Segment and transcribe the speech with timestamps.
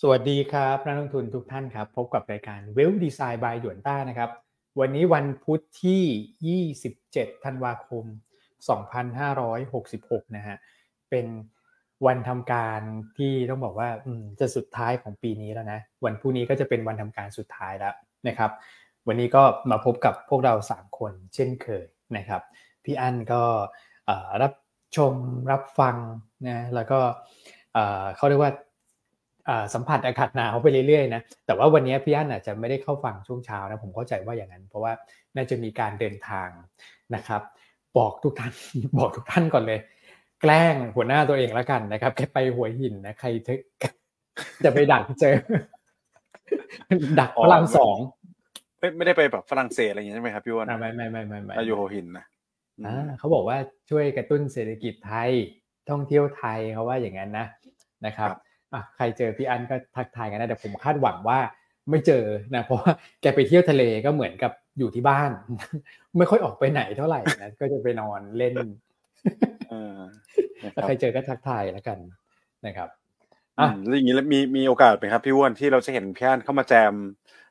[0.00, 4.30] สวัสดีครับนักลงทุนทุกท่านครับ พบกับรายการเวลดีไซน์บายหยวนต้านะครับ
[4.80, 8.04] วันนี้วันพุธที่ 27 ธันวาคม
[9.60, 10.56] 2566 นะฮะ
[11.10, 11.26] เป็น
[12.06, 12.80] วันทำการ
[13.16, 13.88] ที่ต้องบอกว่า
[14.40, 17.94] จะสุดท้ายของปีนี้แล้วนะ วันพรุ่งนี้ก็จะเป็นวันทำการสุดท้ายแล้ว
[18.28, 18.50] นะครับ
[19.08, 21.86] วันนี้ก็มาพบกับพวกเรา 3 คนเช่นเคย
[22.16, 22.42] นะครับ
[22.84, 23.42] พี่อั้นก็
[24.42, 24.52] รับ
[24.96, 25.12] ชม
[25.52, 25.96] รับฟัง
[26.46, 26.98] นะแล้วก็
[28.16, 28.52] เขาเรียกว่า
[29.74, 34.92] สัมผัสอากาศหนาวไปเรื่อยๆนะแต่ว่าวันนี้พี่อั้นอาจจะไม่ได้เข้าฟังช่วงเช้านะผมเข้าใจว่าอย่างนั้น เพราะว่า
[35.36, 36.48] น่าจะมีการเดินทาง
[37.14, 37.42] นะครับ
[37.98, 38.52] บอกทุกท่าน
[38.98, 39.80] บอกทุกท่านก่อนเลย
[40.40, 43.28] แกล้งหัวหน้าตัวเองแล้วกันนะครับแค่ไปหัวหินนะใคร
[44.64, 45.34] จะไปดักเจอ
[47.20, 47.96] ดักพลังสอง
[48.78, 52.24] ไม่ไม่ได้ไปแบบฝรั่งเศสอะไรอย่างนี้ใช่ไหมครับพี่วนไม่ไม่ไม่ไม่ไม่อยู่หัวหินนะ
[52.86, 53.58] อ่าเขาบอกว่า
[53.90, 55.30] ช่วยกระตุ้นเศรษฐกิจไทย
[55.90, 57.46] ท่องเที่ยวไทยเขาว่าอย่างนั้นนะ
[58.06, 58.38] นะครับอะ
[58.96, 61.38] ใครเจอพี่อันก็ทักทายกันนะแต่ผมคาดหวังว่า
[61.90, 62.24] ไม่เจอ
[62.54, 62.90] นะเพราะว่า
[63.22, 65.30] แกไปเที่ยวทะเลก็เหมือนกับอยู่ที่บ้าน
[66.18, 68.54] ไม่ค่อยออกไปไหนเท่าไหร่นะก็จะไปนอนเล่น
[70.74, 71.98] ถ้าใครเจอก็ทักทายแล้วกัน
[72.66, 72.88] นะครับ
[73.58, 76.92] อะแล้วอย่างนี้แล้วมีมีโอกาสไหมครับพี่อ้วนที่เราจะเห็นพี่อันเข้ามาแจม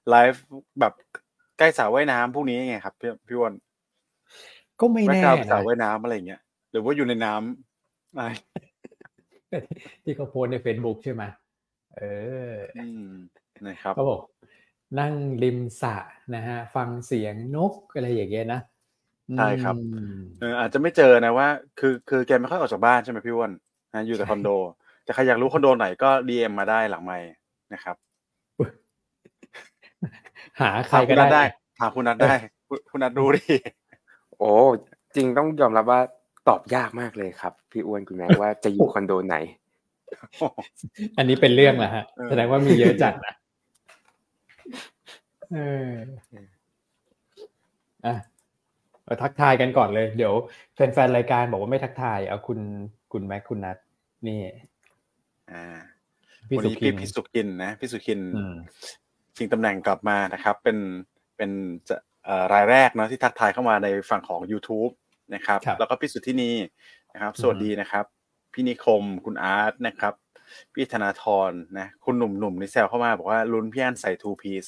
[0.09, 0.43] ไลฟ์
[0.79, 0.93] แบบ
[1.57, 3.53] ใกล้สระว่ายน้ำพวกนี้ไงครับพี่พี่อ้วน
[4.79, 5.21] ก็ไม่แน่
[5.51, 8.31] สระว่ายน้ำอะไรเงี้ยหรือว่าอยู่ในน้ำอะไร
[10.03, 11.23] ที่เขาโพสใน Facebook ใช่ไหม
[11.97, 12.01] เอ
[12.51, 12.55] อ
[13.67, 14.21] นะครับเขาบอก
[14.99, 15.95] นั่งริมสระ
[16.35, 18.61] นะฮะฟังเสียงนกอะไรอย่างเงี้ยนะ
[19.37, 19.75] ใช่ครับ
[20.39, 21.47] เอออาจจะไม่เจอนะว่า
[21.79, 23.51] คือคือแกไม่ค่อยออกจากบ้านใช่ไหมพี่วอน
[23.93, 24.49] นะอยู่แต่คอนโด
[25.03, 27.17] แต่ใครอยากรู้คอนโดไหนก็ดีเอ็มมาได้หลังไม่
[27.73, 27.95] นะครับ
[30.61, 31.43] หาใครก็ได้
[31.79, 32.33] หาคุณนัทได้
[32.91, 33.55] คุณนัทรู้ดิ
[34.37, 34.51] โอ้
[35.15, 35.99] จริงต้องยอมรับว่า
[36.47, 39.37] ตอบยากมากเลยครับ พี่อ้วนคุณแม่ว่าจะอยู่คอนโดไหน
[41.17, 43.33] อันนี้เป็นเรื่องแหละฮะแสดงว่ามีเยอะจัดนะ
[45.53, 45.89] เออ
[48.05, 48.15] อะ
[49.21, 50.33] ทักทายกันก่อนเลย เดี๋ยว
[50.75, 52.59] แฟนๆรายการบอกว่าไม่ทักทาย เอาคุณ
[53.11, 53.77] คุณแม็กคุณนัท
[54.27, 54.41] นี่
[55.51, 55.65] อ่า
[56.49, 58.19] พี่สุขินพี่สุขินนะพี่สุขิน
[59.35, 60.77] ชิงตำแหน่งกลับมานะครับ เป็น
[61.37, 61.51] เป็น
[62.53, 64.93] รายแรกเนาะที่ทักทายเข้ามาในฝั่งของ YouTube
[65.35, 66.51] นะครับ แล้วก็พี่สุทธินี
[67.13, 68.05] นะครับ สวัสดีนะครับ
[68.53, 70.13] พี่นิคมคุณอาร์ตนะครับ
[70.73, 74.65] พี่ธนาธรนะคุณหนุ่มๆในแซวเข้ามาบอกว่าลุ้นพี่อันใส่ทูพีซ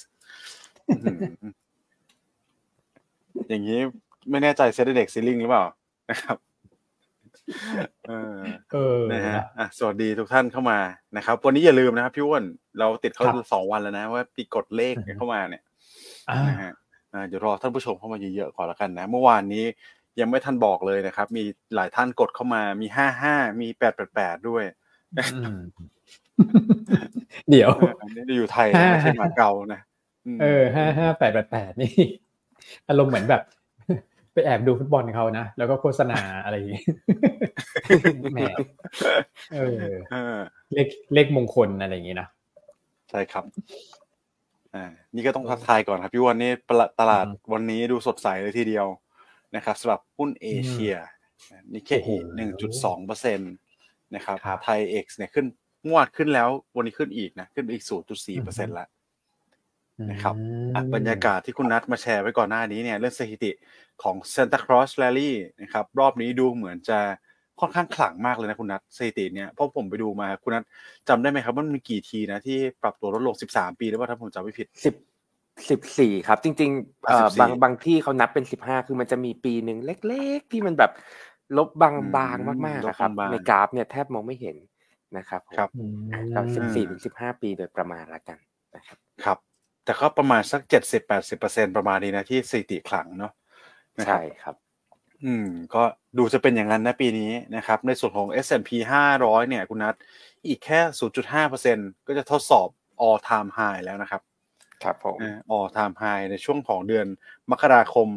[3.50, 3.80] อย่างนี้
[4.30, 5.66] ไม่แน่ใจเซตเด็กซีลิงหรือเปล่า
[6.12, 6.38] นะครับ
[8.08, 10.80] เออนะฮะอะสวัสดีทุกท่านเข้ามา
[11.18, 12.44] นะครับ วันนี้อย่าลืมนะครับพี่อ้วน
[12.80, 15.64] เราติดเขาสองวันแล้วนะ ว่าปีกดเลขเข้ามาเนี่ย
[16.50, 16.74] นะฮะ
[17.28, 19.66] เดี๋ยวรอท่านผู้ชมเข้ามาเยอะๆก่อนแล้วกันนะ เมื่อวานนี้
[20.20, 21.44] ยังไม่ทันบอกเลยนะครับ มี
[21.76, 24.64] หลายท่านกดเข้ามามีห้าห้ามีแปดแปดแปดด้วย
[27.50, 27.70] เดี๋ยว
[28.28, 29.82] นี่อยู่ไทยไม่ใช่มาเก่านะ
[30.42, 31.94] เออห้าห้าแปดแปดแปดนี่
[32.90, 33.42] อารมณ์เหมือนแบบ
[34.34, 36.84] ไปแอบดูฟุตบอลเขานะ แล้วก็โฆษณาอะไรอย่างนี้
[38.34, 38.40] แหม
[39.54, 39.58] เอ
[40.36, 40.38] อ
[40.74, 42.28] เลขเลขมงคลอะไรอย่างนี้นะ
[43.10, 43.44] ใช่ครับ
[44.76, 46.52] อ่านี่ก็ต้องทักทายก่อนครับพี่วันนี้
[47.00, 48.88] ตลาดวันนี้ดูสดใสเลยทีเดียว
[49.56, 50.96] นะครับสำหรับหุ้นเอเชีย
[51.74, 53.46] นิเคอีหนึ่งจุดสองเปอร์เซ็นต
[54.16, 55.46] นะครับไทยเอ็กซ์เนี่ยขึ้น
[55.88, 58.88] งวดขึ้นแล้ววันนี้ขึ้นอีกนะขึ้นไปอีกศูนย์จุดสี่เปอร์เซ็นต์ละ
[60.12, 60.36] นะครับ
[60.96, 63.52] บรรยากาศที่คุณนัทมาแชร์ไว้ก่อนหน้านี้เนี่ยเรื่องสถิติ
[64.04, 67.00] ของ Santa Claus Rally นะครับรอบนี้ดูเหมือนจะ
[67.60, 70.64] ค่อนข้างขลังมากเลยนะคุณนัทสถิติเนี่ยเพราะผมไปดูมาคุณนัท
[71.10, 74.68] จำได้ไหมครับว่ามันมีกี่ทีนะที่ปรับตัวลดลงสิบสามปีหรือว่าถ้าผมจำไม่ผิด
[75.70, 80.92] สิบสิบสี่ครับ จริงๆบางบางที่เขานับเป็นสิบห้าคือมันจะมีปีหนึ่งเล็ก ๆ ที่มันแบบ
[81.58, 81.92] ลบบา
[82.36, 84.58] งๆมากๆนะครับในกราฟเนี่ยแทบมองไม่เห็น
[85.18, 85.70] นะครับครับ
[86.32, 88.38] เราสิบสี่ถึงสิบห้าปีโดยประมาณละกัน
[88.76, 89.38] นะครับ ครับ
[89.86, 93.32] แต่ก็ประมาณสักเจ็ดสิบแปดสิบเปอร์เซ็นประมาณนี้นะที่สถิติขลังเนาะ
[94.06, 94.56] ใช่ครับ
[95.26, 95.84] อืมก็
[96.18, 98.70] ดูจะเป็นอย่างนั้นนะปีนี้นะครับ ในส่วนของ S&P
[99.12, 99.96] 500 เนี่ย คุณนัท
[100.48, 100.80] อีกแค่
[101.44, 102.68] 0.5%ก็จะทดสอบ
[103.06, 104.22] all time high แล้วนะครับ
[104.84, 105.18] ครับผม
[105.52, 107.08] ออทามไฮในช่วงของเดือน
[107.52, 108.08] มกราคม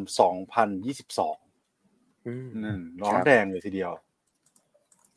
[0.87, 3.91] 2022นั่นร้อนแรงเลยทีเดียว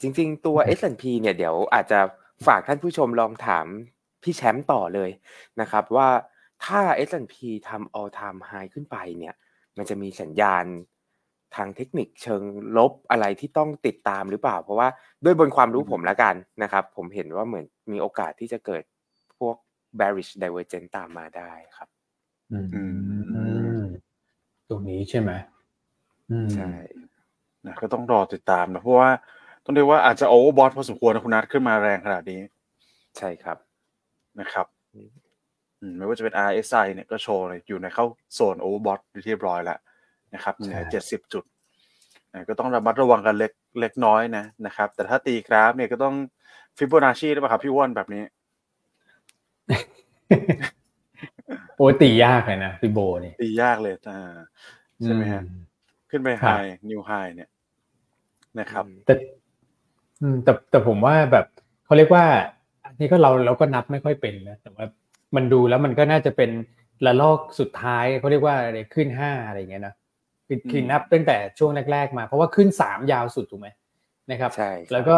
[0.00, 2.00] จริง ๆ ตัว S&P เนี่ยเดี๋ยวอาจจะ
[2.46, 3.66] ฝากท่านผู้ชมลองถาม
[4.22, 5.10] พี่แชมป์ต่อเลย
[5.60, 6.08] นะครับว่า
[6.64, 7.34] ถ้า S&P
[7.68, 9.34] ทำ all time high ขึ้นไปเนี่ย
[9.76, 10.64] มันจะมีสัญญาณ
[11.56, 12.42] ทางเทคนิคเชิง
[12.76, 14.88] ลบอะไรที่ต้องติดตามหรือเปล่า เพราะว่า
[15.24, 18.91] ด้วยบนความรู้ผมละกันนะครับ ผมเห็นว่าเหมือนมีโอกาสที่จะเกิดพวก
[19.98, 21.88] bearish divergence ตามมาได้ครับ
[22.52, 22.60] อื
[23.82, 23.86] ม
[24.68, 25.30] ตรงนี้ใช่ไหม
[26.54, 26.70] ใช่
[27.66, 29.10] นะก็ต้องรอติดตามนะเพราะว่า
[29.64, 32.40] ต้องเรียกว่าอาจจะโอเวอร์บอทพอสมควรนะคุณนัทขึ้นมาแรงขนาดนี้
[33.18, 33.58] ใช่ครับ
[34.40, 34.66] นะครับ
[35.96, 38.04] ไม่ว่าจะเป็น RSI เนี่ยก็โชว์อยู่ในเข้า
[38.34, 39.78] โซนโอเวอร์บอทเรียบร้อยแล้ว
[40.34, 41.44] นะครับเหนือเจ็ดสิบจุด
[42.48, 46.14] ก็ต้องระมัดระวังกันเล็กเล็กน้อยนะนะครับ แต่ถ้าตีกราฟเนี่ยก็ต้อง
[46.76, 48.22] ฟิโบนัชชีได้ป่ะครับพี่อ้วนแบบนี้
[51.76, 54.34] โอ้ตียากเลยนะ Fibo นี่ตียากเลยอ่า
[55.02, 55.42] ใช่ไหมฮะ
[56.10, 57.50] ขึ้นไป high new high เนี่ย
[58.58, 59.14] นะครับแต่
[60.44, 61.46] แต่แต่ผมว่าแบบ
[61.84, 62.24] เขาเรียกว่า
[63.00, 64.84] นี่ก็เราเราก็นับไม่ค่อยเป็นนะแต่ว่า
[65.36, 66.50] มันดูแล้วมันก็น่าจะเป็น
[67.06, 69.94] ระลอกสุดท้ายเขาเรียกว่าอะไรขึ้นห้าอะไรเงี้ยนะ
[70.46, 73.68] คือคือนับตั้งแต่ช่วงแรก ๆ มาเพราะว่าขึ้นสามยาวสุดถูกไหม
[74.30, 75.16] นะครับใช่แล้วก็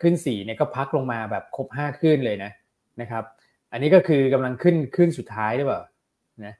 [0.00, 2.50] ขึ้นสี่เนี่ยก็พักลงมาแบบครบห้าขึ้นเลยนะ
[3.00, 3.24] นะครับ
[3.72, 5.82] อันนี้ก็คือกำลังขึ้นขึ้นสุดท้ายหรือเปล่า
[6.44, 6.54] นะ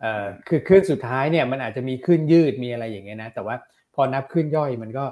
[0.00, 3.56] เอ่อคือขึ้นสุดท้ายเนี่ยมันอาจจะมีขึ้นยืดมีอะไรอย่างเงี้ยนะ แต่ว่า
[3.94, 5.04] พอนับขึ้นย่อยมันก็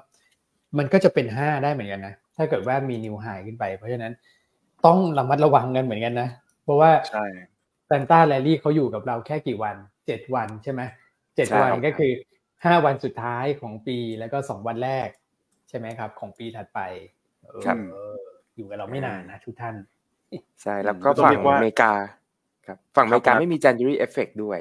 [0.79, 4.13] มันก็จะเป็นห้าได้เหมือนกันนะถ้าเกิดว่ามี new high ขึ้นไป เพราะฉะนั้น
[4.87, 6.29] ต้องระมัดระวังกันเหมือนกันนะ
[6.65, 7.25] เพราะว่าใช่
[7.87, 9.77] Santa rally เขาอยู่กับเราแค่กี่วัน
[10.07, 10.83] เจ็ดวันใช่ไหม
[11.37, 12.13] เจ็ดวันก็คือ
[12.65, 15.09] ห้าวันสุดท้ายของปีแล้วก็สองวันแรก
[15.69, 16.81] ใช่ไหมครับ ของปีถัดไป
[17.67, 17.77] ครับ
[18.57, 19.75] อยู่กับเราไม่นานนะทุกท่าน
[20.63, 21.93] ใช่แล้วก็ฝั่งอเมริกา
[22.67, 24.59] ครับฝั่งอเมริกาไม่มี January effect ด้วย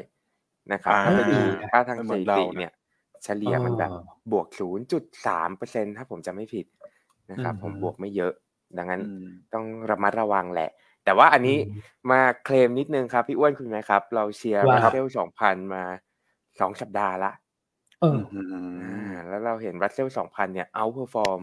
[0.74, 1.36] นะครับถ้าไปดู
[1.71, 2.71] ค่าทางสถิติเนี่ย
[3.24, 3.92] เฉลี่ยมันแบบ
[4.31, 4.48] บวก
[5.01, 6.66] 0.3เปอร์เซ็นถ้าผมจะไม่ผิด
[7.31, 8.33] นะครับ ผมบวกไม่เยอะ
[8.77, 9.01] ดังนั้น
[9.54, 10.69] ต้องระมัดระวังแหละ
[11.06, 11.57] แต่ว่าอันนี้
[12.12, 15.83] มาเคลมนิดนึงครับ พี่อ้วนคุ้นไหมครับ เราเชียร์รัสเซลสองพันมา
[16.60, 17.31] สองสัปดาห์ละ
[19.27, 21.42] แล้วเราเห็นรัสเซลสองพันเนี่ย outperform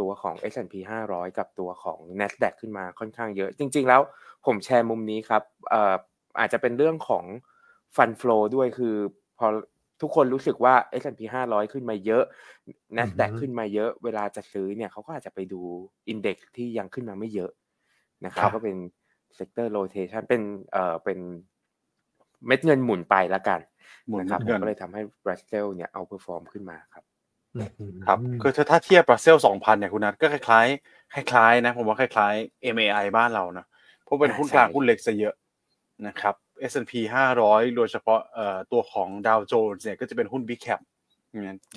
[0.00, 4.00] ตัวของ S&P 500 กับตัวของ NASDAQ ขึ้นมาค่อนข้างเยอะ จริง ๆ แล้ว
[4.46, 5.94] ผมแชร์มุมนี้ครับเอ่อ
[6.38, 7.24] อาจจะเป็นเรื่องของ
[7.96, 8.94] fund flow ด้วยคือ
[9.38, 9.46] พอ
[10.00, 12.24] ทุกคนรู้สึกว่า S&P 500 ขึ้นมาเยอะ
[12.96, 15.60] NASDAQ ขึ้นมาเยอะ เวลาจะซื้อเนี่ยเขาก็อาจจะไปดู
[16.08, 17.50] index ที่ยังขึ้นมาไม่เยอะ
[18.26, 18.76] นะครับก็เป็น
[19.36, 20.42] sector rotation เป็น
[20.72, 21.18] เอ่อเป็น
[22.46, 23.60] เม็ดเงินหมุนไปละกัน
[24.20, 27.04] นะครับก็เลยทำให้บรัสเซลเนี่ย outperform ขึ้นมาครับ
[28.06, 33.66] ครับคือถ้าเทียบบรัสเซลสองพันเนี่ยคุณนัทก็คล้ายๆคล้ายๆ นะ ผมว่าคล้ายๆ MAI บ้านเรานะ
[34.04, 35.34] เพราะเป็นหุ้นกลางหุ้นเล็กซะเยอะ
[36.06, 36.34] นะครับ
[36.70, 36.92] S&P
[37.34, 38.20] 500 โดยเฉพาะ
[38.72, 40.80] ตัวของดาวโจนส์เนี่ยก็จะเป็นหุ้น Big Cap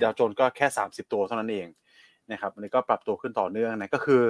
[0.03, 1.67] ดาวโจนส์ก็แค่ 30 ตัวเท่านั้นเอง
[2.31, 4.21] นะครับอันนี้ก็ปรับตัวขึ้นต่อเนื่องนะก็คือ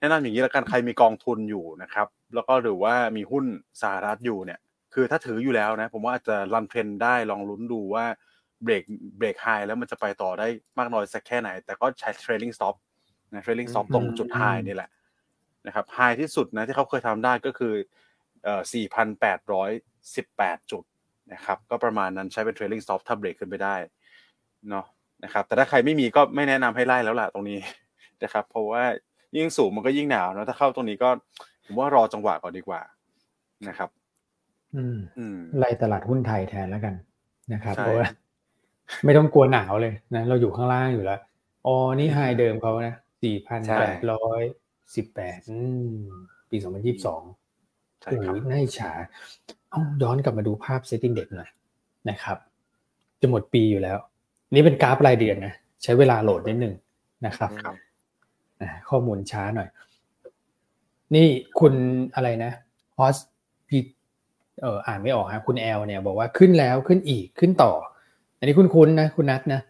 [0.00, 3.44] แนะนำอย่างนี้แล้วกันใครมีกองทุนอยู่นะครับแล้วก็หรือว่ามีหุ้น
[3.82, 4.58] สหรัฐอยู่เนี่ย
[4.94, 8.04] คือถ้าถืออยู่แล้วนะผมว่าอาจจะรันเทรนได้ลองลุ้นดูว่า
[8.62, 8.82] เบรก
[9.18, 10.46] เบรกไฮแล้วมันจะไปต่อได้
[10.78, 12.74] มากน้อยสักแค่ไหน แต่ก็ใช้ trailing stop
[13.32, 14.90] นะ trailing stop ตรงจุดไฮนี่แหละ
[15.66, 17.74] นะครับไฮที่สุดนะที่เขาเคยทำได้ก็คือ
[18.44, 18.62] เอ่อ
[19.46, 20.84] 4,818 จุด
[21.32, 23.76] นะครับก็ประมาณนั้นใช้เป็น trailing stop ถ้าเบรกขึ้นไปได้
[24.70, 24.86] เนาะ
[25.24, 27.58] นะครับแต่ถ้าใครไม่มีก็ไม่แนะนำให้ไล่แล้วล่ะตรงนี้
[28.22, 28.84] นะครับเพราะว่า
[29.36, 31.10] ยิ่งสูงมันก็ยิ่งหนาวนะถ้าเข้าตรงนี้ก็
[31.64, 32.80] ผมว่ารอจังหวะก่อนดีกว่า
[33.68, 33.90] นะครับ
[34.74, 34.82] อื
[35.36, 36.94] มไล่ตลาดหุ้นไทยแทนแล้วกัน
[37.52, 38.06] นะครับเพราะว่า
[39.04, 41.20] ไม่ต้องกลัวหนาวเลยนะเราอยู่ข้างล่างอยู่แล้ว
[41.66, 44.42] อ๋อนี่ไฮเดิมเขานะสี่พันแปดร้อย
[44.94, 45.38] สิบแปด
[46.50, 47.22] ปีสองพันยี่สิบสอง
[48.04, 48.92] โอ้ยน่าฉา
[49.70, 51.50] เอาย้อนกลับมาดูภาพ SET Index หน่อย
[52.10, 52.38] นะครับ
[53.20, 53.98] จะหมดปีอยู่แล้ว
[54.54, 56.74] นี่เป็นกราฟรายเดือนนะใช้เวลาโหลดนิดหนึ่ง
[57.26, 57.50] นะครับ
[58.88, 59.68] ข้อมูลช้าหน่อย
[61.14, 61.26] นี่
[61.58, 61.74] คุณ
[62.14, 62.52] อะไรนะ
[62.98, 63.16] ฮอส
[63.68, 63.78] พี
[64.62, 67.72] เอออ่านไม่ออกฮะคุณแอลเนี่ย บอกว่าขึ้นแล้วขึ้นอีกขึ้นต่อ
[68.38, 69.60] อันนี้คุณคุ้นนะคุณนัทนะ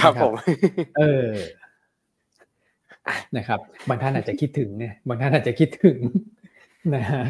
[0.00, 0.32] ครับผม
[0.98, 1.30] เออ
[3.36, 5.98] นะครับ บางท่านอาจจะคิดถึงเนี่ยบางท่านอาจจะคิดถึง
[6.94, 7.24] นะฮะ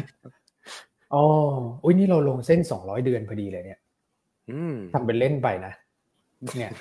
[1.13, 1.23] อ๋อ
[1.83, 3.79] อุ้ยนี่เราลงเส้นสองร้อยเดือนพอดีเลยเนี่ย
[4.93, 5.73] ทำเป็นเล่นไปนะ
[6.57, 6.71] เนี่ย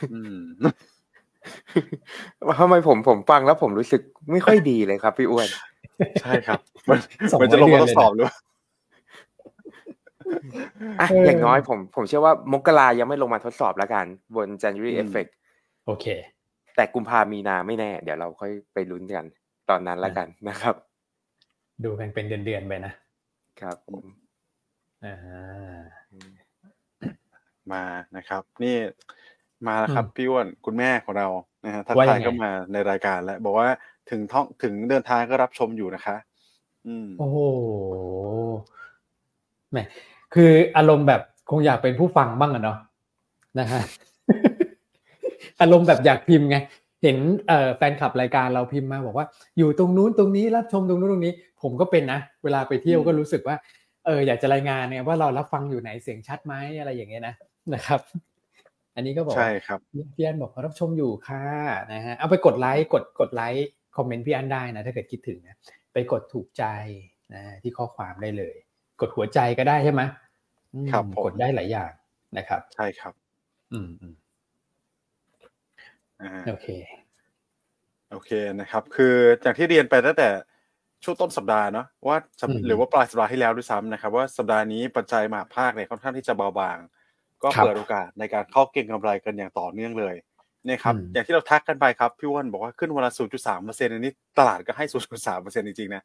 [2.60, 4.02] ทำไมผมผมฟังแล้วผมรู้สึก
[4.32, 5.48] ไม่ค่อยดีเลยครับพี่อ้วน
[6.22, 6.60] ใช่ครับ
[7.40, 8.30] มันจะลงมาทดสอบหรือ
[11.00, 14.06] อะอย่างน้อยผมผมเชื่อว่ามกรายังไม่ลงมาทดสอบแล้วกัน
[14.36, 15.30] บน January Effect
[15.86, 16.06] โอเค
[16.76, 19.24] แต่กุมภามีนาไม่แน่ เดี๋ยวเราค่อยไปลุ้นกัน
[19.70, 20.74] ตอนนั้นแล้วกันนะครับ
[21.84, 22.92] ดูกันเป็นเดือนๆไปนะ
[23.60, 24.04] ครับผม
[25.04, 25.80] อ่า
[27.72, 27.82] มา
[28.16, 28.76] นะครับ นี่
[29.66, 31.28] มาแล้วครับพี่อ้วนคุณแม่ของเรา
[31.64, 33.68] นะฮะทักทายก็มาในรายการแล้วบอกว่า
[34.10, 36.16] ถึงท่องถึงเดินทางก็รับชมอยู่นะคะ
[36.86, 37.38] อืมโอ้โห
[39.72, 39.78] แหม
[40.34, 42.78] คืออารมณ์แบบคงอยากเป็นผู้ฟังบ้างอะเนาะ
[43.58, 43.82] นะฮะ
[45.60, 46.56] อารมณ์แบบอยากพิมพ์ไง
[47.02, 47.16] เห็น
[47.48, 49.26] เอ่อแฟนคลับรายการเราพิมพ์มาบอกว่า
[49.58, 53.56] อยู่ตรงนู้นตรงนี้รับชมตรงนู้นตรงนี้ ผมก็เป็นนะเวลาไปเที่ยวก็รู้สึกว่า
[54.06, 57.34] เอออยากจะรายงานเนี่ยว่าเรารับฟังอยู่ไหนเสียงชัดไหมอะไรอย่างเงี้ยนะ
[57.74, 58.00] นะครับ
[58.94, 59.78] อันนี้ก็บอกใช่ครับ
[60.14, 61.44] พี่อันบอกรับชมอยู่ค่ะ
[61.92, 65.56] นะฮะเอาไปกดไลค์กดกดไลค์คอมเมนต์พี่อันได้นะถ้าเกิดคิดถึงนะ
[65.92, 66.64] ไปกดถูกใจ
[67.34, 68.56] นะที่ข้อความได้เลย
[69.00, 70.02] กดหัวใจก็ได้ใช่ไหม
[70.74, 71.90] อืมครับผมกดได้หลายอย่าง
[72.36, 73.12] นะครับ ใช่ครับ
[73.72, 74.14] อืมอืม
[76.22, 76.68] อ่าโอเค
[78.10, 78.30] โอเค
[78.60, 80.28] นะครับ คืออย่างที่เรียนไปตั้งแต่
[81.04, 86.78] ช่วงต้นสัปดาห์เนาะว่าสัปอืมหรือว่าปลายสัปดาห์ที่แล้วด้วยซ้ำนะครับ ว่าสัปดาห์นี้ปัจจัยมหาภาคเนี่ยค่อนข้างที่จะเบาบาง
[87.42, 96.02] ก็ครับเปิดโอกาสในการเข้าเก็งกำไรกันอย่างต่อเนื่องเลยเนี่ยครับอืมอย่างที่เราทักกันไปครับพี่อ้วนบอกว่าขึ้นวันละ0.3เปอร์เซ็นต์อันนี้ตลาดก็ให้0.3เปอร์เซ็นต์จริงๆนะ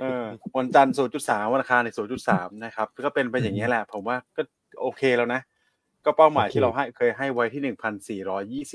[0.00, 0.24] เออ
[0.56, 1.88] วันจันทร์0.3วันอังคารใน
[2.26, 4.42] 0.3นะครับก็เป็นไปอย่างนี้ยแหละ ผมว่าก็
[4.80, 5.40] โอเคแล้วนะ
[6.04, 7.74] ก็เป้าหมายโอเคที่เราให้เคยให้ไว้ที่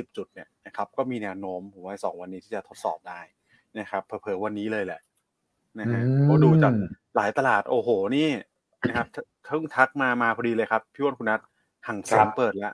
[0.06, 3.22] 1,420จุดเนี่ยนะครับก็มีแนวโน้มผมว่าสองวันนี้ที่จะทดสอบได้
[3.80, 5.02] นะครับเผลอๆวันนี้เลยแหละ
[5.80, 6.74] นะฮะเพราะดูจาก
[7.16, 8.28] หลายตลาดโอ้โหนี่
[8.88, 9.08] นะครับ
[9.46, 11.40] เพิ่งทักมามาพอดีเลยครับพี่อ้วนคุณนัท
[11.88, 12.74] ห่างเสงเปิดแล้ว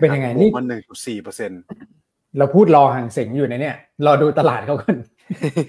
[0.00, 1.62] เป็นยังไงบนี่วกมันหนึ่งจุดสี่เปอร์เซ็นต์
[2.38, 3.76] เราพูดรอห่างเสงอยู่นะเนี่ย
[4.06, 4.96] รอดูตลาดเขาก่อน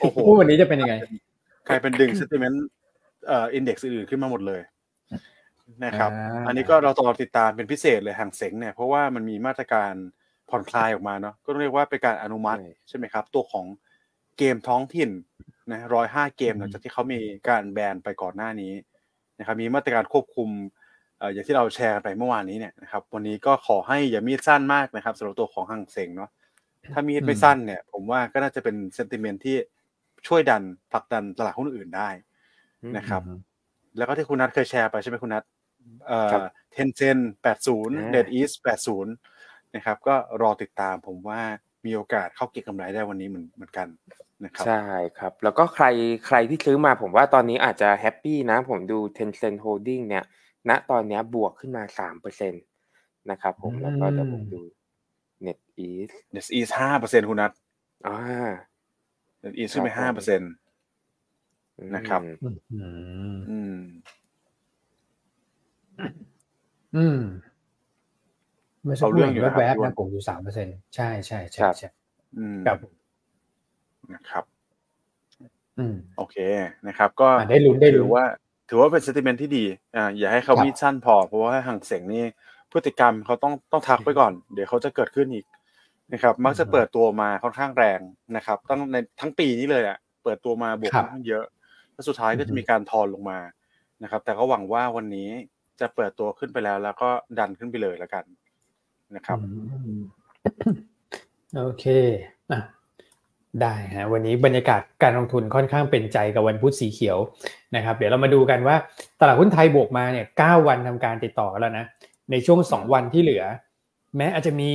[0.02, 0.96] โอ้โหพูดวันนี้จะเป็นยังไง
[1.68, 2.58] กลายเป็นดึง sentiment
[3.28, 4.62] เอ่อ index อื่นๆขึ้นมาหมดเลย
[5.86, 9.94] นะครับอ่าอันนี้ก็เราต้องรอติดตามเป็นพิเศษเลยห่างเสงเนี่ย เพราะว่ามันมีมาตรการ
[10.50, 13.66] ผ่อนคลายออกมาเนาะก็ต้องเรียกว่าเป็นการอนุมัติใช่ใช่ไหมครับ ตัวของ
[14.38, 15.10] เกมท้องถิ่น
[15.72, 17.20] นะร้อยห้าเกมหลังจากที่เขามี
[17.50, 18.74] การแบนไปก่อนหน้านี้
[19.40, 26.30] นะครับมีมาตรการควบคุมเอ่ออย่างที่เราแชร์กันไปเมื่อวานนี้เนี่ยนะครับวันนี้ก็ขอให้อย่ามีดสั้นมากนะครับสำหรับตัวของห่างเสงเนาะ
[26.94, 29.58] ถ้ามีดไม่สั้นเนี่ย ผมว่าก็น่าจะเป็นเซนติเมนที่
[30.28, 32.10] ช่วยดันผลักดันตลาดหุ้นอื่นได้
[32.98, 33.22] นะครับ
[33.98, 35.44] แล้วก็ที่คุณนัทเคยแชร์ไปใช่ไหมคุณนัท
[36.08, 39.14] เอ่ครัอบเทนเซนแปดศูนย์อ่าเดดอีสแปดศูนย์
[39.76, 41.42] นะครับ ก็รอติดตามผมว่า
[41.86, 43.88] มีโอกาสเข้าเก็งกำไรได้วันนี้เหมือนเหมือนกัน
[44.46, 44.84] นะครับใช่
[45.18, 45.86] ครับ แล้วก็ใคร
[46.28, 50.24] ใครที่ซื้อมาผมว่าตอนนี้อาจจะแฮปปี้นะ ผมดู Tencent Holding เนี่ย
[50.70, 52.58] ณตอนเนี้ยบวกขึ้นมาสามเปอร์เซ็นต
[53.32, 54.62] นะครับผมแล้วก็เดี๋ยวผมดู
[55.46, 57.52] NetEase เดดอีสห้าเปอร์เซ็นคุณนัท
[58.08, 58.18] อ่า
[59.40, 60.52] เดดอีสขึ้นไปครัห้าบเปผอร์มเซ็นต์
[61.80, 62.48] อืมนะครับอื
[63.34, 63.80] ม อืม
[66.96, 67.22] อืม
[68.84, 71.90] เมื่อสักคเอาเรื่รู่องเห็อยู่นนะครับแวบๆพี่อ้วนนะผมอยู่สามเปอร์เซ็นใช่ใช่ใช่ครับใช่
[72.38, 72.78] อืมครับ
[74.14, 74.44] นะครับ
[75.80, 76.38] อืม โอเค
[76.88, 78.26] นะครับ ก็อะได้ลุ้นได้ลุ้นถือว่า
[78.74, 82.24] ถือว่าเป็นเซติเมนที่ดีอ่าอย่าให้เขาครับมีดสั้นพอ เพราะว่าห่างเสงนี่
[82.72, 85.46] พฤติกรรมเขาต้องต้องทักไปก่อน เดี๋ยวเขาจะเกิดขึ้นอีก
[86.14, 88.00] นะครับ มักจะเปิดตัวมาค่อนข้างแรง
[88.36, 91.44] นะครับตั้งในทั้งปีนี้เลยอะเปิดตัวมาบวกครัค่บอนข้างเยอะ
[91.94, 93.40] แล้วสุดท้ายก็อือจะฮึมีการทอนลงมา
[94.04, 95.30] นะครับ แต่ก็หวังว่าวันนี้
[95.80, 97.10] จะเปิดตัวขึ้นไปแล้ว แล้วก็
[97.40, 98.26] ดันขึ้นไปเลยแล้วกัน
[99.16, 99.44] นะครับอื
[100.00, 100.02] ม
[101.56, 101.86] โอเค
[102.52, 102.60] อะ
[103.62, 107.18] ได้ฮะวันนี้บรรยากาศการลงทุนค่อนข้างเป็นใจกับวันพุธสีเขียว
[107.76, 108.76] นะครับ เดี๋ยวเรามาดูกันว่า
[109.20, 111.86] ตลาดหุ้นไทยบวกมาเนี่ยเก้าวันทำการติดต่อแล้วนะ
[112.32, 113.44] ในช่วงสองวันที่เหลือ
[114.18, 114.70] แม้อาจจะมี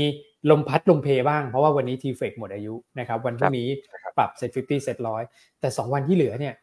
[0.51, 3.69] ลมพัดลมเพบ้างเพราะว่าวันนี้ทีเฟกหมดอายุนะครับวันพรุ่งนี้
[4.19, 5.23] ปรับเซ็ตฟิฟตี้เซ็ตร้อย
[5.61, 6.55] แต่สองวันที่เหลือเนี่ย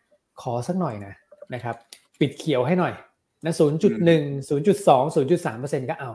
[0.41, 1.13] ขอสักหน่อยนะ
[1.53, 1.75] นะครับ
[2.20, 2.93] ปิดเขียวให้หน่อย
[3.46, 6.12] นะศูนย์จุดหนึ่งศูนย์จุดสองศูนย์จุดสามเปอร์เซ็นก็เอา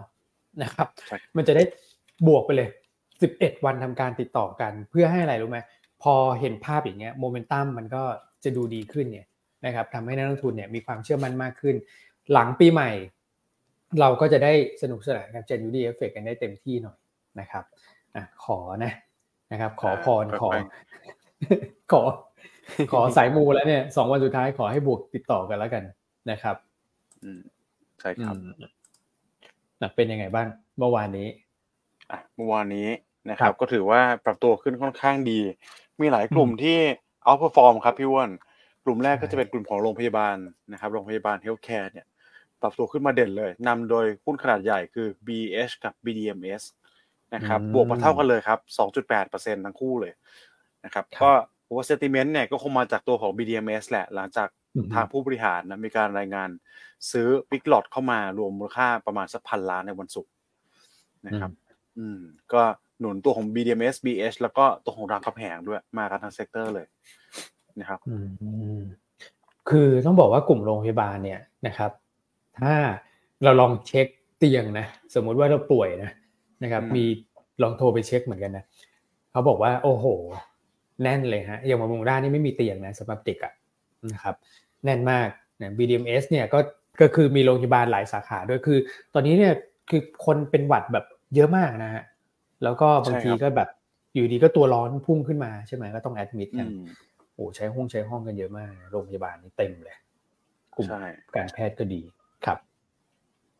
[0.62, 1.62] นะครับใช่มันจะได้
[2.26, 2.68] บวกไปเลย
[3.16, 5.58] 11 วันทำการติดต่อกันเพื่อให้อะไรรู้ไหม
[6.02, 8.02] พอเห็นภาพอย่างเงี้ยโมเมนตัมมันก็
[8.44, 9.26] จะดูดีขึ้นเนี่ย
[9.66, 11.76] นะครับทำให้นักลงทุนเนี่ยมีความเชื่อมั่นมากขึ้น
[12.32, 12.90] หลังปีใหม่
[14.00, 14.52] เราก็จะได้
[14.82, 16.98] สนุกสนานกับ January effect กันได้เต็มที่หน่อย
[17.40, 17.64] นะครับ
[18.14, 18.92] อะขอนะ
[19.52, 20.50] นะครับ ขอพรขอ
[21.92, 22.02] ขอ
[22.92, 25.82] ขอสายมูแล้วเนี่ยสองวันสุดท้ายขอให้บวกติดต่อกันแล้วกัน
[26.30, 26.56] นะครับ
[27.24, 27.40] อืม
[28.00, 28.52] ใช่ครับอืม
[29.80, 30.46] อะเป็นยังไงบ้าง
[30.78, 31.28] เมื่อวานนี้
[32.10, 32.88] อะเมื่อวานนี้
[33.30, 35.40] นะคครัรับบก็ถือว่าปรับตัวขึ้นค่อนข้างดี
[36.00, 36.78] มีหลายกลุ่มที่
[37.24, 38.30] outperform ครับพี่อ้วน
[38.84, 40.36] กลุ่มแรกก็จะเป็นกลุ่มของโรงพยาบาล
[40.72, 42.06] นะครับโรงพยาบาล healthcare เนี่ย
[42.60, 46.64] ปรับตัวขึ้นมาเด่นเลยนำโดยหุ้นขนาดใหญ่คือ BH กับ BDMS
[47.34, 48.58] นะครับอืมบวกมาเท่ากันเลยครับ
[49.12, 50.12] 2.8%ทั้งคู่เลย
[50.84, 51.30] นะครับครับก็
[51.66, 56.48] ผมว่า sentiment เนี่ยก็คงมาจากตัวของ BDMS แหละ หลังจากอืมทางผู้บริหารนะมีการรายงาน
[57.10, 60.32] ซื้อ Big Lot เข้ามารวมมูลค่าประมาณสักพันล้านในวันศุกร์
[61.26, 61.50] นะครับ
[61.98, 62.20] อืม
[62.52, 62.62] ก็
[63.00, 66.86] หนุนตัวของ BDMS BH แล้วก็ตัวของรามคำแหงด้วยมากันทั้ง sector เลย
[67.80, 68.16] นะครับอื
[68.76, 68.78] ม
[69.70, 71.90] คือต้องบอกว่ากลุ่มโรงพยาบาลเนี่ยนะครับ
[72.58, 72.72] ถ้า
[73.44, 74.06] เราลองเช็ค
[74.38, 76.10] เตียงนะ สมมุติว่าเราป่วยนะ
[76.62, 77.04] นะครับอืมมี
[77.62, 78.64] ลองโทรไปเช็คเหมือนกันนะ
[79.30, 80.06] เขาบอกว่า โอ้โห
[81.02, 83.52] แน่นเลยฮะอย่างมามุงด้านนี่ไม่มีเตียงนะสำหรับเด็กอะ
[84.12, 84.34] นะครับ
[84.84, 85.28] แน่นมาก
[85.60, 86.58] นะ BDMs เนี่ยก็
[87.00, 88.78] ก็คือมีโรงพยาบาลหลายสาขาด้วยคือ
[89.14, 89.54] ตอนนี้เนี่ย
[89.90, 92.02] คือคนเป็นหวัดแบบเยอะมากนะฮะ
[92.62, 93.68] แล้วก็บางทีใช่ครับก็แบบ
[94.14, 96.84] อยู่ดีก็ตัวร้อนพุ่งขึ้นมาใช่ไหมก็ต้องแอดมิดอืกันม
[97.34, 99.96] โอ้ใช้ห้องใช้ห้องกันเยอะมากโรงพยาบาลนี่เต็มเลย
[100.76, 101.02] กลุ่มใช่
[101.36, 102.02] การแพทย์ก็ดี
[102.46, 102.58] ครับ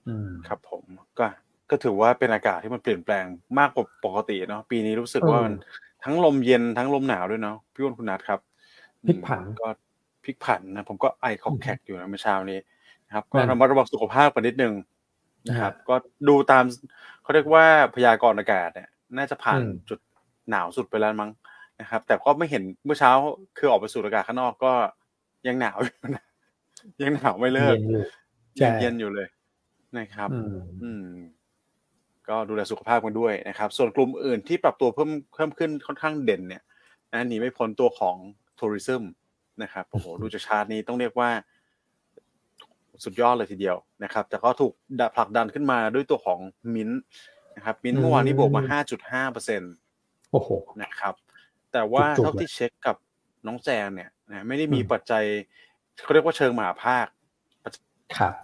[0.09, 0.85] อืมครับผม
[1.19, 1.26] ก็
[1.71, 3.25] ก็ถือว่าเป็นอากาศที่มันเปลี่ยนแปลง
[3.59, 5.55] มากกว่าปกติเนาะปีนี้รู้สึกว่าเออมัน
[6.05, 8.40] ทั้งลมเย็นทั้งลมหนาวด้วยเนาะพี่อ้วนคุณนัทครับ
[9.07, 9.69] พลิกผันอืมก็
[10.25, 12.59] พลิกผันนะผมก็ไอคอกแขกอยู่นะเมื่อเช้านี้
[13.07, 14.75] นะครับก็ระมัดระวังสุขภาพกันนิดนึง
[15.49, 15.95] นะครับ ก็
[16.28, 16.64] ดูตาม
[17.23, 17.64] เขาเรียกว่า
[17.95, 19.99] พยากรณ์อากาศเนี่ย น่าจะผ่านจุด
[20.50, 21.30] หนาวสุดไปแล้วมั้ง
[21.80, 23.12] นะครับ แต่ก็ไม่เห็นเมื่อเช้า
[23.59, 24.73] คือออกไปสูดอากาศข้างนอกก็
[25.47, 26.25] ยังหนาวอยู่นะ
[27.02, 27.76] ยังหนาวไม่เลิก
[28.62, 29.28] ยังเย็นอยู่เลย
[29.99, 30.28] นะครับ
[30.83, 31.09] อืม
[32.28, 36.62] ก็ดูแลสุขภาพกันด้วยนะครับ ส่วนกลุ่มอื่นที่ปรับตัวเพิ่มเพิ่มขึ้นค่อนข้างเด่นเนี่ย
[37.12, 38.16] นะหนีไม่พ้นตัวของ
[38.59, 39.02] ทัวริซึม
[39.62, 41.30] นะครับโอ้โหดูจากชาตินี้ต้องเรียกว่า
[43.05, 44.73] สุดยอดเลยทีเดียวนะครับ แต่ก็ถูก
[45.17, 46.38] ผลักดันขึ้นมาด้วยตัวของ
[46.75, 46.90] มิน
[47.57, 49.73] นะครับมินเมื่อวานนี้บวกมา 5.5เปอร์เซ็นต์
[50.33, 50.49] โอ้โห
[50.83, 51.14] นะครับ
[51.73, 52.97] แต่ว่าเท่าที่เช็คกับ
[53.47, 55.25] น้องแจงเนี่ยนะไม่ได้มีปัจจัย
[56.02, 57.07] เขาเรียกว่าเชิงมหาภาค
[58.19, 58.35] ครับ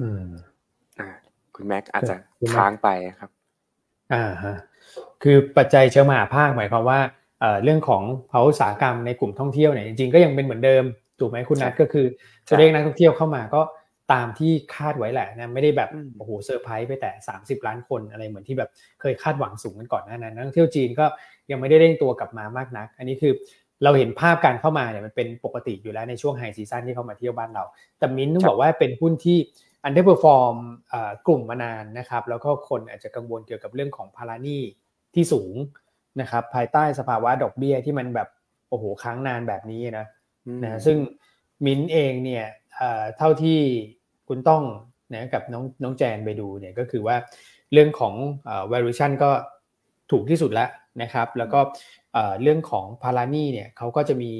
[0.00, 0.26] อืม
[1.00, 1.08] อ่า
[1.54, 2.14] คุณแม็กอาจจะ
[2.52, 2.88] ค้างไป
[3.18, 3.30] ครับ
[4.12, 4.56] อ่าฮะ
[5.22, 7.00] คือปัจจัยเชิงมหาภาคหมายความว่า
[7.62, 10.84] เรื่องของภาวะอุตสาหกรรมในกลุ่มท่องเที่ยวเนี่ยจริงๆก็ยังเป็นเหมือนเดิม
[11.20, 12.06] ถูกไหมคุณนัทก็คือ
[12.48, 13.62] ตัวเลขนักท่องเที่ยวเข้ามาก็
[14.12, 21.06] ตามที่คาดไว้แหละนะไม่ได้แบบโอ้โหเซอร์ไพรส์ไปแต่ 30 ล้านคนอะไรเหมือนที่แบบเคยคาดหวังสูงกันก่อนหน้านั้นนักท่องเที่ยวจีนก็
[21.50, 23.32] ยังไม่ได้เร่งตัวกลับมามากนัก อันนี้คือ
[23.84, 27.64] เราเห็นภาพการเข้ามาเนี่ยมันเป็นปกติอยู่แล้วในช่วง high season ที่เข้ามาเที่ยวบ้านเรา
[27.98, 29.38] แต่มินต้องบอกว่าเป็นหุ้นที่
[29.84, 30.54] underperform
[31.26, 34.62] กลุ่มมานานนะครับ แล้วก็คนอาจจะกังวลเกี่ยวกับเรื่องของภาระหนี้
[35.14, 35.54] ที่สูง
[36.20, 38.28] นะครับภายใต้สภาวะดอกเบี้ยที่มันแบบ
[38.68, 40.06] โอ้โหค้างนานแบบนี้นะ
[40.64, 40.98] นะซึ่ง
[41.64, 42.44] มินเองเนี่ย
[43.18, 43.60] เท่าที่
[44.28, 44.62] คุณต้อง
[45.12, 47.16] นะกับน้องน้องแจนไปดูเนี่ยก็คือว่า
[47.72, 48.14] เรื่องของ
[48.72, 49.30] valuation ก็
[50.10, 50.68] ถูกที่สุดแล้ว
[51.02, 51.60] นะครับ แล้วก็
[52.42, 54.32] เรื่องของพารานี่เนี่ยเขาก็จะมี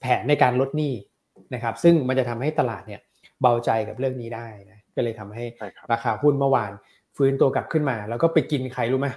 [0.00, 0.92] แผนในการลดหนี้
[1.54, 3.00] นะครับ ซึ่งมันจะทำให้ตลาดเนี่ย
[3.40, 5.44] เบาใจกับเรื่องนี้ได้นะก็เลยทำให้
[5.92, 6.72] ราคาหุ้นเมื่อวาน
[7.16, 9.08] ฟื้นตัวกลับขึ้นมา แล้วก็ไปกินใครรู้ไหม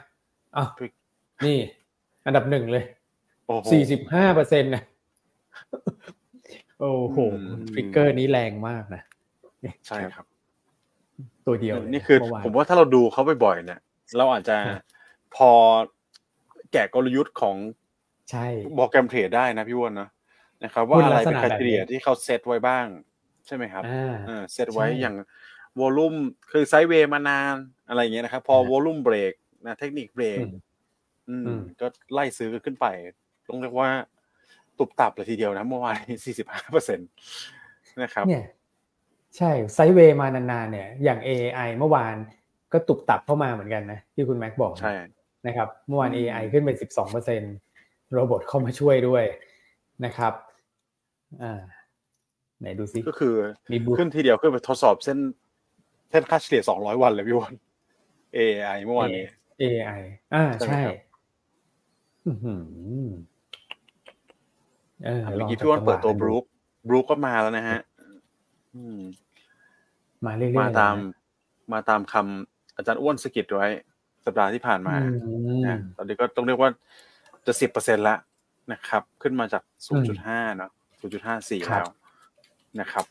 [0.58, 0.70] อ้าว
[1.46, 1.58] นี่
[2.26, 2.84] อันดับหนึ่งเลย
[3.72, 4.84] สี่สิบห้าเปอร์เซ็นต์นะ
[6.80, 7.18] โอ้โห
[7.74, 9.04] trigger นี้แรงมากนะ
[9.88, 10.26] ใช่ครับ
[11.46, 13.80] ตัวเดียวนี่คือ ผมว่าถ้าเราดูเขาบ่อยๆเนี่ย
[14.18, 14.58] เราอาจจะ
[15.36, 15.52] พอ
[16.72, 17.56] แกะกลยุทธ์ของ
[18.32, 20.10] program trade ได้นะพี่อ้วนนะ
[20.64, 22.86] นะครับ ว่าอะไรเป็น criteria ที่เขาเซตไว้บ้าง
[23.46, 23.84] ใช่ไหมครับ
[24.30, 25.16] อ่าเซตไว้อย่าง
[25.80, 26.16] volume
[26.52, 27.56] คือ sideway มานาน
[27.90, 29.34] อะไรเงี้ยนะครับ พอ volume break
[29.66, 30.46] นะเทคนิคเบรก
[31.30, 32.86] อืมก็ไล่ซื้อขึ้นไป
[33.48, 33.90] ต้องเรียกว่า
[34.80, 37.10] ตุบตับเลยทีเดียวนะเมื่อวานนี้สี่สิบห้าเปอร์เซ็นต์
[38.02, 38.46] นะครับเนี่ย
[39.38, 42.16] ใช่ sideway มานานๆเนี่ย อย่าง AI เมื่อวาน
[42.74, 44.94] ก็ตุบตับเข้ามาเหมือนกันนะที่คุณแม็กบอกใช่
[45.48, 47.42] นะครับเมื่อวาน AI ขึ้นไปสิบสองเปอร์เซ็น
[48.12, 49.24] robot เข้ามาช่วยด้วย
[50.06, 50.34] นะครับ
[51.42, 51.62] อ่า
[52.60, 53.34] ไหนดูซิก็คือ
[53.72, 55.18] มีขึ้นทีเดียวขึ้นไปทดสอบเส้น
[56.10, 57.54] เส้นค่าเฉลี่ยสองร้อยวันเลยพี่วอน
[58.38, 59.26] AI เมื่อวานนี้
[59.62, 60.02] AI
[60.34, 60.82] อ่าใช่
[65.36, 66.44] เมื่อกี้พี่วอนเปิดตัวบรูค
[66.88, 67.80] บรูคก็มาแล้วนะฮะ
[70.26, 70.96] มาเรื่อยๆมาตาม
[71.74, 73.70] มาตามคำอาจารย์อ้วนสกิดไว้
[74.26, 74.96] สัปดาห์ที่ผ่านมา
[75.98, 76.70] ตอนนี้ก็ต้องเรียกว่า
[77.48, 78.16] จะสิบเปอร์เซ็นต์ละ
[78.72, 81.88] นะครับ ขึ้นมาจากศูนย์จุดห้าเนาะศูนย์จุดห้าสี่แล้ว
[82.80, 83.06] นะครับ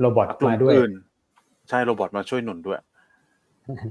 [0.00, 0.74] โรบอทมาด้วย
[1.68, 3.88] ใช่โรบอทมาช่วยหนุนด้วยครั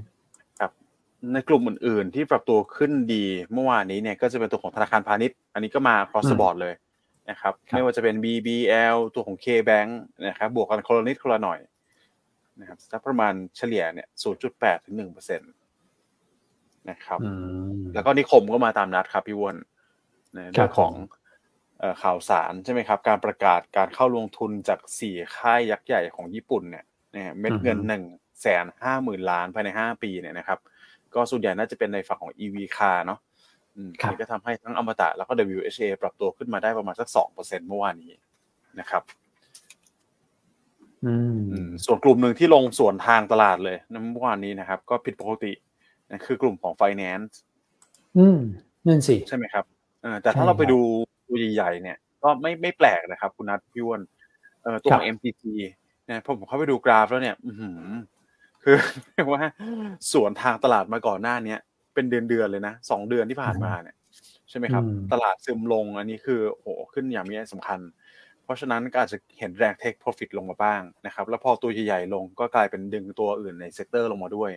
[1.32, 6.74] ในกลุ่มอื่น ๆ ที่ปรับตัวขึ้นดีเมื่อวานนี้เนี่ยก็จะเป็นตัวของธนาคารพาณิชย์ อันนี้ก็มา cross board เลย
[7.30, 9.90] นะครับไม่ว่าจะเป็น BBL ตัวของ K-Bank
[10.28, 11.58] นะครับบวกกันคนละนิดคนละหน่อย
[12.60, 14.08] นะครับสักประมาณเฉลี่ยเนี่ย
[14.46, 15.50] 0.8 ถึง1เปอร์เซ็นต์
[16.90, 17.20] นะครับ
[17.94, 19.56] แล้วก็นิคมก็มาตามนัดครับพี่วอน
[20.34, 20.92] ในเรื่องของ
[22.02, 26.84] ข่าวสารใช่ไหมครับ การประกาศการเข้าลงทุนจากสี่ค่ายยักษ์ใหญ่ของญี่ปุ่นเนี่ย
[27.40, 28.04] เม็ดเงินหนึ่ง
[28.42, 30.58] แสนห้าหมื่นล้านภายในห้าปีเนี่ยนะครับ
[31.14, 33.20] ก็ส่วนใหญ่น่าจะเป็นในฝั่งของ EV car เนาะ
[34.10, 38.12] นี่ก็ทำให้ทั้งอมตะแล้วก็ WHA ปรับตัวขึ้นมาได้ประมาณสักสองเปอร์เซ็นเมื่อวานนี้
[38.80, 39.02] นะครับ
[41.84, 43.76] ส่วนกลุ่มหนึ่งที่ลงส่วนทางตลาดเลย
[44.12, 45.52] เมื่อวานนี้นะครับ ก็ผิดปกติ
[46.10, 47.32] นะคือกลุ่มของ finance
[48.18, 48.38] อืม
[48.86, 49.64] นั่นสิใช่ไหมครับ
[50.22, 50.80] แต่ถ้าเราไปดู
[51.28, 54.00] ดูใหญ่ๆเนี่ย ก็ไม่ไม่แปลกนะครับ คุณนัทพี่อ้วน
[54.82, 55.42] ตัวของ MTC
[56.08, 57.52] นะพอผมเข้าไปดูกราฟแล้วเนี่ยอื
[58.64, 58.76] คือ
[59.14, 59.42] เรียกว่า
[60.12, 61.58] สวนทางตลาดมาก่อนหน้าเนี้ย
[61.94, 63.96] เป็นเดือนเดือนเลยนะสองเดือนที่ผ่านมาเนี่ย
[64.50, 67.80] ใช่ไหมครับ ตลาดซึมลงอันนี้คือโอ้ขึ้นอย่างมีนัยสำคัญ
[68.44, 74.50] เพราะฉะนั้นก็อาจจะเห็นแรง take profit ลงมาบ้างนะครับ แล้วพอตัวใหญ่ๆลงก็กลายเป็นดึงตัวอื่นใน sector ลงมาด้วย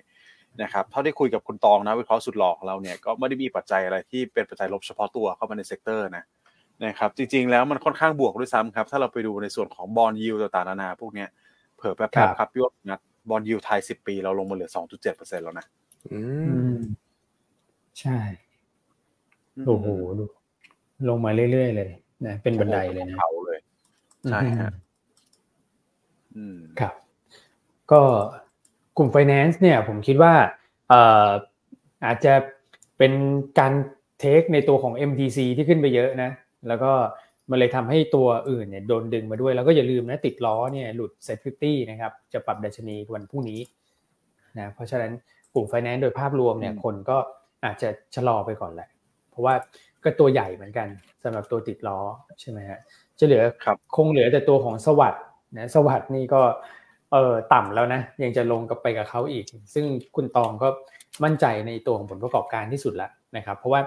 [0.64, 6.24] นะครับเท่าที่คุยกับคุณตองนะนักวิเคราะห์สุดหล่อเราเนี่ยก็ไม่ได้มีปัจจัยอะไรที่เป็นปัจจัยลบเฉพาะตัวเข้ามาใน sector นะ
[6.86, 11.30] นะครับจริงๆแล้วมันค่อนข้างบวกด้วยซ้ำครับ ถ้าเราไปดูในส่วนของ bond yield ต่างๆนานาพวกเนี้ย
[11.76, 15.66] เผื่อแป๊บๆครับพี่วนัด bond yield ไทยสิบปี เราลงมาเหลือสองจุดเจ็ดเปอร์เซ็นแล้วนะ
[16.14, 16.22] อื
[16.74, 16.76] ม
[18.00, 18.18] ใช่
[19.66, 19.88] โอ้โห
[21.10, 21.90] ลงมาเรื่อยๆเลย
[22.28, 23.60] นะเป็นบันไดเลยนะเขาเลย
[24.32, 24.72] ใช่ฮะ
[26.36, 26.94] อืมครับ
[27.92, 28.02] ก็
[28.98, 30.34] กลุ่ม finance เนี่ย ผมคิดว่า
[30.90, 31.30] เอ่อ
[32.06, 32.34] อาจจะ
[32.98, 33.14] เป็น
[33.60, 33.74] การ
[34.20, 36.32] เทคในตัวของ MTC ที่ขึ้นไปเยอะนะ
[36.68, 36.92] แล้วก็
[37.50, 43.60] มันเลยทำให้ตัวอื่นเนี่ยโดนดึงมาด้วย แล้วก็อย่าลืมนะติดล้อเนี่ยหลุด Set 50นะครับจะปรับดัชนีวันพรุ่งนี้
[44.58, 45.12] นะเพราะฉะนั้น
[45.54, 47.18] กลุ่ม finance โดยภาพรวมเนี่ยอืมคนก็
[47.66, 48.90] อาจจะชะลอไปก่อนแหละ
[49.32, 49.54] เพราะว่า
[50.04, 50.88] ก็ตัวใหญ่เหมือนกัน
[51.24, 52.00] สำหรับตัวติดล้อ
[52.40, 52.80] ใช่ไหมฮะ
[53.20, 55.24] จะเหลือครับคงเหลือแต่ตัวของสวัสด์
[55.58, 56.42] นะสวัสด์นี่ก็
[57.12, 60.68] เออต่ำแล้วนะยังจะลงกับไปกับเขาอีก ซึ่งคุณตองก็
[61.24, 63.82] มั่นใจในตัวของผลประกอบการที่สุดแล้วนะครับ เพราะว่า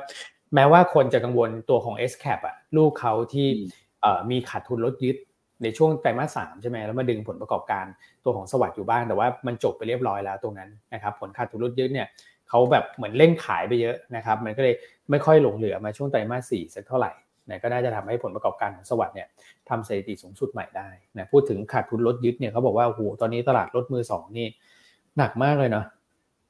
[0.55, 3.69] แม้ว่าคนจะกังวลตัวของ S cap อะลูกเขาที่อืม
[4.03, 5.17] เอ่อมีขาดทุนลดยึด
[5.63, 7.85] ในช่วงไตรมาสสามใช่ไหมแล้วมาดึงผลประกอบการ
[8.25, 12.09] ตัวของสวัสด์อยู่บ้างแต่ว่ามันจบไปเรียบร้อยแล้วตรงนั้นนะครับผลขาดทุนลดยึดเนี่ย
[12.49, 14.75] เขาแบบเหมือนเล่นขายไปเยอะนะครับมันก็เลย
[15.11, 17.13] ไม่ค่อยหลงเหลือมาช่วงไตรมาสสี่สักเท่าไหร่
[17.49, 19.29] นะก็น่าจะทำให้ผลประกอบการของสวัสด์เนี่ย
[19.69, 24.47] ทำสถิติสูงสุดใหม่ได้นะพูดถึงขาดทุนลดยึดเนี่ยเขาบอกว่าโอ้โหตอนนี้ตลาดรถมือสองนี่
[25.19, 25.87] หนักมากเลยเนาะ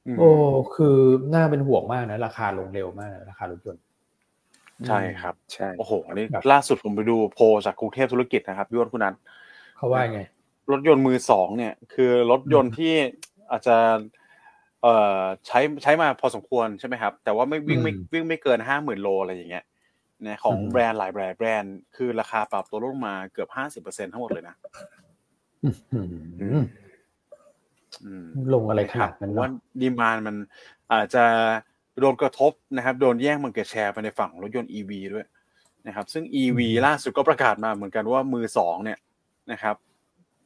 [0.07, 0.29] อืมโอ้
[0.75, 0.97] คือ
[1.33, 3.83] น่าเป็นห่วงมากนะราคาลงเร็วมากนะราคารถยนต์
[4.87, 9.13] ใช่ครับ ใช่ โอ้โห อันนี้ครับล่าสุดผมไปดูโพลจากกรุงเทพธุรกิจนะครับพี่อ้วนคุณนัท
[9.77, 10.19] เขาว่าไง
[10.71, 12.93] รถยนต์มือสองเนี่ย คือรถยนต์ที่
[13.51, 13.77] อาจจะ
[14.81, 19.65] เอ่อใช้ใช้มาพอสมควรใช่ไหมครับ แต่ว่าไม่วิ่งไม่อืมวิ่งไม่เกินห้าหมื่นโลอะไรอย่างเงี้ย
[20.27, 24.55] นะของอืมแบรนด์หลายแบรนด์แบรนด์คือราคาปรับตัวลงมาเกือบห้าสิบเปอร์เซ็นทั้งหมดเลยนะ
[25.63, 26.01] อื้อหื
[26.53, 26.57] อ
[28.05, 30.35] อืมลงอะไรขนาดนั้นเพราะว่าเนาะดีมานมัน
[30.93, 31.25] อาจจะ
[32.01, 35.25] โดนกระทบนะครับ โดนแย่งมันเก็ตแชร์ไปในฝั่งรถยนต์ EV ด้วย
[35.87, 38.99] นะครับ ซึ่ง EV ล่าสุดก็ประกาศมาเหมือนกันว่ามือสองเนี่ย
[39.51, 39.75] นะครับ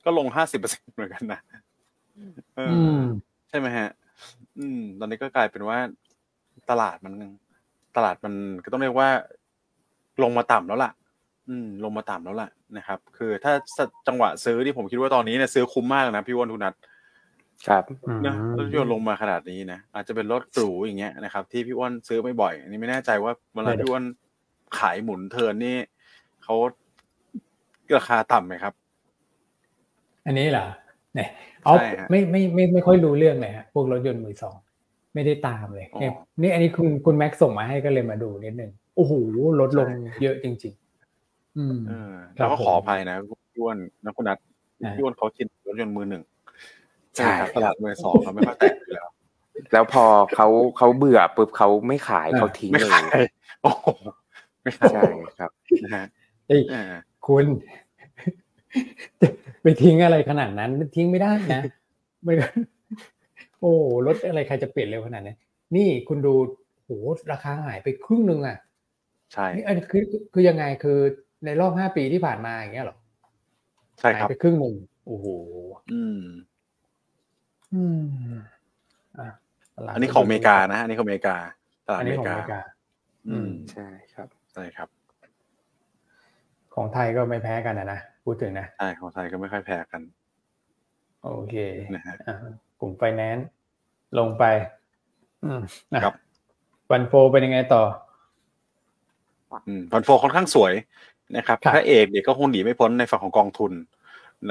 [0.05, 1.39] ก็ลงห้าสิบเปอร์เซ็นเหมือนกันนะ
[2.55, 3.01] เอออือม
[3.49, 3.89] ใช่ไหมฮะ
[4.57, 5.77] อืม ตอนนี้ก็กลายเป็นว่า
[6.69, 7.13] ตลาดมัน
[7.95, 9.09] ตลาดมันก็ต้องเรียกว่า
[10.23, 10.91] ลงมาต่ำแล้วล่ะ
[11.49, 13.53] อืม ลงมาต่ำแล้วล่ะนะครับ คือถ้า
[14.07, 16.73] จังหวะซื้อที่ผมคิดว่าตอนนี้เนี่ยซื้อคุ้มมากนะพี่วอนทุนัท
[17.67, 17.83] ครับ
[18.25, 24.03] นะรถยนต์ลงมาขนาดนี้นะอาจจะเป็นรถหรูอย่างเงี้ยนะครับ ที่พี่อ้วนซื้อไม่บ่อยอันนี้ไม่แน่ใจว่าเวลาไม่ได้พี่อ้วน
[24.79, 25.77] ขายหมุนเทิร์นนี่
[26.43, 26.55] เขา
[27.97, 28.73] ราคาต่ำไหมครับ
[30.25, 30.65] อันนี้เหรอ
[31.15, 31.29] เนี่ย
[31.63, 34.55] เอาใช่ฮะไม่ไม่ไม่ไม่ค่อยรู้เรื่องเลยฮะพวกรถยนต์มือสอง
[35.13, 39.13] ไม่ได้ตามเลยอ๋อเนี่ยนี่อันนี้คุณคุณแม็กซ์ส่งมาให้ก็เลยมาดูนิดนึงโอ้โห
[39.59, 40.73] ลดลงใช่เยอะจริง
[41.15, 43.15] ๆ อืมเออครัแล้วบก็ผมขออภัยนะ
[43.51, 44.37] พี่อ้วนนะคุณนัท
[44.83, 46.23] อ่าพี่อ้วนเขาคิดรถยนต์มือหนึ่ง
[47.17, 49.07] ใช่ครับตลาดมือสองเขาไม่ค่อยแตะอยู่แล้ว
[49.73, 50.47] แล้วพอเขา
[50.77, 53.05] เขาเบื่อปุ๊บเขาไม่ขายอ่าเขาทิ้งไม่เลยขาย
[53.61, 53.87] โอ้โห
[54.61, 55.03] ไม่ขายใช่
[55.39, 55.51] ครับ
[55.83, 56.05] นะฮะ
[56.47, 56.83] เอ้ยอ่า
[57.27, 57.45] คุณ
[59.63, 61.61] ไปทิ้งอะไรขนาดนั้นมันทิ้งไม่ได้นะ
[62.25, 62.47] มันก็
[63.59, 63.73] โอ้
[64.07, 65.37] รถอะไรใครจะเปลี่ยนเร็วขนาดนี้น
[65.75, 66.33] นี่คุณดู
[66.83, 66.91] โห
[67.31, 68.57] ราคาหายไปครึ่งหนึ่งอะ
[69.33, 70.97] ใช่นี่อันนี้คือคือยังไงคือ
[71.45, 72.97] ในรอบห้าปีที่ผ่านมาอย่างเงี้ยเหรอ
[73.99, 74.75] ใช่หาคยรับไปครึ่งหนึ่ง
[75.07, 75.25] โอ้โห
[75.93, 76.21] อืม
[77.73, 78.03] อืม
[79.19, 79.27] อะ
[79.75, 81.35] ตลาดอันนี้ของอเมริกานะอันนี้ของอเมริกา
[81.87, 82.61] ตลาดอันอนี้เมของริอเมริกา
[83.29, 84.87] อืมใช่ครับใช่ครับ
[86.75, 90.01] ของไทยก็ไม่แพ้กันนะนะพูดถึงนะใช่ของไทยก็ไม่ค่อยแพ้กัน
[91.23, 91.55] โอเค
[91.95, 92.35] นะฮะอะ
[92.79, 93.47] กลุ่มไฟแนนซ์
[94.19, 94.43] ลงไป
[95.43, 95.61] อืม
[95.93, 96.13] นะครับ
[96.91, 97.83] วันโฟเป็นยังไงต่อ
[99.67, 100.73] อืมฟันโฟค่อนข้างสวย
[101.37, 103.71] นะครับครับพระเอกเนี่ยก็คงหนีไม่พ้นในฝั่งของกองทุน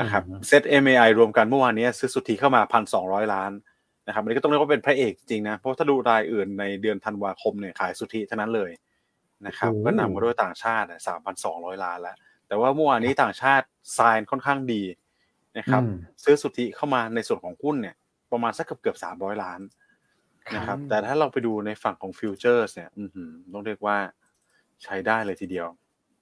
[0.01, 3.53] นะครับอืมเซต MAI รวมกันเมื่อวานนี้ซื้อสุทธิเข้ามาพันสองร้อยล้าน
[4.07, 8.71] นะครับอันนี้ก็ต้องเรียกว่าเป็นพระเอกจริงๆนะเพราะถ้าดูรายอื่นในเดือนธันวาคมเนี่ยขายสุทธิเท่านั้นเลย
[9.47, 12.17] นะครับโอ้โหก็นำมาด้วยต่างชาติสามพันสองร้อยล้านแล้ว
[12.49, 14.83] แต่ว่าเมื่อวานนี้ต่างชาติซายค่อนข้างดี
[15.59, 17.97] นะครับอืมซื้อสุทธิเข้ามาในส่วนของหุ้นเนี่ย
[18.33, 19.61] ประมาณสักเกือบเกือบสามร้อยล้าน
[20.57, 23.97] นะครับครับแต่ถ้าเราไปดูในฝั่งของฟิวเจอร์สเนี่ยอื้อหือต้องเรียกว่า
[24.85, 25.69] ใช้ได้เลยทีเดียว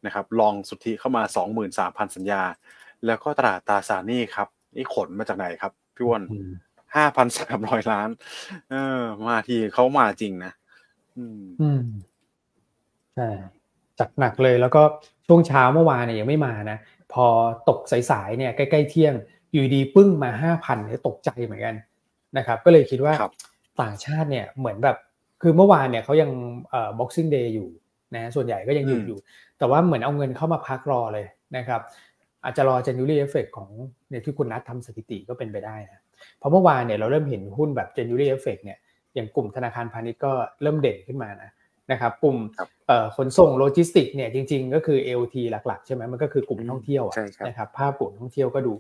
[0.07, 2.43] นะครับลองสุทธิเข้ามาสองหมื่นสามพันสัญญา
[3.07, 6.51] แล้วก็ตลาดตราสารหนี้ครับ นี่ขนมาจากไหนครับพี่อ้วนอืม
[6.97, 8.09] ห้าพันสามร้อยล้าน
[8.71, 10.53] เออ มาทีเขามาจริงนะ
[11.19, 11.83] อืมอืม
[13.15, 13.29] ใช่
[13.99, 14.83] จัดหนักเลยแล้วก็
[15.27, 16.79] ช่วงเช้าเมื่อวานเนี่ยยังไม่มานะ
[17.13, 17.27] พอ
[17.69, 17.79] ตก
[18.11, 19.15] สายๆเนี่ยใกล้ๆเที่ยง
[19.53, 21.75] อยู่ดีปึ้งมาห้าพันเนี่ยตกใจเหมือนกัน
[22.37, 23.33] นะครับ ก็เลยคิดว่าครับ
[23.83, 24.97] ต่างชาติเนี่ยเหมือนแบบ
[25.43, 26.31] คือเมื่อวานเนี่ยเขายัง
[26.71, 27.69] เอ่อ boxing day อยู่
[28.15, 29.19] นะส่วนใหญ่ก็ยังหยุดอืมอยู่
[29.59, 31.81] แต่ว่าเหมือนเอาเงินเข้ามาพักรอเลยนะครับ
[32.45, 33.71] อาจจะรอ January effect ของ
[34.09, 36.01] เนี่ยที่คุณนัททำสถิติก็เป็นไปได้นะ
[36.39, 38.79] เพราะเมื่อวานเนี่ยเราเริ่มเห็นหุ้นแบบ January effect เนี่ย
[39.15, 41.51] อย่างกลุ่มธนาคารพาณิชย์ก็เริ่มเด่นขึ้นมานะ
[41.93, 48.73] นะครับกลุ่มครับเอ่อขนส่งโลจิสติกเนี่ยจริง ๆ ก็คือ AOT หลักๆ ใช่ไหมมันก็คือกลุ่มท่องเที่ยวอะใช่ครับนะครับภาพกลุ่มท่องเที่ยวก็ดู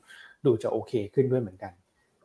[0.46, 1.72] ดูจะโอเคขึ้นด้วยเหมือนกัน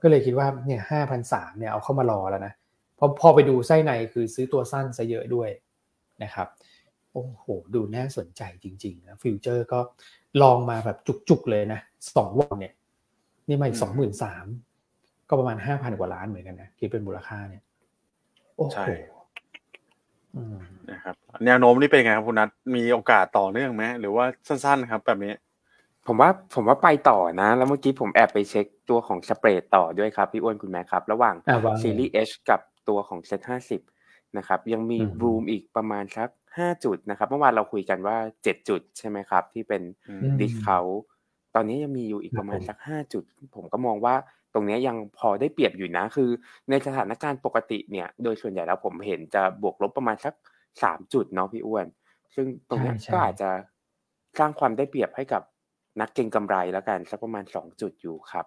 [0.01, 2.53] ก็เลยคิดว่าเนี่ยห้าพันสามเนี่ยเอาเข้ามารอแล้วนะ
[2.99, 5.49] พอพอไปดูไส้ในคือซื้อตัวสั้นซะเยอะด้วย
[6.23, 6.47] นะครับ
[7.13, 7.45] โอ้โห
[7.75, 9.79] ดูน่าสนใจจริงๆนะฟิวเจอร์ก็
[10.41, 10.97] ลองมาแบบ
[11.29, 11.79] จุกๆเลยนะ
[12.15, 12.73] สองวันเนี่ย
[13.47, 14.45] นี่มาอีกสองหมื่นสาม
[15.29, 17.63] ก็ประมาณห้าพันกว่าล้านเหมือนกันนะคิดเป็นมูลค่าเนี่ย
[18.57, 18.89] โอ้โห
[20.91, 25.33] นะครับแนวโน้มนี่เป็นไงครับคุณนัทมีโอกาสต่อเนื่องไหมหรือว่าสั้นๆครับ แบบนี้
[26.07, 31.35] ผมว่าผมว่าไปต่อนะ แล้วเมื่อกี้ผมแอบไปเช็คตัวของสเปรดต่อด้วยครับพี่อ้วนคุณแม่ครับ ระหว่าง
[31.81, 33.81] ซีรีส์ H กับตัวของเซ็ตห้าสิบ
[34.37, 39.81] นะครับ ยังมีรูมอีกประมาณสัก ห้าจุดนะครับ เมื่อวานเราคุยกันว่าเจ็ดจุดใช่ไหมครับ ที่เป็น
[40.39, 40.79] ดิสเขา
[41.55, 43.23] ตอนนี้ยังมีอยู่อีกประมาณสักห้าจุด
[43.55, 44.15] ผมก็มองว่า
[44.53, 46.29] ตรงนี้ยังพอได้เปรียบอยู่นะ คือ
[46.69, 50.33] ในสถานการณ์ปกติเนี่ย โดยส่วนใหญ่แล้วผมเห็นจะบวกลบประมาณสัก
[50.83, 51.85] สามจุดเนาะพี่อ้วน
[52.35, 53.49] ซึ่งตรงนี้ก็อาจจะ
[54.39, 55.41] สร้างความได้เปรียบให้กับ
[56.01, 58.45] นักเก็งกำไรแล้วกันสักประมาณสองจุดอยู่ครับ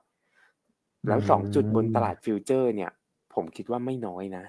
[1.08, 2.90] แล้วสองจุดบนตลาดฟิวเจอร์ เนี่ย
[3.34, 4.44] ผมคิดว่าไม่น้อยนะ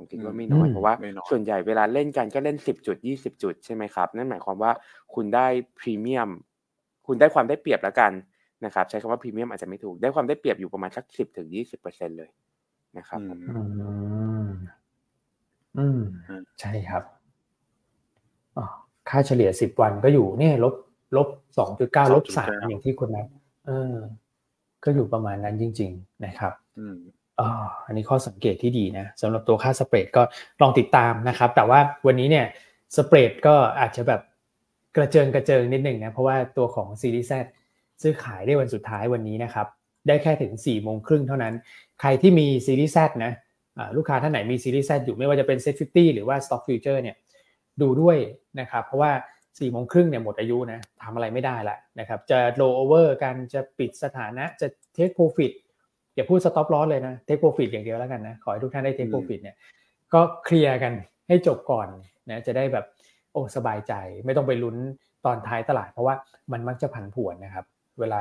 [0.00, 0.94] ผมคิดว่าไม่น้อยเพราะว่า
[1.30, 4.72] ส่วนใหญ่เวลาเล่นกันก็เล่นสิบจุดยี่สิบจุดใช่ไหมครับ นั่นหมายความว่า
[5.14, 5.46] คุณได้
[5.78, 6.30] พรีเมียม
[7.06, 8.12] คุณได้ความได้เปรียบแล้วกัน
[8.64, 12.30] นะครับ ใช้คำว่าพรีเมียมอาจจะไม่ถูก ได้ความได้เปรียบอยู่ประมาณสักสิบถึงยี่สิบเปอร์เซ็นต์เลย
[12.98, 13.62] นะครับอื
[14.46, 14.48] ม
[15.78, 16.00] อืม
[16.60, 17.02] ใช่ครับ
[19.08, 20.74] ค่าเฉลี่ยสิบวันก็อยู่เนี่ยลบ
[21.16, 23.26] ลบสองจุดเก้าลบสามอย่างที่คุณนัท
[23.66, 23.94] เออ
[24.84, 26.98] ก็อยู่ประมาณนั้นจริง ๆ นะครับอ๋อ
[27.86, 30.22] อันนี้ข้อสังเกตที่ดีนะสำหรับตัวค่าสเปรดก็
[30.60, 32.46] ลองติดตามนะครับ แต่ว่าวันนี้เนี่ย
[32.96, 34.20] สเปรดก็อาจจะแบบ
[34.96, 37.32] กระเจิงกระเจิงนิดหนึ่งนะเพราะว่าตัวของซีรีส์แซ
[38.02, 39.66] ซื้อขายได้วันสุดท้ายวันนี้นะครับ
[40.08, 41.54] ได้แค่ถึง4ี่โมงครึ่งเท่านั้น
[42.00, 43.32] ใครที่มี series Z นะ
[43.96, 47.16] ลูกค้าท่านไหนมี series Z อยู่ไม่ว่าจะเป็น SET50หรือว่า stock futures เนี่ย
[47.80, 48.16] ดูด้วย
[48.60, 55.52] นะครับ เพราะว่า4ี่โมงครึ่งเนี่ยหมดอายุนะทำอะไรไม่ได้ละนะครับ จะโลเวอร์กันจะปิดสถานะจะ take profit
[56.14, 59.56] อย่าพูด stop loss เลยนะ take profit อย่างเดียวแล้วกันนะ ขอให้ทุกท่านได้ take profit เนี่ย
[60.14, 60.92] ก็เคลียร์กัน
[61.28, 61.88] ให้จบก่อน
[62.30, 62.84] นะจะได้แบบ
[63.32, 63.92] โอ้สบายใจ
[64.24, 64.76] ไม่ต้องไปลุ้น
[65.24, 66.14] ตอนท้ายตลาด เพราะว่า
[66.52, 67.64] มันมักจะผันผวนนะครับ
[68.00, 68.18] เวลา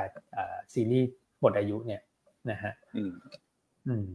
[0.74, 1.10] ซีรีส์
[1.42, 2.02] หมดอายุเนี่ย
[2.52, 3.14] นะฮะอืม
[3.88, 4.08] อืม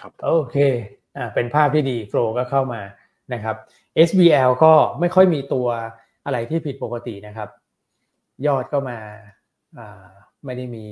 [0.00, 0.56] ครับโอเค
[1.16, 2.82] อ่าเป็นภาพที่ดีโฟลก็เข้ามา
[3.34, 3.56] นะครับ
[4.08, 5.68] SBL ก็ไม่ค่อยมีตัว
[6.24, 7.48] อะไรที่ผิดปกตินะครับ
[8.46, 8.98] ยอดก็มา
[10.44, 10.84] ไม่ได้มี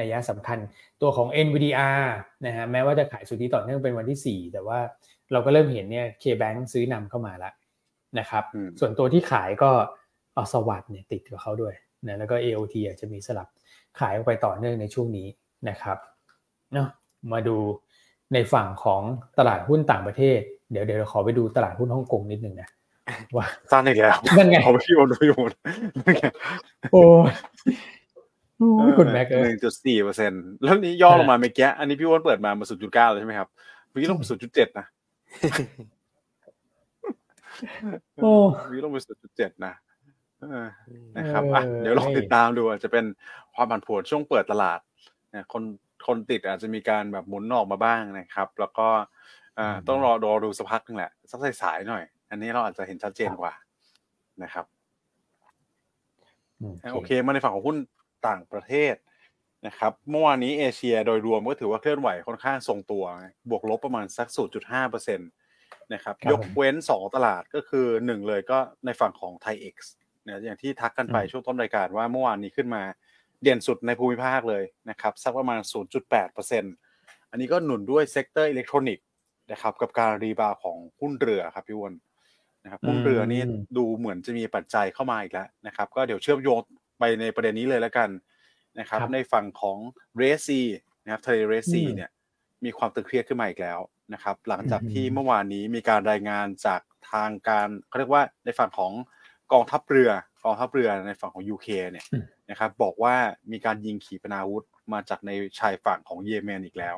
[0.00, 0.58] นัยสำคัญ
[1.02, 2.02] ตัวของ NVDR
[2.46, 4.78] นะฮะแม้ว่าจะขายสุทธิต่อเนื่องเป็นวันที่ 4 แต่ว่า
[5.32, 7.52] เราก็เริ่มเห็นเนี่ย KBank ซื้อนำเข้ามาแล้ว
[8.18, 8.44] นะครับ
[8.80, 9.70] ส่วนตัวที่ขายก็
[10.36, 11.74] อสวัสด์เนี่ยติดกับเขาด้วย
[12.06, 13.48] นะแล้วก็ AOT อาจจะมีสลับ
[13.98, 15.26] ขายออกไปต่อเนื่องในช่วงนี้
[15.68, 15.98] นะครับ
[16.72, 16.88] เนาะ
[17.32, 17.56] มาดู
[18.32, 19.02] ในฝั่งของ
[19.38, 20.40] ตลาดหุ้นต่างประเทศ
[20.72, 22.68] เดี๋ยวเดี๋ยวขอไปดูตลาดหุ้นฮ่องกงนิดนึงนะ
[23.36, 25.50] ว่าสั้นอีกแล้วนั่นไงเขาไปโยนไปโยน
[26.92, 27.02] โอ้
[28.98, 33.48] คุณแม็กหนึ่งจุดสี่เปอร์เซ็นต์แล้วนี้ย่อลงมาเมื่อกี้อันนี้พี่วอนเปิดมามาศูนย์จุดเก้าเลยใช่ไหมครับ
[33.88, 34.86] เมื่อกี้ลงมาศูนย์จุดเจ็ดนะ
[38.22, 38.32] โอ้
[38.70, 39.72] วิลงไปศูนย์จุดเจ็ดนะ
[41.18, 43.04] นะครับอะเดี๋ยวลองติดตามดูอาจจะเป็น
[43.54, 44.80] ความผันผวนช่วงเปิดตลาด
[45.52, 45.62] คน
[46.06, 48.88] คนติดอาจจะมีการแบบหมุนออกมาบ้างนะครับ แล้วก็
[49.88, 53.52] ต้องรอรอดูสักพักนึงแหละสักสายๆหน่อย อันนี้เราอาจจะเห็นชัดเจนกว่า
[54.42, 54.64] นะครับ
[56.92, 57.76] โอเคมาในฝั่งของหุ้น
[58.28, 58.94] ต่างประเทศ
[59.66, 63.04] นะครับเมื่อวานนี้เอเชียโดยรวมก็ถือว่าเคลื่อนไหวค่อนข้างทรงตัว
[63.50, 64.28] บวกลบประมาณสัก
[64.60, 65.24] 0.5เปอร์เซ็นต์
[65.94, 69.92] นะครับยกเว้น 2 ตลาดก็คือ 1 เลยก็ในฝั่งของ TAIEX
[70.24, 72.82] เนี่ยอย่างที่ทักกันไปช่วงต้นรายการว่าเมื่อวานนี้ขึ้นมา
[73.42, 75.60] เด่นสุดในภูมิภาคเลยนะครับสักประมาณ
[76.46, 79.06] 0.8%อันนี้ก็หนุนด้วย sector อิเล็กทรอนิกส์
[79.52, 81.94] นะครับกับการ rebound ของหุ้นเรือครับพี่อ้วน
[82.64, 83.42] นะครับหุ้นเรือนี่
[83.76, 86.58] ดูเหมือนจะมีปัจจัยเข้ามาอีกแล้วนะครับ ก็เดี๋ยวเชื่อมโยง
[87.04, 88.10] ไปในประเด็นนี้เลยแล้วกัน
[88.80, 89.78] นะครับ ในฝั่งของ
[90.16, 90.60] เรซี
[91.04, 92.10] นะครับทะเลเรซีเนี่ย
[92.64, 93.78] มีความตึงเครียดขึ้นมาอีกแล้ว
[94.14, 96.80] นะครับ หลังจากที่เมื่อวานนี้มีการรายงานจาก
[97.12, 98.92] ทางการเขาเรียกว่าในฝั่งของ
[99.52, 100.10] กองทัพเรือ
[100.44, 102.06] กองทัพเรือในฝั่งของยูเคเนี่ย
[102.50, 103.14] นะครับ บอกว่า
[103.52, 106.96] มีการยิงขีปนาวุธมาจากในชายฝั่งของเยเมนอีกแล้ว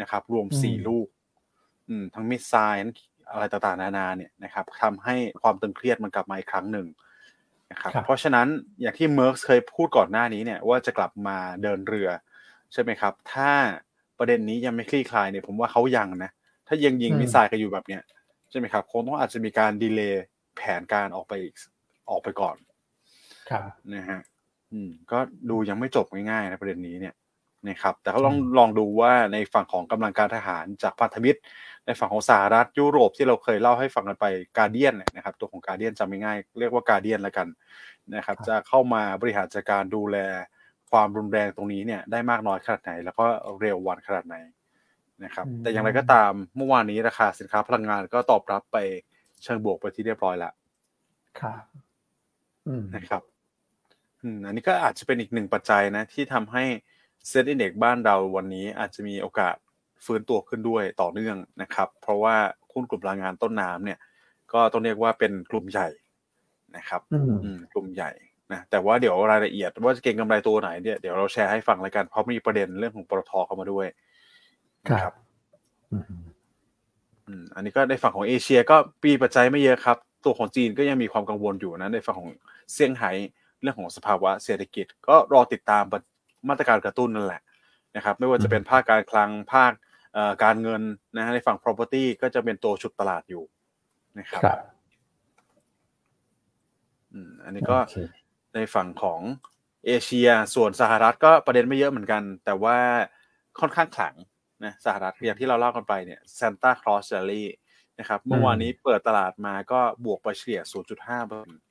[0.00, 1.06] นะครับ รวมสี่ลูก
[2.14, 2.94] ทั้งมิสไซล์
[3.32, 6.86] อะไรต่างๆนานาเนี่ยนะครับทำให้ความตึงเครียดมันกลับมาอีกครั้งหนึ่ง
[7.72, 8.46] นะครับเพราะฉะนั้น
[8.80, 12.08] อย่างที่ Maersk เคยพูดก่อนหน้านี้เนี่ยว่าจะกลับมาเดินเรือ
[12.72, 13.50] ใช่ไหมครับ ถ้า
[14.18, 16.30] ประเด็นนี้ยังไม่คลี่คลายเนี่ยผมว่าเขายังนะ
[16.68, 18.02] ถ้ายังยิง missile กันอยู่แบบเนี้ย
[18.50, 20.24] ใช่ไหมครับคงต้องอาจจะมีการ delay
[20.56, 21.34] แผนการออกไป
[22.10, 22.56] ออกไปก่อน
[23.50, 23.62] ครับ
[23.94, 24.20] นะฮะ
[24.72, 25.18] อืมก็
[25.50, 27.14] ดูยังไม่จบง่ายๆนะประเด็นนี้เนี่ย
[27.68, 31.40] นะครับแต่ก็ลองลองดูว่าในฝั่งของกำลังการทหารจากพันธมิตร
[31.86, 34.26] ในฝั่งของสหรัฐยุโรปที่เราเคยเล่าให้ฟังกันไป
[34.58, 37.48] กาเดียนนะครับตัวของกาเดียนจำง่ายเรียกว่ากาเดียนแล้วกัน
[38.14, 40.16] นะครับจะเข้ามาบริหารจัดการดูแล
[40.90, 43.24] ความรุนแรงตรงนี้เนี่ยได้มากน้อยขนาดไหน แล้วก็
[43.60, 44.36] เร็ววันขนาดไหน
[45.24, 48.78] นะครับแต่อย่างไรก็ตามเมื่อวานนี้ราคาสินค้าพลังงานก็ตอบรับไป
[49.42, 50.52] เชิงบวกไปที่เรียบร้อยแล้ว
[51.40, 51.62] ครับ
[52.66, 53.22] อืมนะครับ
[54.22, 56.64] อืมอันนี้ก็อาจจะเป็นอีกหนึ่งปัจจัยนะที่ทำให้
[57.28, 59.56] เซ็ตอินเด็กบ้านเราวันนี้อาจจะมีโอกาส
[60.04, 62.36] ฟื้นตัวขึ้นด้วยต่อเนื่องนะครับ เพราะว่า
[62.72, 63.98] หุ้นกลุ่มพลังงานต้นน้ำเนี่ย
[64.52, 65.88] ก็ต้องเรียกว่าเป็นกลุ่มใหญ่
[66.76, 68.10] นะครับอืมอืมกลุ่มใหญ่
[68.52, 73.86] นะแต่ว่าเดี๋ยวรายละเอียดว่าจะเก็งกำไรตัวไหนเนี่ยเดี๋ยวเราแชร์ให้ฟังแล้วกันเพราะมีประเด็นเรื่องของปตทเข้ามาด้วย
[74.88, 75.12] ครับ
[75.92, 76.04] อืม
[77.28, 82.30] อืมอันนี้ก็ในฝั่งของเอเชียก็ปีปัจจัยไม่เยอะครับ ตัวของจีนก็ยังมีความกังวลอยู่นะในฝั่งของ
[82.72, 83.10] เซี่ยงไฮ้
[83.62, 85.84] เรื่องของสภาวะเศรษฐกิจ ก็รอติดตาม
[86.48, 87.42] มาตรการกระตุ้นนั่นแหละ
[87.96, 89.72] นะครับไม่ว่าจะเป็นภาคการคลังภาค
[90.14, 90.82] เอ่อการเงิน
[91.16, 93.44] นะฮะในฝั่ง property ก็จะเป็นตัวชุดตลาดอยู่
[94.18, 94.58] นะครับครับ
[97.12, 97.98] อืมอันนี้ก็โอเค
[98.54, 99.20] ในฝั่งของ
[99.86, 102.76] เอเชียส่วนสหรัฐก็ประเด็นไม่เยอะเหมือนกัน แต่ว่า
[103.60, 104.14] ค่อนข้างขลัง
[104.64, 107.44] นะสหรัฐอย่างที่เราเล่ากันไปเนี่ย Santa Claus Rally
[107.98, 110.60] นะครับเมื่อวานนี้เปิดตลาดมาก็บวกไปเฉลี่ย
[110.94, 111.62] 0.5เปอร์เซ็นต์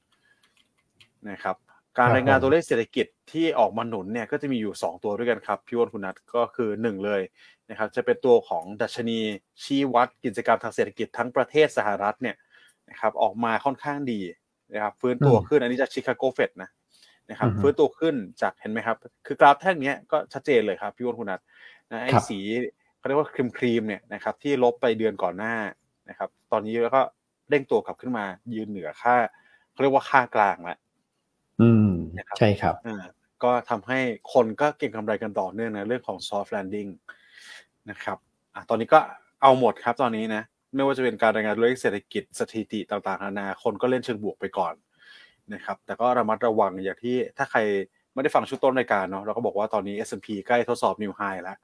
[1.29, 1.55] นะครับ
[1.97, 7.21] การรายงานตัวเลขเศรษฐกิจที่ออกมาหนุนเนี่ยก็จะมีอยู่ 2 ตัวด้วยกันครับพี่วอนคุณนัทก็คือ 1 เลย
[7.69, 9.19] นะครับจะเป็นตัวของดัชนี
[9.63, 12.35] ชี้วัดกิจกรรมทางเศรษฐกิจทั้งประเทศสหรัฐเนี่ย
[12.89, 14.19] นะครับออกมาค่อนข้างดี
[14.73, 16.69] นะครับฟื้นตัวขึ้นอันนี้จากชิคาโกเฟดนะ
[17.29, 21.39] นะครับฟื้นตัวขึ้นจากเห็นไหมครับ คือกราฟแท่งเนี้ยก็ชัดเจนเลยครับพี่วอนคุณนัท
[21.91, 22.39] นะไอ้สี
[22.97, 25.55] เขาเรียกว่าครีมครีมเนี่ยนะครับที่ลบไปเดือนก่อนหน้า
[26.09, 27.01] นะครับตอนนี้แล้วก็
[27.49, 28.25] เร่งตัวกลับขึ้นมา
[28.55, 29.15] ยืนเหนือค่า
[29.71, 30.77] เขาเรียกว่าค่ากลางแล้ว
[31.63, 33.03] อืมนะครับใช่ครับอ่า
[33.43, 33.99] ก็ทำให้
[34.33, 36.89] คนก็เก็งกำไรกันต่อเนื่องในเรื่องของ soft landing
[37.89, 38.17] นะครับ
[38.53, 38.99] อะตอนนี้ก็
[39.41, 40.43] เอาหมดครับตอนนี้นะ
[40.75, 44.73] ไม่ว่าจะเป็นการรายงานตัวเลขเศรษฐกิจสถิติต่างๆนานาคนก็เล่นเชิงบวกไปก่อน
[45.53, 47.59] นะครับ แต่ก็ระมัดระวังอย่างที่ถ้าใคร
[48.13, 51.57] ไม่ได้ฟังชุดต้นรายการเนาะเราก็บอกว่าตอนนี้ S&P ใกล้ทดสอบ new high แล้ว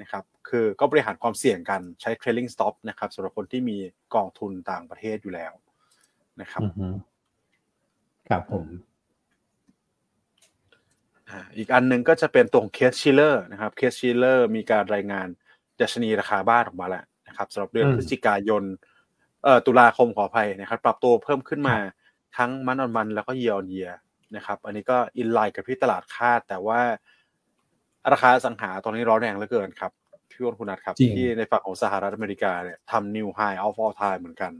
[0.00, 3.78] นะครับ คือก็บริหารความเสี่ยงกันใช้ trailing stop นะครับสำหรับคนที่มี
[4.14, 5.52] กองทุนต่างประเทศอยู่แล้ว
[6.40, 6.86] นะครับอือฮึ
[8.28, 8.66] ครับผม
[11.30, 15.26] อ่าอีกอันหนึ่งก็จะเป็นตัวของ Case-Shiller นะครับ Case-Shiller มีการรายงาน
[15.80, 18.62] ดัชนีราคาบ้านออกมาแล้วนะครับสำหรับเดือนอืมพฤศจิกายน
[19.44, 21.76] เอ่อตุลาคมขออภัยนะครับ ปรับตัวเพิ่มขึ้นมา
[22.36, 23.90] ทั้ง month on month แล้วก็ year on year
[24.36, 26.80] นะครับ อันนี้ก็ in line กับที่ตลาดคาด แต่ว่า
[28.12, 29.92] ราคาอสังหาตอนนี้ร้อนแรงเหลือเกินครับ
[30.30, 34.52] พี่อ้วนคุณนัทครับจริงที่ในฝั่งของสหรัฐอเมริกาเนี่ยทำ new high of all time เหมือนกัน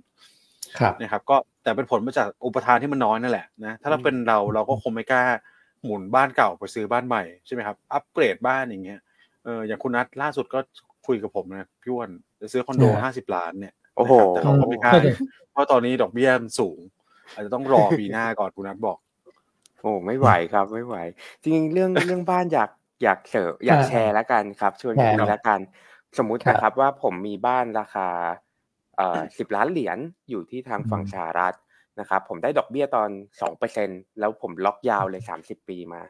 [0.79, 5.25] ครับนะครับ ก็แต่เป็นผลมาจากอุปทานที่มันน้อยนั่นแหละนะถ้าเราเป็นเราเราก็คงไม่กล้า
[5.85, 9.01] หมุนบ้านเก่าไปซื้อบ้านใหม่ใช่ไหมครับอัปเกรดบ้านอย่างเงี้ย
[9.45, 10.59] เอออย่างคุณนัทล่าสุดก็
[11.07, 12.11] คุยกับผมนะพี่อ้วน
[12.41, 14.93] จะซื้อคอนโดเนี่ยห้าสิบล้านเนี่ยโอ้โหนะครับแต่เขาก็ไม่กล้า
[15.51, 16.79] เพราะตอนนี้ดอกเบี้ยมันสูง
[17.33, 18.99] อาจจะต้องรอปีหน้าก่อนคุณนัทบอก
[19.81, 20.97] โอ้ไม่ไหวครับไม่ไหว
[21.43, 22.71] จริงๆเรื่องเรื่องบ้านอยาก
[23.03, 25.61] อยากเสริมอยากอ่าแชร์แล้วกันครับชวนแชคุร์ยครับแล้วกัน
[26.19, 28.09] สมมุติครับนะครับว่าผมมีบ้านราคา
[28.97, 29.99] เอ่อสิบล้านเหรียญ
[30.31, 31.55] อยู่ที่ทางฝั่งอืมสหรัฐ
[32.01, 36.03] นะครับผมได้ดอกเบี้ยตอนสองเปอร์เซ็นแล้วผมล็อกยาวเลยสามสิบปีมา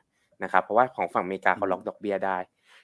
[0.42, 2.38] นะครับเพราะว่าของฝั่งอเมริกาเขาล็อกดอกเบี้ยได้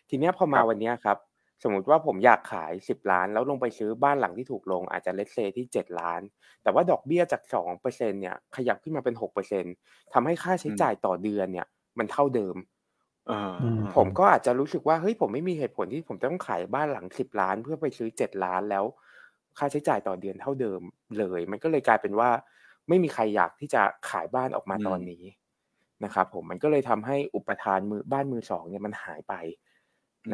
[0.08, 1.18] ทีเนี้ยพอมาครับวันเนี้ยครับ
[1.62, 6.20] สมมุติว่าผมอยากขายสิบล้าน แล้วลงไปซื้อบ้านหลังที่ถูกลงอาจจะเลทเซที่เจ็ดล้าน
[6.62, 9.64] แต่ว่าดอกเบี้ยจากสองเปอร์เซ็นเนี่ยขยับขึ้นมาเป็นหกเปอร์เซ็น
[10.12, 11.66] ทำให้ค่าใช้จ่ายต่อเดือนเนี่ย
[11.98, 12.56] มันเท่าเดิม
[13.28, 18.84] เอออืมผมก็อาจจะรู้สึกว่าเฮ้ยผมไม่มีเหตุผลที่ผมจะต้องขายบ้านหลังสิบล้าน เพื่อไปซื้อเจ็ดล้านแล้ว
[19.58, 20.80] ค่าใช้จ่ายต่อเดือนเท่าเดิม
[21.18, 22.30] เลย มันก็เลยกลายเป็นว่า
[22.88, 25.22] ไม่มีใครอยากที่จะขายบ้านออกมาอืมตอนนี้
[26.04, 29.34] นะครับผมมันก็เลยทำให้อุปทานมือบ้านมือสองเนี่ยมันหายไป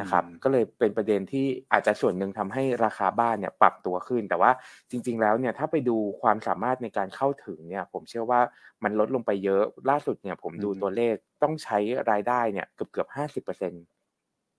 [0.01, 4.51] นะครับ ก็เลยเป็นประเด็นที่อาจจะส่วนหนึ่งทำให้ราคาบ้านเนี่ยปรับตัวขึ้น แต่ว่า
[4.91, 8.41] จริง ๆ แล้วเนี่ยถ้าไปดูความสามารถในการเข้าถึงเนี่ย ผมเชื่อว่า
[8.85, 11.79] มันลดลงไปเยอะล่าสุดเนี่ย ผมดูอืมตัวเลขต้องใช้
[12.11, 13.73] รายได้เนี่ยเกือบเกือบห้าสิบเปอร์เซ็น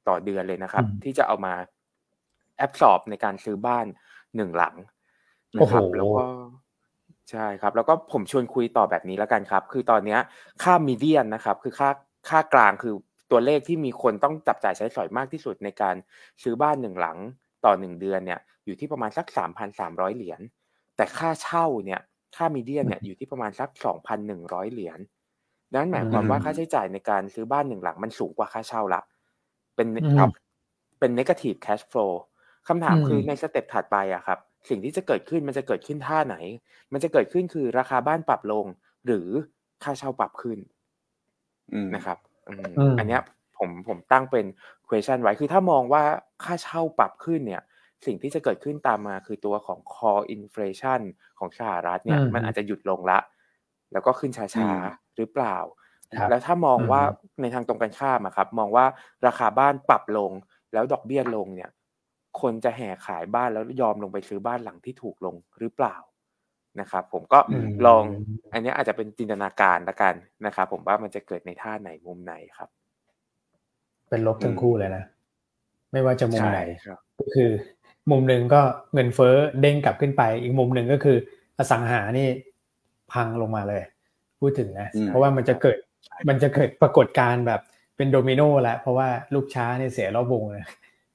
[0.08, 1.54] ต่อเดือนเลยนะครับอืมที่จะเอามา
[2.58, 3.86] แอบสอบในการซื้อบ้าน
[4.36, 4.76] หนึ่งหลัง
[5.58, 6.26] โอ้นะโหครับแล้วก็
[7.30, 10.20] ใช่ครับ แล้วก็ผมชวนคุยต่อแบบนี้แล้วกันครับ คือตอนเนี้ย
[10.64, 11.90] ค่ามีเดียนนะครับ คือค่า
[12.30, 12.94] ค่ากลางคือ
[13.32, 15.96] ตัวเลขที่มีคนต้องจับจ่ายใช้สอยมากที่สุดในการ
[16.44, 17.18] ซื้อบ้านหนึ่งหลัง
[17.66, 20.42] ต่อหนึ่งเดือนเนี่ยอยู่ที่ประมาณสักสามพันสามร้อยเหรียญ
[20.96, 22.02] แต่ค่าเช่าเนี่ย
[22.36, 25.00] ค่ามีเดียนเนี่ยอยู่ที่ประมาณสักสองพันหนึ่งร้อยเหรียญ
[25.72, 29.02] ดังนั้นหมายความว่าอืมค่าใช้จ่ายในการซื้อบ้านหนึ่งหลังมันสูงกว่าค่าเช่าละ
[29.76, 30.30] เป็นอืมครับ
[31.00, 32.12] เป็น negative cash flow
[32.68, 36.38] คำถามอืมคือในสเต็ปถัดไปอะครับ สิ่งที่จะเกิดขึ้นมันจะเกิดขึ้นท่าไหน
[36.94, 38.66] มันจะเกิดขึ้นคือราคาบ้านปรับลง
[39.06, 39.28] หรือ
[39.84, 40.60] ค่าเช่าปรับขึ้น
[41.74, 43.22] อืมนะครับอืมอืมอันเนี้ย
[43.58, 44.46] ผมผมตั้งเป็น
[44.88, 46.04] question ไว้คือถ้ามองว่า
[46.44, 47.64] ค่าเช่าปรับขึ้นเนี่ย
[48.06, 51.02] สิ่งที่จะเกิดขึ้นตามมาคือตัวของ core inflation
[51.40, 53.20] ของสหรัฐเนี่ยอืมมันอาจจะหยุดลงละ
[53.92, 55.58] แล้วก็ขึ้นช้าอืมๆหรือเปล่า
[56.18, 57.02] ครับแล้วถ้ามองอืมว่า
[57.42, 58.86] ในทางตรงกันข้ามอะครับ มองว่า
[59.28, 60.32] ราคาบ้านปรับลง
[60.74, 61.70] แล้วดอกเบี้ยลงเนี่ย
[62.42, 65.96] คนจะแห่ขายบ้านแล้วยอมลงไปซื้อบ้านหลังที่ถูกลงหรือเปล่า
[66.80, 67.40] นะครับ ผมก็
[67.86, 68.04] ลอง
[68.54, 70.14] อันนี้อาจจะเป็นจินตนาการละกัน
[70.46, 72.70] นะครับผมว่ามันจะเกิดในท่าไหนมุมไหนครับ
[74.10, 75.04] เป็นลบทั้งคู่เลยนะ
[75.92, 77.50] ไม่ว่าจะมุมไหนครับก็คือ
[78.12, 78.62] มุมหนึ่งก็
[78.94, 81.18] เงินเฟ้อเด้งกลับขึ้นไป อีกมุมหนึ่งก็คือ
[81.58, 82.28] อสังหานี่
[83.14, 83.84] พังลงมาเลย
[84.40, 85.78] พูดถึงนะอืมเพราะว่ามันจะเกิด
[86.30, 87.62] มันจะเกิดปรากฏการณ์แบบ
[87.96, 90.64] เป็นโดมิโนแล้วเพราะว่าลุกช้าเนี่ยเสียรอบวงเลย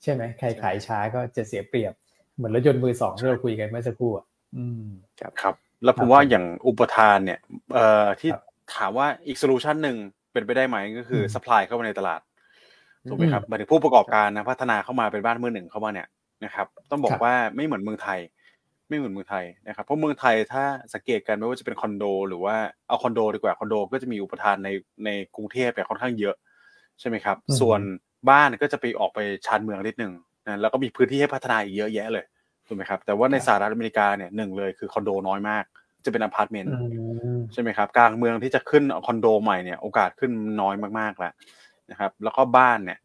[0.05, 1.93] ใช่ไหมใครขายช้าก็จะเสียเปรียบ
[2.37, 4.27] เหมือนรถยนต์มือสองที่เราคุยกันเมื่อสักครู่อะ
[4.57, 4.85] อืม
[5.21, 7.39] ครับ แล้วผมว่าอย่างอุปทานเนี่ย
[7.75, 8.41] เอ่อที่ครับ
[8.77, 9.97] ถามว่าอีก solution หนึ่ง
[10.33, 12.21] เป็นไปได้ไหมก็คืออืม supply เข้ามาในตลาด
[13.09, 16.09] ถูกไหมครับหมายถึงผู้ประกอบการนะพัฒนาเข้ามาเป็นบ้านมือหนึ่งเข้ามาเนี่ย
[16.45, 18.21] นะครับ ต้องบอครับว่าไม่เหมือนเมืองไทย
[18.89, 22.57] ไม่เหมือนเมืองไทยนะครับเพราะเมืองไทยถ้าสังเกตกันไม่ว่าจะเป็นคอนโด หรือว่า
[22.89, 24.69] เอาคอนโดดีกว่าคอนโด ก็จะมีอุปทานใน
[25.05, 26.35] ในกรุงเทพเนี่ยค่อนข้างเยอะ
[27.01, 27.81] ใช่ไหมครับอืมส่วน
[28.31, 30.13] บ้านก็จะไปออกไปชานเมืองนิดนึง
[30.47, 32.25] นะแล้วก็มีพื้นที่ให้พัฒนาอีกเยอะแยะเลย
[32.67, 35.65] ถูกไหมครับ แต่ว่าในสหรัฐอเมริกาเนี่ยหนึ่งเลยคือคอนโดน้อยมาก
[36.05, 36.87] จะเป็นอพาร์ตเมนต์อื
[37.37, 41.33] มใช่ไหมครับกลางเมืองที่จะขึ้นคอนโดใหม่เนี่ยโอกาสขึ้นน้อยมากๆแล้ว
[41.91, 42.99] นะครับ แล้วก็บ้านเนี่ย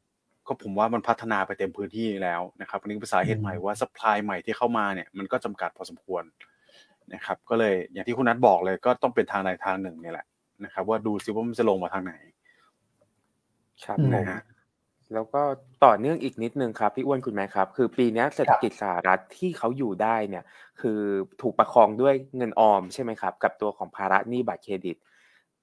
[0.48, 6.24] ก็ผมว่ามันพัฒนาไปเต็มพื้นที่แล้วนะครับอันนี้เป็นสาเหตุใหม่ว่าสป라이ใหม่ที่เข้ามาเนี่ยมันก็จำกัดพอสมควร
[7.14, 10.26] นะครับ ก็เลยอย่างที่คุณนัทบอกเลยก็ต้องเป็นทางใดทางหนึ่งเนี่ยแหละ
[10.66, 12.14] นะครับ ว่าดูซิว่ามันจะลงมาทางไหน
[13.86, 14.42] ครับอืมผมนะฮะ
[15.14, 15.42] แล้วก็
[15.86, 20.44] ต่อเนื่องอีกนิดนึงครับพี่อ้วนคุณแม็กครับ คือปีเนี้ยเศรษฐกิจสหรัฐที่เขาอยู่ได้เนี่ย
[20.82, 21.00] คือ
[21.42, 24.98] ถูกประคองด้วยเงินออมใช่ไหมครับ กับตัวของภาระหนี้บัตรเครดิต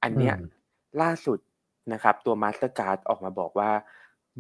[0.02, 0.50] อันเนี้ยอืม
[1.02, 1.38] ล่าสุด
[1.92, 3.70] นะครับ ตัว Mastercard ออกมาบอกว่า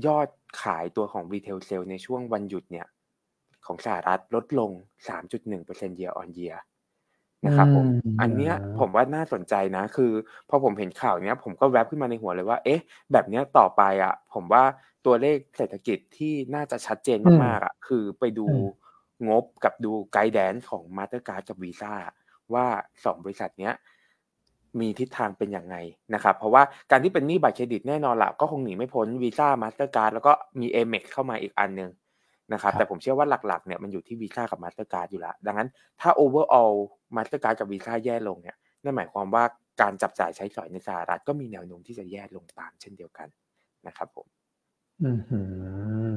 [0.06, 0.28] ยอด
[0.62, 2.86] ขายตัวของ retail sales ในช่วงวันหยุดเนี่ย
[3.66, 4.70] ของสหรัฐลดลง
[5.34, 6.56] 3.1% year on year
[7.46, 10.12] นะครับผมอืมอันเนี้ยผมว่าน่าสนใจนะ คือ
[10.48, 12.80] พอผมเห็นข่าวเนี้ยผมก็แวบขึ้นมาในหัวเลยว่า เอ๊ะ
[13.12, 14.64] แบบเนี้ยต่อไปอะ ผมว่า
[15.06, 18.86] ตัวเลขเศรษฐกิจที่น่าจะชัดเจนมากๆอะ คือไปดูอืม
[19.28, 21.92] งบกับดู guidance ของ Mastercard กับวีซ่า
[22.54, 22.66] ว่า
[23.04, 23.74] สองบริษัทเนี้ย
[24.80, 25.76] มีทิศทางเป็นอย่างไง
[26.14, 31.90] นะครับ เพราะว่าการที่เป็นหนี้บัตรเครดิตแน่นอนละก็คงหนีไม่พ้น Visa Mastercard แล้วก็มี Amex เข้ามาอีกอันหนึ่ง
[32.52, 35.68] นะครับครับแต่ผมเชื่อว่าหลักๆเนี่ยมันอยู่ที่วีซ่ากับ Mastercard อยู่แล้วดังนั้น
[36.00, 36.74] ถ้า overall
[37.16, 39.44] Mastercard กับวีซ่าแย่ลงเนี่ยนั่นหมายความว่า
[39.80, 43.28] การจับจ่ายใช้สอยในสหรัฐก็มีแนวโน้มที่จะแย่ลงตามเช่นเดียวกัน
[43.86, 44.26] นะครับผม
[45.04, 45.40] อือหื
[46.14, 46.16] อ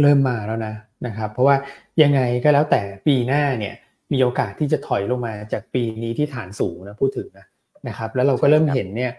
[0.00, 0.74] เริ่มมาแล้วนะ
[1.06, 1.56] นะครับ เพราะว่า
[2.02, 3.74] ยังไงก็แล้วแต่ปีหน้าเนี่ย
[4.12, 7.46] มีโอกาสที่จะถอยลงมาจากปีนี้ที่ฐานสูงนะพูดถึงนะ
[7.88, 9.12] นะครับ แล้วเราก็เริ่มเห็นเนี่ย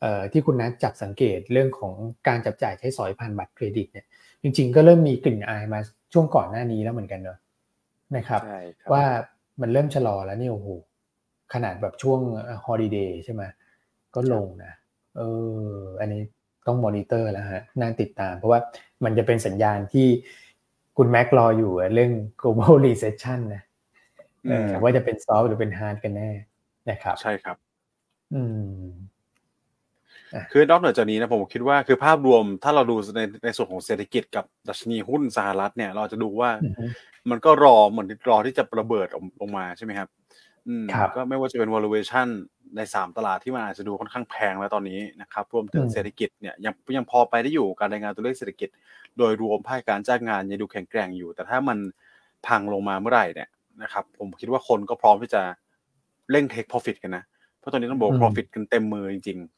[0.00, 1.94] เอ่อที่คุณนัทจับสังเกตเรื่องของ
[2.28, 4.06] การจับจ่ายใช้สอยผ่านบัตรเครดิตเนี่ย
[4.42, 5.80] จริง ๆ ก็เริ่มมีกลิ่นอายมา
[6.12, 7.38] ช่วงก่อนหน้านี้แล้วเหมือนกันเนอะ
[8.16, 9.04] นะครับใช่ครับ ว่า
[9.60, 10.68] มันเริ่มชะลอแล้วนี่โอ้โห
[11.54, 12.20] ขนาดแบบช่วง
[12.64, 13.42] holiday ใช่ไหม
[14.14, 14.72] ก็ลงนะ
[15.16, 15.22] เอ
[15.70, 16.22] ออันนี้
[16.66, 18.60] ต้องมอนิเตอร์แล้วฮะน่าติดตาม เพราะว่า
[19.04, 20.06] มันจะเป็นสัญญาณที่
[20.96, 23.62] คุณแม็กรออยู่อะเรื่อง global recession นะ
[24.48, 26.30] เออครับว่าจะเป็น soft หรือเป็น hard กันแน่
[26.90, 27.56] นะครับ ใช่ครับ
[28.34, 28.42] อื
[28.80, 28.86] ม
[30.52, 36.84] คือนอกเหนือจากนี้นะผมคิดว่าคือภาพรวมถ้าเราดูในในส่วนของเศรษฐกิจกับดัชนีหุ้นสหรัฐเนี่ยเราจะดูว่าอือฮึ
[37.30, 40.08] มันก็รอเหมือนรอที่จะระเบิดออกลงมาใช่ไหมครับ
[40.68, 42.28] อืมครับก็ไม่ว่าจะเป็น valuation
[42.76, 48.68] ในสามตลาดที่มันอาจจะดูค่อนข้างแพงแล้วตอนนี้นะครับรวมถึงอืมเศรษฐกิจเนี่ยยังยังพอไปได้อยู่การรายงานตัวเลขเศรษฐกิจ
[49.18, 51.78] โดยรวมภาคการจ้างงานยังดูแข็งแกร่งอยู่ แต่ถ้ามัน
[52.46, 53.48] พังลงมาเมื่อไหร่เนี่ย
[53.82, 55.42] นะครับผมคิดว่าคนก็พร้อมที่จะ
[56.30, 57.24] เร่ง take profit กันนะ
[57.58, 59.57] เพราะตอนนี้ต้องบอกว่า profit กันเต็มมือจริงๆ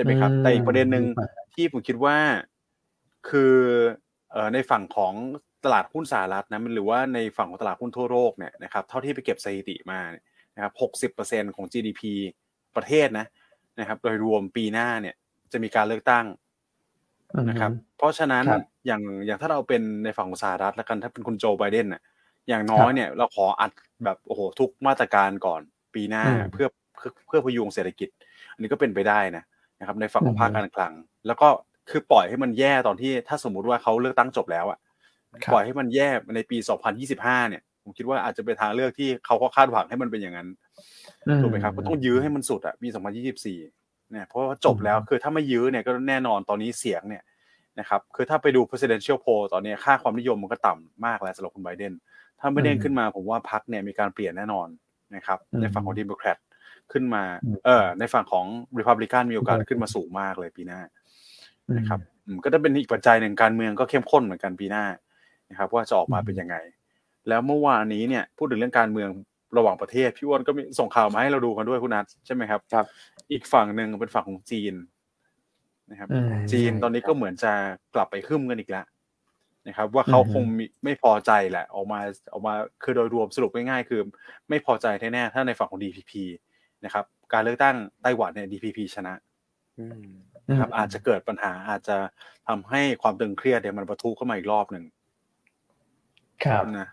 [0.00, 1.04] ช่ไหมครับ แต่อีกประเด็นหนึ่ง
[1.54, 2.16] ที่ผมคิดว่า
[3.28, 3.54] คือ
[4.30, 5.14] เอ่อในฝั่งของ
[5.64, 10.24] ตลาดหุ้นสหรัฐนะมันหรือว่าในฝั่งของตลาดหุ้นทั่วโลกเนี่ยนะครับเท่าที่ไปเก็บสถิติมาเนี่ย
[10.54, 12.02] นะครับหกสิบเปอร์เซ็นของ GDP
[12.76, 13.26] ประเทศนะ
[13.78, 15.14] นะครับ โดยรวมปีหน้าเนี่ย
[15.52, 16.26] จะมีการเลือกตั้ง
[17.48, 22.02] นะครับ เพราะฉะนั้นครับอย่างอย่างถ้าเราเป็นในฝั่งของสหรัฐแล้วกันถ้าเป็นคุณโจไบเดนน่ะ
[22.48, 23.70] อย่างน้อยเนี่ยเราขออัด
[24.04, 25.60] แบบโอ้โหทุกมาตรการก่อน
[25.94, 28.08] ปีหน้าอืมเพื่อเพื่อเพื่อพยุงเศรษฐกิจ
[28.52, 29.44] อันนี้ก็เป็นไปได้นะ
[29.80, 30.92] นะครับ ในฝั่งของอืมภาคการคลัง
[31.26, 31.48] แล้วก็
[31.90, 34.78] คือปล่อยให้มันแย่ตอนที่ถ้าสมมุติว่าเขาเลือกตั้งจบแล้วอะ
[35.46, 36.56] ครับปล่อยให้มันแย่ในปี
[37.04, 40.48] 2025 เนี่ย ผมคิดว่าอาจจะเป็นทางเลือกที่เขาก็คาดหวังให้มันเป็นอย่างนั้น
[41.40, 47.22] ถูกไหมครับก็ต้องยื้อให้มันสุดอะปี 2024 เนี่ยเพราะว่าจบแล้วคือถ้าไม่ยื้อเนี่ยก็แน่นอนตอนนี้เสียงเนี่ย
[47.80, 51.94] นะครับคือถ้าไปดู presidential poll ตอนนี้ค่าความนิยมมันก็ต่ำมากแล้วสำหรับคุณไบเดน
[52.40, 54.68] ถ้าไม่เด้งอืมขึ้นมาผมว่าพรรคเนี่ยมีการเปลี่ยนแน่นอน
[55.16, 56.36] นะครับอืมในฝั่งของดีโมแครต
[56.92, 58.46] ขึ้นมาอืมเออในฝั่งของ
[58.78, 60.80] Republican มีโอกาสขึ้นมาสูงมากเลยปีหน้า
[61.78, 64.84] นะครับอืมก็จะเป็นอีกปัจจัยหนึ่งการเมืองก็เข้มข้นเหมือนกันปีหน้า
[65.50, 66.56] นะครับว่าจะออกมาเป็นยังไง
[67.28, 69.10] แล้วเมื่อวานนี้เนี่ยพูดถึงเรื่องการเมือง
[69.56, 72.86] ระหว่างประเทศพี่อ้วนก็มีส่งข่าวมาให้เราดูกันด้วยคุณนัทใช่ไหมครับครับ
[73.32, 74.74] อีกฝั่งหนึ่งเป็นฝั่งของจีน
[75.90, 77.52] นะครับอืมจีนตอนนี้ก็เหมือนจะ
[77.94, 78.86] กลับไปขึ้นกันอีกแล้ว
[79.68, 80.44] นะครับ ว่าเขาคง
[80.84, 82.00] ไม่พอใจแหละ ออกมา
[82.32, 84.00] ออกมาคือโดยรวมสรุปง่ายๆคือ
[84.48, 86.12] ไม่พอใจแน่ๆถ้าในฝั่งของ DPP
[86.84, 89.14] นะครับ การเลือกตั้งไต้หวันเนี่ย DPP ชนะ
[90.50, 91.96] นะครับอาจจะเกิดปัญหาอาจจะ
[92.48, 94.84] ทำให้ความตึงเครียดเนี่ยมันประทุขึ้นมาอีกรอบหนึ่ง
[96.44, 96.88] ครับนะ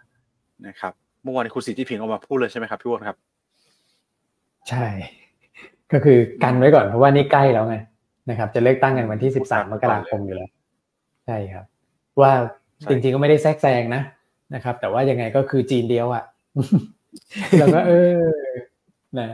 [0.67, 3.17] นะครับเมื่อวานคุณสีจีผิงออกมาพูดเลยใช่ไหมครับพี่วอนครับ
[4.69, 4.85] ใช่
[5.91, 7.75] ก็คือกันไว้ก่อนเพราะว่านี่ใกล้แล้วไง
[8.29, 10.49] นะครับ จะเลือกตั้งกันวันที่สิบสามมกราคมอยู่แล้ว
[11.25, 11.65] ใช่ครับ
[12.21, 12.31] ว่า
[12.89, 14.01] จริงๆก็ไม่ได้แทรกแซงนะ
[14.55, 16.23] นะครับ แต่ว่ายังไงก็คือจีนเดียวอะ่ะ
[17.59, 18.21] แล้วก็เออ
[19.19, 19.29] นะ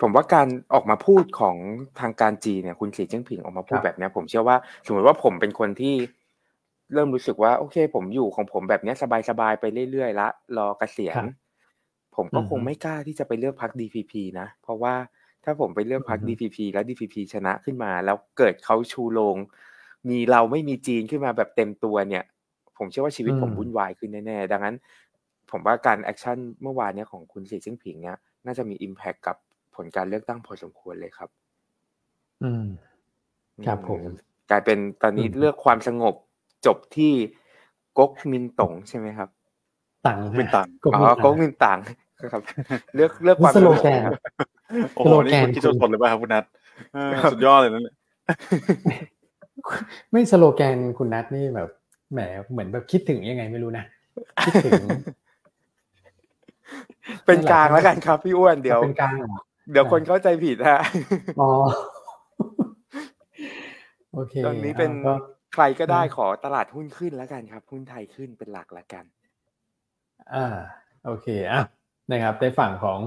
[0.00, 1.56] ผมว่าการออกมาพูดของ
[2.00, 5.94] ทางการจีนเนี่ยคุณสีจิ้งผิงออกมาพูดแบบนี้ผมเชื่อว่า สมมติว่าผมเป็นคนที่
[6.92, 8.94] เริ่มรู้สึกว่า โอเค ผมอยู่ของผมแบบนี้
[9.28, 11.16] สบายๆไปเรื่อยๆละรอเกษียณ
[12.16, 14.94] ผมก็คงไม่กล้าที่จะไปเลือกพรรค DPP นะ เพราะว่า
[15.44, 19.36] ถ้าผมไปเลือกพรรค DPP แล้ว DPP ชนะขึ้นมา แล้วเกิดเขาชูโรง
[20.08, 22.24] มีเราไม่มีจีนขึ้นมาแบบเต็มตัวเนี่ย
[22.78, 24.76] ผมเชื่อว่าชีวิตผมวุ่นวายขึ้นแน่ๆดังนั้น
[25.50, 29.36] ผมว่าการ action เมื่อวานนี้ของคุณสีจิ้งผิงเนี่ยน่าจะมี impact กับ
[29.76, 31.28] ผลการเลือกตั้งพอสมควรเลยครับ
[32.44, 32.66] อืม
[33.66, 34.00] ครับผม
[34.50, 36.14] กลายเป็นตอนนี้เลือกความสงบ
[36.66, 37.12] จบที่
[37.98, 39.28] ก๊กมินตงใช่ไหมครับ
[40.06, 41.78] ต่างมินต่างอ๋อก๊กมินต่าง
[42.32, 42.42] ครับ
[42.94, 44.00] เลือกเลือกความสโลแกน
[44.94, 46.44] โอ้โหนี่คุณคิดจนผลเลยป่ะครับคุณนัท
[47.32, 47.88] สุดยอดเลยนั่น
[50.12, 51.68] ไม่สโลแกนคุณนัทนี่แบบ
[52.12, 52.20] แหม
[52.52, 53.84] เหมือนแบบคิดถึงยังไงไม่รู้นะ
[54.46, 54.82] คิดถึง
[57.26, 59.14] เป็นกลางแล้วกันครับพี่อ้วนเดี๋ยวเป็นกลาง
[59.72, 60.80] เดี๋ยวคนเข้าใจผิดฮะ
[61.40, 61.50] อ๋อ
[64.14, 64.92] โอเคตอนนี้เป็น
[65.54, 69.04] ใครก็ได้ขอตลาดหุ้นขึ้นแล้วกันครับ หุ้นไทยขึ้นเป็นหลักแล้วกัน
[70.34, 70.46] อ่า
[71.04, 71.62] โอเคอะ
[72.12, 72.98] นะครับในฝั่งของ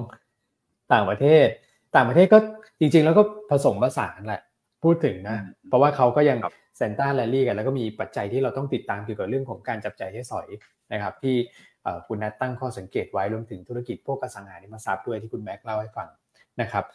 [0.94, 1.48] ต่างประเทศ
[1.96, 2.40] ต่างประเทศก็
[2.80, 4.42] จริง ๆ แล้วก็ผสมผสานแหละ
[4.84, 5.38] พูดถึงนะ
[5.68, 6.38] เพราะว่าเขาก็ยัง
[6.78, 10.48] เซนต้าแรลลี่กัน แล้วก็มีปัจจัยที่เราต้องติดตามเกี่ยวกับเรื่องของการจับใจให้สอย
[10.94, 11.36] นะครับ ที่
[12.08, 16.08] คุณนัทตั้งข้อสังเกตไว้รวมถึงธุรกิจพวกกสังหาริมทรัพย์ด้วยที่คุณแม็กเล่าให้ฟัง
[16.62, 16.86] นะครับ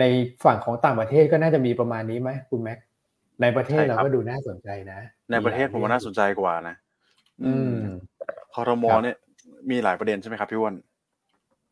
[0.00, 0.04] ใน
[0.44, 2.78] ฝั่งของต่างประเทศก็น่าจะมีประมาณนี้ไหมคุณแม็ก
[3.42, 5.00] ในประเทศเราก็ดูน่าสนใจนะ
[5.30, 6.74] ในประเทศผมว่าน่าสนใจกว่านะ
[7.44, 7.78] อืม
[8.54, 9.16] คอรมอเนี่ย
[9.70, 10.74] มีหลายประเด็นใช่ไหมครับพี่วอน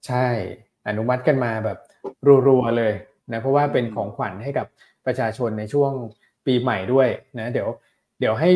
[0.06, 0.26] ใช่
[0.88, 1.78] อนุมัติกันมาแบบ
[2.48, 2.92] รัวๆเลย
[3.32, 4.66] นะเพราะว่าเป็นของขวัญให้กับ
[5.06, 5.92] ประชาชนในช่วง
[6.46, 7.68] ปีใหม่ด้วยนะเดี๋ยว
[8.20, 8.50] เดี๋ยวให้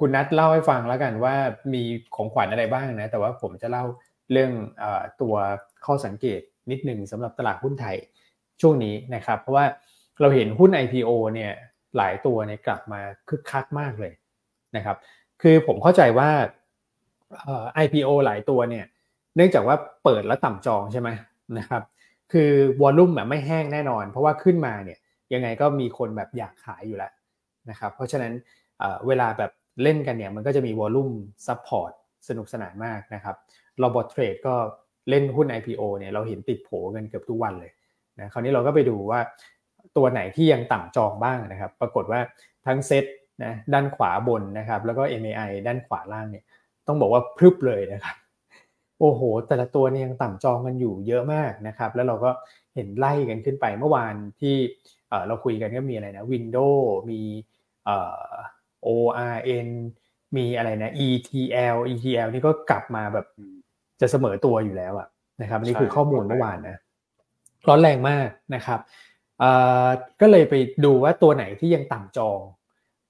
[0.00, 1.34] คุณนัทเล่าให้ฟังแล้วกันว่า
[1.74, 1.82] มี
[2.16, 3.84] ของขวัญอะไรบ้างนะ แต่ว่าผมจะเล่า
[4.32, 4.84] เรื่องอ
[5.20, 5.34] ตัว
[5.86, 7.96] ข้อสังเกตนิดหนึ่งสำหรับตลาดหุ้นไทย
[8.60, 9.66] ช่วงนี้นะครับ เพราะว่า
[10.20, 11.52] เราเห็นหุ้น IPO เนี่ย
[11.96, 14.12] หลายตัวเนี่ยกลับมาคึกคักมากเลย
[14.76, 14.96] นะครับ
[15.42, 16.30] คือผมเข้าใจว่า
[17.84, 18.84] IPO หลายตัวเนี่ย
[19.36, 21.08] เนื่องจากว่าเปิดแล้วต่ำจองใช่ไหม
[21.58, 21.82] นะครับ
[22.32, 22.50] คือ
[22.82, 24.98] วอลลุ่มแบบไม่แห้งแน่นอน เพราะว่าขึ้นมาเนี่ย
[25.34, 27.12] ยังไงก็มีคนแบบอยากขายอยู่แล้ว
[27.70, 28.32] นะครับ เพราะฉะนั้น
[29.06, 29.50] เวลาแบบ
[29.82, 31.10] เล่นกันเนี่ยมันก็จะมี volume
[31.46, 31.92] support
[32.28, 33.36] สนุกสนานมากนะครับ
[33.82, 34.54] robot trade ก็
[35.10, 37.72] เล่นหุ้น IPO เนี่ยเราเห็นติดโผกันเกือบทุกวันเลย
[38.20, 39.20] นะคราวนี้เราก็ไปดูว่า
[39.96, 42.20] ตัวไหนที่ยังต่ำจองบ้างนะครับ ปรากฏว่า
[42.66, 43.04] ทั้งเซต
[43.44, 46.44] นะด้านขวาบนนะครับ แล้วก็ MAI ด้านขวาล่างเนี่ย
[46.86, 48.16] ต้องบอกว่าพรึบเลยนะครับ
[49.00, 52.30] โอ้โห แต่ละตัวเนี่ยยังต่ำจองกันอยู่เยอะมากนะครับ แล้วเราก็
[52.74, 54.56] เห็นไล่กันขึ้นไปเมื่อวานที่
[55.26, 57.20] เราคุยกันก็มีอะไรนะ Windows มี
[58.86, 59.68] ORN
[60.36, 63.26] มีอะไรนะ ETL ETL นี่ก็กลับมาแบบ
[64.00, 65.08] จะเสมอตัวอยู่แล้วอะ
[65.42, 66.78] นะครับนี่คือข้อมูลเมื่อวานนะ
[67.68, 68.80] ร้อนแรงมากนะครับ
[70.20, 70.54] ก็เลยไป
[70.84, 72.40] ดูว่าตัวไหนที่ยังต่ำจอง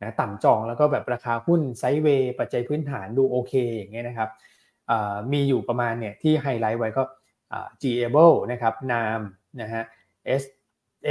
[0.02, 4.30] นะต่ำจองแล้วก็แบบราคาหุ้นไซด์เวย์ปัจจัยพื้นฐานดูโอเคอย่างเงี้ยนะครับ
[5.32, 7.02] มีอยู่ประมาณเนี่ยที่ไฮไลท์ไว้ก็
[7.82, 9.20] g a b l e นะครับนาม
[9.60, 9.82] นะฮะ
[10.40, 10.42] S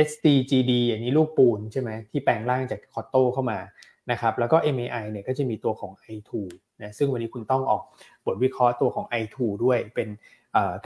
[0.07, 3.59] SDGD อย่างนี้ลูกปูนใช่ไหมที่แปลงร่างจากคอตโต้เข้ามา
[4.11, 6.31] นะครับแล้วก็ MAI เนี่ยก็จะมีตัวของ i2
[6.81, 7.83] นะซึ่งวันนี้คุณต้องออก
[8.25, 10.07] บทวิเคราะห์ตัวของ i2 ด้วยเป็น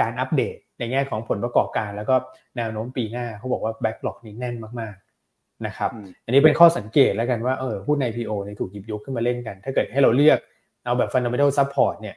[0.01, 2.15] การอัปเดตในแง่ของผลประกอบการ แล้วก็
[2.57, 5.91] แนวโน้มปีหน้าเขาบอกว่าแบ็กหลอกนี้แน่นมากๆนะครับ
[6.26, 10.39] อันนี้เป็นข้อสังเกตแล้วกันว่าเออหุ้น IPO เนี่ยถูกหยิบยกขึ้นมาเล่นกัน ถ้าเกิดให้เราเลือก
[10.84, 12.15] เอาแบบ fundamental support เนี่ย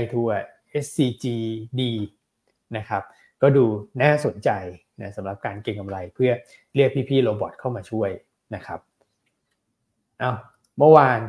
[0.00, 0.14] i2
[0.84, 1.80] SCGD
[2.76, 3.02] นะครับ
[3.42, 3.64] ก็ดู
[4.02, 4.50] น่าสนใจ
[5.00, 6.32] นะสำหรับการเก็งกำไรเพื่อ
[6.74, 8.10] เรียกพี่ๆโรบอทเข้ามาช่วย
[8.54, 8.80] นะครับ
[10.18, 10.32] เอา
[10.78, 11.20] เมื่อวาน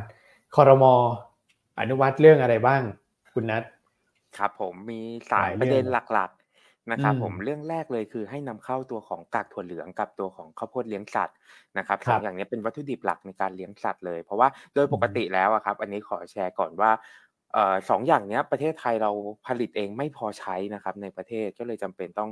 [0.56, 0.94] คอรมอ
[1.80, 2.82] อนุวัตเรื่องอะไรบ้าง
[3.34, 3.62] คุณนัท
[4.38, 5.00] ครับผมมี
[5.32, 11.36] สายประเด็นหลักๆนะครับผมเรื่องแรกเลยคือให้นำเข้าตัวของกากถั่วเหลืองกับตัวของข้าวโพดเลี้ยงสัตว์
[11.78, 16.90] นะครับสองอย่างนี้เป็นวัตถุดิบหลักในการเลี้ยงสัตว์เลย เพราะว่าโดยปกติแล้วครับ อันนี้ขอแชร์ก่อนว่า
[17.52, 19.10] เอ่อสองอย่างเนี้ยประเทศไทยเรา
[19.46, 22.30] ผลิตเองไม่พอใช้นะครับ ในประเทศก็เลยจำเป็นต้อง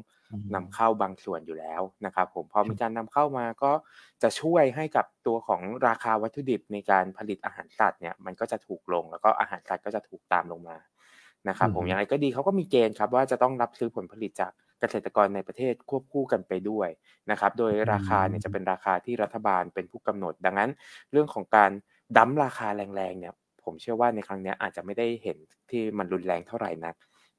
[0.55, 3.73] นำเข้าบางส่วนอยู่แล้วนะครับ ผมพอมีการนำเข้ามาก็
[4.23, 10.77] จะช่วยให้กับตัวของราคาวัตถุดิบในการผลิตอาหารสัตว์เนี่ยมันก็จะถูกลงแล้วก็อาหารสัตว์ก็จะถูกตามลงมา
[11.49, 16.89] นะครับผมอย่างไรก็ดีเขาก็มีเกณฑ์ครับว่าจะต้องรับซื้อผลผลิตจากเกษตรกรในประเทศควบคู่กันไปด้วย
[17.31, 20.71] นะครับ โดยราคาเนี่ยจะเป็นราคาที่รัฐบาลเป็นผู้กำหนด ดังนั้น
[21.13, 21.71] เรื่องของการ
[22.17, 23.33] ดั้มราคาแรงๆเนี่ย
[23.65, 25.39] ผมเชื่อว่าในครั้งนี้อาจจะไม่ได้เห็น
[25.71, 26.95] ที่มันรุนแรงเท่าไหร่นัก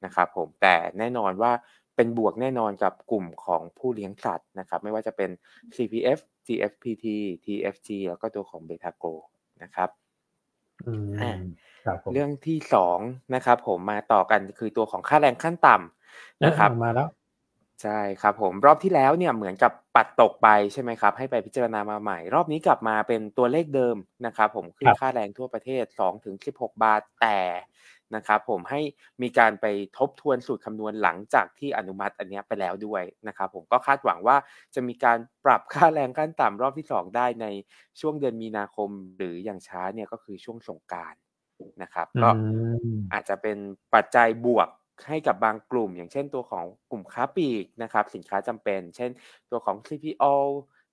[0.05, 1.51] นะครับผมแต่แน่นอนว่า
[1.95, 5.29] เป็นบวกแน่นอนกับกลุ่มของผู้เลี้ยงสัตว์นะครับ ไม่ว่าจะเป็น
[5.75, 7.05] CPF GFPT
[7.45, 9.05] TFG แล้วก็ตัวของเบทาโก
[9.63, 9.89] นะครับ
[12.13, 12.99] เรื่องที่สอง
[13.35, 17.09] นะครับผมมาต่อกันคือตัวของค่าแรงขั้นต่ำนะครับมาแล้ว
[17.83, 23.95] ใช่ครับผมรอบที่แล้วเนี่ยเหมือนกับปัดตกไปใช่ไหมครับ ให้ไปพิจารณามาใหม่ รอบนี้กลับมาเป็นตัวเลขเดิม
[24.25, 27.39] นะครับ ผมขึ้นค่าแรงทั่วประเทศ2ถึง16บาทแต่
[28.15, 28.81] นะครับผมให้
[29.21, 29.65] มีการไป
[29.97, 34.37] ทบทวนสูตรคำนวณหลังจากที่อนุมัติอันนี้ไปแล้วด้วยนะครับผมก็คาดหวังว่า
[34.75, 37.45] จะมีการปรับค่าแรงขั้นต่ำรอบที่ 2 ได้ใน
[37.99, 41.15] ช่วงเดือนมีนาคม หรืออย่างช้าเนี่ยก็คือช่วงสงการ
[41.81, 42.29] นะครับก็
[43.13, 43.57] อาจจะเป็น
[43.93, 44.69] ปัจจัยบวก
[45.07, 49.11] ให้กับบางกลุ่ม อย่างเช่นตัวของกลุ่มค้าปลีกนะครับสินค้าจำเป็น เช่น
[49.51, 50.35] ตัวของ CPO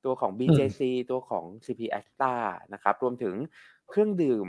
[0.05, 2.35] ตัวของ BJC ตัวของ CP a s t a
[2.73, 3.35] นะครับรวมถึง
[3.89, 4.49] เครื่องดื่ม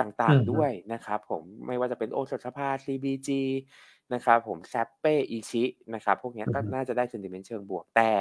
[0.00, 3.28] ต่างๆด้วยนะครับผมไม่ว่าจะเป็นโอสถสภา CBG
[4.14, 8.12] นะครับผมแซปเป้อีชินะครับพวกนี้ก็น่าจะได้ sentiment เชิงบวกแต่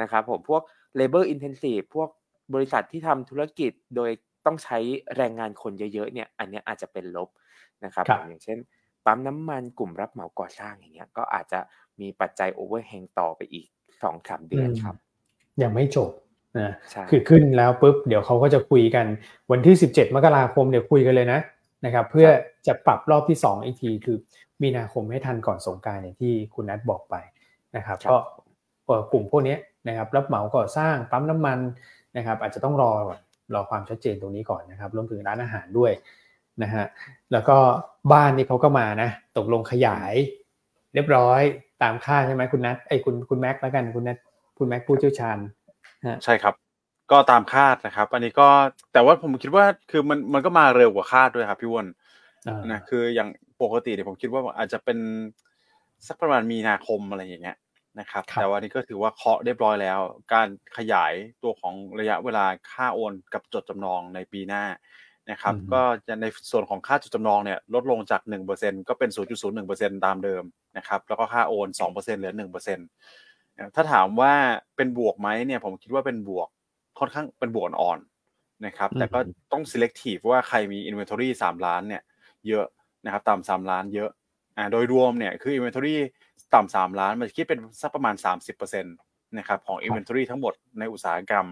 [0.00, 0.62] นะครับผมพวก
[0.98, 2.08] labor intensive พวก
[2.54, 4.10] บริษัทที่ทำธุรกิจโดย
[4.46, 4.78] ต้องใช้
[5.16, 7.28] แรงงานคนเยอะๆเนี่ยอันนี้อาจจะเป็นลบ
[7.84, 8.58] นะครับอย่างเช่น
[9.04, 11.60] ปั๊มน้ำมันกลุ่มรับเหมาก่อสร้างอย่างเงี้ยก็อาจจะ
[12.00, 13.66] มีปัจจัยโอเวอร์แฮงต่อไปอีก
[14.02, 14.94] สองสามเดือนครับ
[15.62, 16.10] ยังไม่จบ
[16.58, 16.72] นะ
[17.10, 19.06] คือขึ้นแล้วปุ๊บเดี๋ยวเขาก็จะคุยกัน
[19.50, 21.40] วันที่ 17 มกราคมเดี๋ยวคุยกันเลยนะ
[21.84, 22.28] นะครับ เพื่อ
[22.66, 24.16] จะปรับรอบที่ 2 อีกที คือ
[24.62, 27.14] มีนาคมให้ทันก่อนสงการอย่างที่คุณนัทบอกไป
[27.76, 28.16] นะครับก็
[29.12, 29.56] กลุ่มพวกนี้
[29.88, 31.58] นะครับรับเหมาก่อสร้างปั๊มน้ำมัน
[32.16, 32.90] นะครับ อาจจะต้องรอ
[33.54, 35.92] รอความชัดเจนตรงนี้ก่อนนะครับรวมถึงร้านอาหารด้วย
[36.62, 36.84] นะฮะ
[37.32, 37.56] แล้วก็
[38.12, 40.14] บ้านนี่เขาก็มานะตกลงขยาย
[40.94, 41.40] เรียบร้อย
[41.82, 44.18] ตามค่าใช่ไหมคุณนัทไอ้คุณคุณแม็กแล้วกันคุณนัท
[44.58, 45.38] คุณแม็กผู้เชี่ยวชาญ
[46.24, 46.54] ใช่ครับ
[47.10, 48.48] ก็ตามคาดนะครับ อันนี้ก็
[48.92, 51.86] แต่ว่าผมคิดว่าคือมันมันก็มาเร็วกว่าคาดด้วยครับพี่วอน
[52.70, 53.28] นะคืออย่าง
[53.62, 54.98] ปกติเนี่ยผมคิดว่าอาจจะเป็น
[56.08, 57.56] สักประมาณมีนาคมอะไรอย่างเงี้ย
[58.00, 59.98] นะครับแต่วันนี้ก็ถือว่าเคาะเรียบร้อยแล้ว
[60.32, 64.64] การขยายตัวของระยะเวลาค่าโอนกับจดจำนองในปีหน้า
[65.30, 69.10] นะครับก็จะในส่วนของค่าจดจำนองเนี่ยลดลงจาก 1%ก็เป็น
[69.56, 70.44] 0.01%ตามเดิม
[70.76, 72.88] นะครับแล้วก็ค่าโอน 2%เหลือ 1%
[73.74, 74.32] ถ้าถามว่า
[74.76, 76.48] เป็นบวกไหมเนี่ยผมคิดว่าเป็นบวก
[76.98, 77.98] ค่อนข้างเป็นบวกอ่อน
[78.66, 79.18] นะครับแต่ก็
[79.52, 82.02] ต้อง selective ว่าใครมี inventory 3 ล้านเนี่ย
[82.48, 82.66] เยอะ
[83.04, 84.10] นะครับต่ำ3ล้านเยอะ
[84.56, 85.96] อ่าโดยรวมเนี่ยคือ inventory
[86.54, 88.14] ต่ำ3ล้านมันคิดเป็นสักประมาณ
[88.54, 91.46] 30%นะครับของ inventory ทั้งหมดในอุตสาหกรรม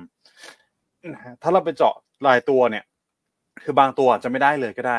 [1.43, 1.95] ถ้าเราไปเจาะ
[2.27, 2.85] รายตัวเนี่ย
[3.65, 4.99] คือบางตัวจะไม่ได้เลยก็ได้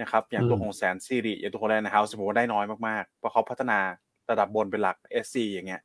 [0.00, 3.78] นะครับ อย่างตัวของแสนซีรีอย่างตัวของแลนด์เฮาส์ผมว่าได้น้อยมากๆเพราะเขาพัฒนา
[4.30, 5.82] ระดับบนเป็นหลัก SC อย่างเงี้ย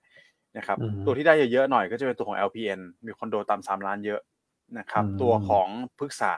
[0.57, 4.21] นะครับตัวที่ได้เยอะๆหน่อยก็จะเป็นตัวของ LPN มีคอนโดต่ำสามล้านเยอะ
[4.79, 6.33] นะครับ ตัวของพฤกษา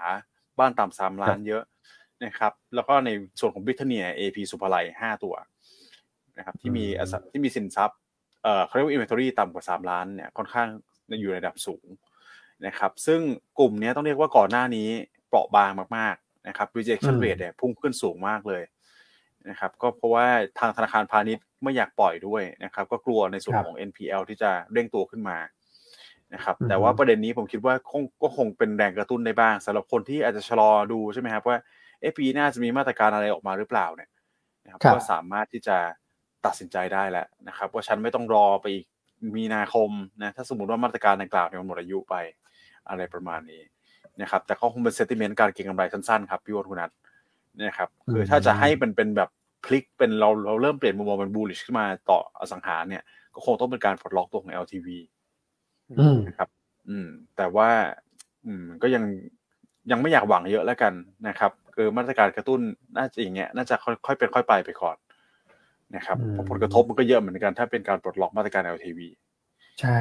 [0.59, 1.63] บ้านต่ำสามล้านเยอะ
[2.25, 3.09] นะครับ แล้วก็ใน
[3.39, 5.35] ส่วนของบิทเนีย AP สุภาลัยห้าตัว
[6.37, 6.85] นะครับที่มี
[7.31, 7.97] ที่มีสินทรัพย์
[8.43, 10.67] เอ่อเขาเรียกว่า inventory ต่ำกว่าสามล้านเนี่ยค่อนข้าง
[11.21, 11.85] อยู่ในระดับสูง
[12.65, 13.19] นะครับ ซึ่ง
[13.59, 14.89] กลุ่มนี้ต้องเรียกว่าก่อนหน้านี้
[15.27, 18.61] เปราะบางมากๆนะครับ rejection rate เนี่ยพุ่งขึ้นสูงมากเลย
[19.49, 20.25] นะครับก็เพราะว่า
[20.59, 25.37] ทางธนาคารพาณิชย์ไม่อยากปล่อยด้วยนะครับ ก็กลัวในส่วนของ NPL ที่จะเร่งตัวขึ้นมา
[26.33, 31.57] นะครับแต่ว่าประเด็นนี้ผมคิดว่าคงก็คงเป็นแรงกระตุ้นได้บ้างสำหรับคนที่อาจจะชะลอดูใช่ไหมครับว่า
[32.01, 34.09] เอปีหน้าจะมีมาตรการอะไรออกมาหรือเปล่าเนี่ย
[34.63, 35.77] นะครับก็สามารถที่จะ
[36.45, 38.85] ตัดสินใจได้แล้วนะครับ ว่าฉันไม่ต้องรอไปอีก
[39.37, 39.89] มีนาคม
[40.21, 42.15] นะถ้าสมมติว่ามาตรการดังกล่าวเนี่ยมันหมดอายุไป
[42.89, 43.61] อะไรประมาณนี้
[44.21, 46.91] นะครับ แต่ก็คงเป็นเซติเมนต์การเก็งกำไรสั้นๆครับพี่วอนคุณนัท
[47.59, 49.29] นะครับคือถ้าจะให้เป็นเป็นแบบ
[49.65, 54.87] พลิกเป็นเราเราเริ่มเปลี่ยนมุมมองเป็นบูลลิชขึ้นมาต่ออสังหาเนี่ย ก็คงต้องเป็นการปลดล็อกตัวของ LTV
[56.27, 56.49] นะครับ
[56.89, 57.69] อืม แต่ว่า
[58.45, 59.03] อืม ก็ยัง
[59.91, 60.93] ยังไม่อยากหวังเยอะแล้วกัน
[61.27, 62.59] นะครับคือมาตรการกระตุ้น
[62.97, 63.75] น่าจะอย่างเงี้ยน่าจะ
[64.05, 64.95] ค่อยๆเป็นค่อยไปไปก่อน
[65.95, 66.17] นะครับ
[66.49, 68.99] ผลกระทบมันก็เยอะเหมือนกัน ถ้าเป็นการปลดล็อกมาตรการ LTV
[69.79, 69.97] ใช่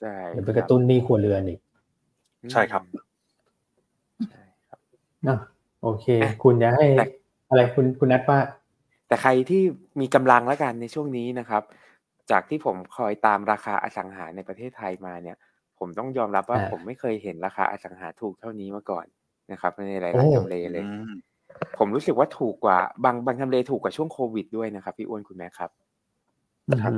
[0.00, 0.14] ใช่
[0.46, 1.60] เป็นกระตุ้นนี่ครัวเรือนอีก
[2.52, 2.82] ใช่ครับ
[5.28, 5.38] นะ
[5.82, 6.06] โอเค
[6.42, 6.86] คุณจะให้
[7.48, 8.38] อะไรคุณคุณนัดว่า
[9.08, 9.62] แต่ใครที่
[10.00, 11.62] มีกำลังแล้วกันในช่วงนี้นะครับ
[12.30, 15.36] จากที่ผมคอยตามราคาอสังหาในประเทศไทยมาเนี่ย
[15.78, 19.06] ผมต้องยอมรับว่าผมไม่เคยเห็นราคาอสังหาถูกเท่านี้มาก่อน
[19.52, 20.84] นะครับ ในหลายๆทำเลเลย
[21.78, 25.70] ผมรู้สึกว่าถูกกว่า บางบางทำเลถูกกว่าช่วงโควิดด้วยนะครับ พี่อ้วนคุณแม่ครับ
[26.70, 26.92] นะครับ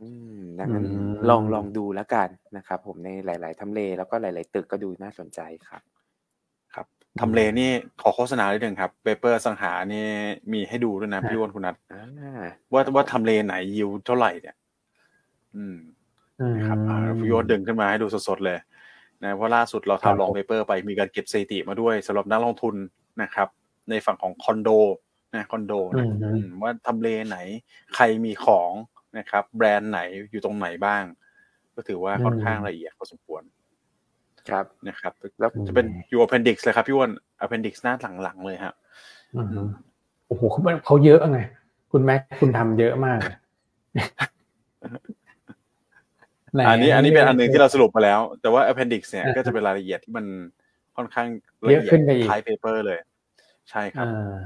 [0.00, 5.99] อืมดังนั้นอืมลองลองดูแล้วกันนะครับ ผมในหลาย ๆทำเลแล้วก็หลาย ๆ ตึกก็ดูน่าสนใจครับครับ
[7.20, 7.70] ทำเลนี่
[8.02, 10.06] ขอโฆษณาด้วยหนึ่งครับเปเปอร์สังหานี่
[10.52, 14.56] มีให้ดูด้วยนะพี่อ้วนคุณนัทอ่าว่าว่าทำเลไหนยิวเท่าไหร่เนี่ย
[15.56, 15.76] อืม
[16.56, 18.58] นะครับอ่าพี่โยนดึงขึ้นมาให้ดูสดๆเลย
[19.22, 22.74] นะเพราะล่าสุดเราครับทำลองเปเปอร์ไปมีการเก็บสถิติมาด้วยสำหรับนักลงทุน
[23.22, 23.48] นะครับ
[23.90, 24.70] ในฝั่งของคอนโด
[25.34, 27.38] นะคอนโดนะอืมอืมว่าทำเลไหน
[27.94, 28.70] ใครมีของ
[29.18, 30.00] นะครับ แบรนด์ไหน
[30.30, 31.02] อยู่ตรงไหนบ้าง
[31.74, 33.29] ก็ถือว่าค่อนข้างละเอียดพอสมควร
[34.50, 37.10] ครับนะครับ แล้วจะเป็นอยู่ appendix เลยครับพี่อ้วน
[37.44, 38.74] appendix หน้าหลังๆเลยครับ
[39.36, 39.68] อืม
[40.26, 41.38] โอ้โหเขาเขาเยอะไง
[41.92, 43.20] คุณแม็กคุณทำเยอะมาก
[46.52, 50.26] ไหอันนี้อันนี้เป็นอันหนึ่งที่เราสรุปมาแล้ว แต่ว่า appendix เนี่ยก็จะเป็นรายละเอียดที่มัน
[50.96, 51.28] ค่อนข้าง
[51.64, 52.98] ละเยอะเอียขึ้ดนไปอีกท้าย paper เลย
[53.70, 54.38] ใช่ครับอ่า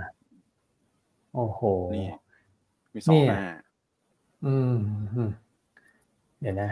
[1.34, 1.60] โอ้โห
[1.94, 2.06] นี่
[2.94, 3.44] มีสองเนี่ยหน้า
[4.44, 4.76] อืม
[5.14, 5.30] อืม
[6.40, 6.70] เดี๋ยวนะ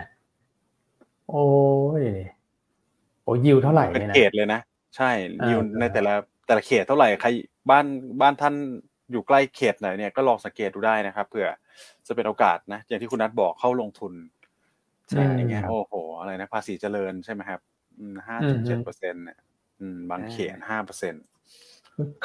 [1.30, 1.46] โอ้
[2.02, 2.04] ย
[3.24, 4.60] โอ้ยิวเท่าไหร่เป็นเนี่ยนะเขตเลยนะ
[4.96, 5.10] ใช่
[5.40, 6.14] อ่ายิวในแต่ละ
[6.46, 7.28] แต่ละเขตเท่าไหร่ใคร
[7.70, 7.86] บ้าน
[8.20, 8.54] บ้านท่าน
[9.10, 11.48] อยู่ใกล้เขตไหนเนี่ยก็ลองสังเกตดูได้นะครับเผื่อ
[12.06, 14.12] จะเป็นโอกาสนะ อย่างที่คุณนัทบอกเข้าลงทุน
[15.10, 17.60] ใช่อย่างเงี้ยโอ้โห อะไรนะ ภาษีเจริญใช่ไหมครับ
[18.26, 19.38] ห้าจุดเจ็ดเปอร์เซ็นต์เนี่ย
[19.80, 21.24] อืมบางเขตห้าเปอร์เซ็นต์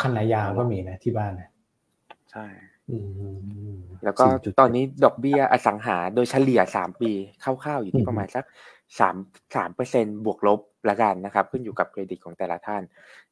[0.02, 1.50] คันนายาวก็มีนะที่บ้านนะ
[2.32, 2.46] ใช่
[2.90, 2.98] อื
[3.74, 7.12] มแล้วก็4.7ตอนนี้ดอกเบี้ยอสังหาโดยเฉลี่ยสามปี
[7.44, 8.46] คร่าวๆอยู่อืที่มประมาณสัก
[9.00, 9.16] สาม
[9.56, 12.84] สามเปอร์เซ็นบวกลบ ละกันนะครับ ขึ้นอยู่กับเครดิตของแต่ละท่าน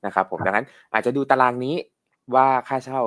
[0.06, 1.76] นะครับ ผมดังนั้นอาจจะดูตารางนี้
[2.36, 3.02] ว่าค่าเช่า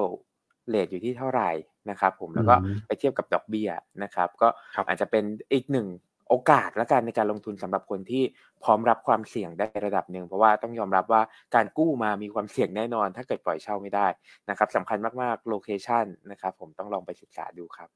[0.69, 1.51] เลทอยู่ที่เท่าไหร่
[1.91, 3.71] นะครับ ผมแล้วก็อืมไปเทียบกับดอกเบี้ย
[4.03, 5.89] นะครับ ก็ครับอาจจะเป็นอีกหนึ่ง
[6.29, 8.23] โอกาสละกันในการลงทุนสำหรับคนที่
[8.65, 11.23] พร้อมรับความเสี่ยงได้ระดับหนึ่งเพราะว่าต้องยอมรับว่า
[11.55, 14.07] การกู้มามีความเสี่ยงแน่นอน ถ้าเกิดปล่อยเช่าไม่ได้
[14.51, 17.89] นะครับสำคัญมากๆโลเคชันนะครับ ผมต้องลองไปศึกษาดูครับ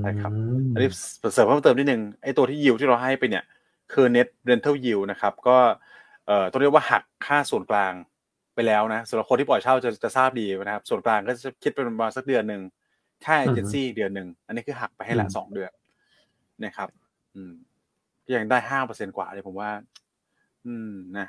[0.00, 0.32] ใช่ครับ
[0.74, 0.88] อันนี้
[1.34, 3.44] เสริมเพิ่มเติมนิดนึงไอ้ตัวที่ยิวที่เราให้ไปเนี่ย
[3.92, 5.58] คือ net rental yield นะครับ ก็
[6.26, 7.92] เอ่อต้องเรียกว่าหักค่าส่วนกลาง
[8.54, 12.62] ไปแล้วนะสำหรับคนที่ปล่อยเช่าจะจะทราบดีนะครับ ส่วนกลางก็จะคิดเป็นประมาณสักเดือนหนึ่ง
[13.24, 15.70] ค่าเอเจนซี่เดือนหนึ่งอันนี้คือหักไปให้ละอืมสองเดือน
[16.64, 16.88] นะครับ
[17.34, 17.52] อืม
[18.24, 19.70] ก็ยังได้ห้าเปอร์เซ็นกว่าเลยผมว่า
[20.66, 21.26] อืมนะ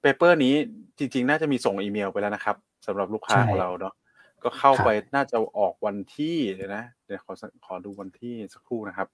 [0.00, 0.54] เปเปอร์นี้
[0.98, 3.94] จริง ๆ น่าจะมีส่งอีเมลไปแล้วนะครับสำหรับลูกค้าใช่ของเราเนาะ
[4.42, 9.08] ก็เข้าครับไปน่าจะออกวันที่เดี๋ยวนะ เดี๋ยวขอสักขอดูวันที่สักครู่นะครับ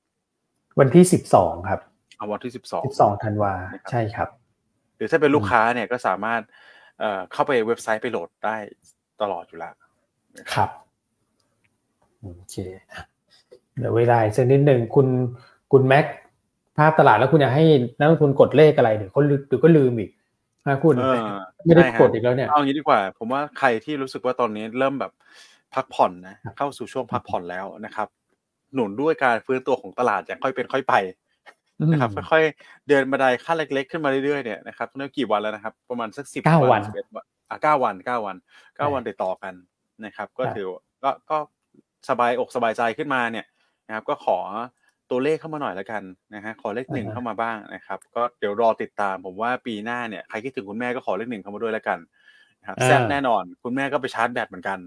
[0.80, 1.99] วันที่สิบสองครับเอา
[2.30, 3.52] วันที่สิบสองสิบสองธันวา
[3.90, 4.28] ใช่ครับ
[4.96, 6.40] หรือถ้าเป็นลูกค้าเนี่ยก็สามารถ
[6.98, 8.56] เอ่อเข้าไปเว็บไซต์ไปโหลดได้
[9.22, 9.74] ตลอดอยู่แล้ว
[10.54, 10.70] ครับ
[12.20, 12.56] โอเค
[13.78, 15.06] เดี๋ยวเวลาอีกสักนิดหนึ่งคุณ
[15.72, 16.06] คุณแม็ก
[16.78, 17.64] ภาพตลาดแล้วคุณอยากให้
[17.98, 20.10] นักลงทุนกดเลขอะไรเดี๋ยวเขาลืมเดี๋ยวก็ลืมอีก
[20.66, 21.26] นะคุณเออ
[21.64, 25.12] ไม่ได้ใช่ฮะกดอีกแล้วเนี่ยเอางี้ดีกว่า ผมว่าใครที่รู้สึกว่าตอนนี้เริ่มแบบ
[25.74, 28.08] พักผ่อนนะครับเข้าสู่ช่วงพักผ่อนแล้วนะครับ
[28.74, 30.94] หนุนด้วยการฟื้นตัวของตลาดอย่างค่อยเป็นค่อยไป
[31.88, 38.36] นะครับค่อยๆเดินบันไดขั้นเล็ก ๆ ขึ้นมาเรื่อยๆเนี่ยนะครับตอนนี้กี่วันแล้วนะครับ ประมาณสักสิบเก้าวันสิบเอ็ดวันอะเก้าวันเก้าวัน
[38.76, 39.54] เก้าวันใช่ติดต่อกัน
[40.04, 40.66] นะครับ ก็ครับถือ
[41.02, 41.36] ก็ก็
[42.08, 43.46] สบายอกสบายใจขึ้นมาเนี่ย
[43.86, 44.38] นะครับ ก็ขอ
[45.10, 46.02] ตัวเลขเข้ามาหน่อยแล้วกัน
[46.34, 51.98] นะฮะขอเลขหนึ่งเข้ามาบ้างนะครับ ก็เดี๋ยวรอติดตามผมว่าปีหน้าเนี่ยใครคิดถึงคุณแม่ก็ขอเลขหนึ่งเข้ามาด้วยแล้วกัน
[52.60, 54.78] นะครับอ่าแซ่บแน่นอนคุณแม่ก็ไปชาร์จแบตเหมือนกัน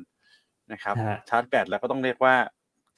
[0.71, 2.35] นะครับฮะชาร์จแบตแล้วก็ต้องเรียกว่า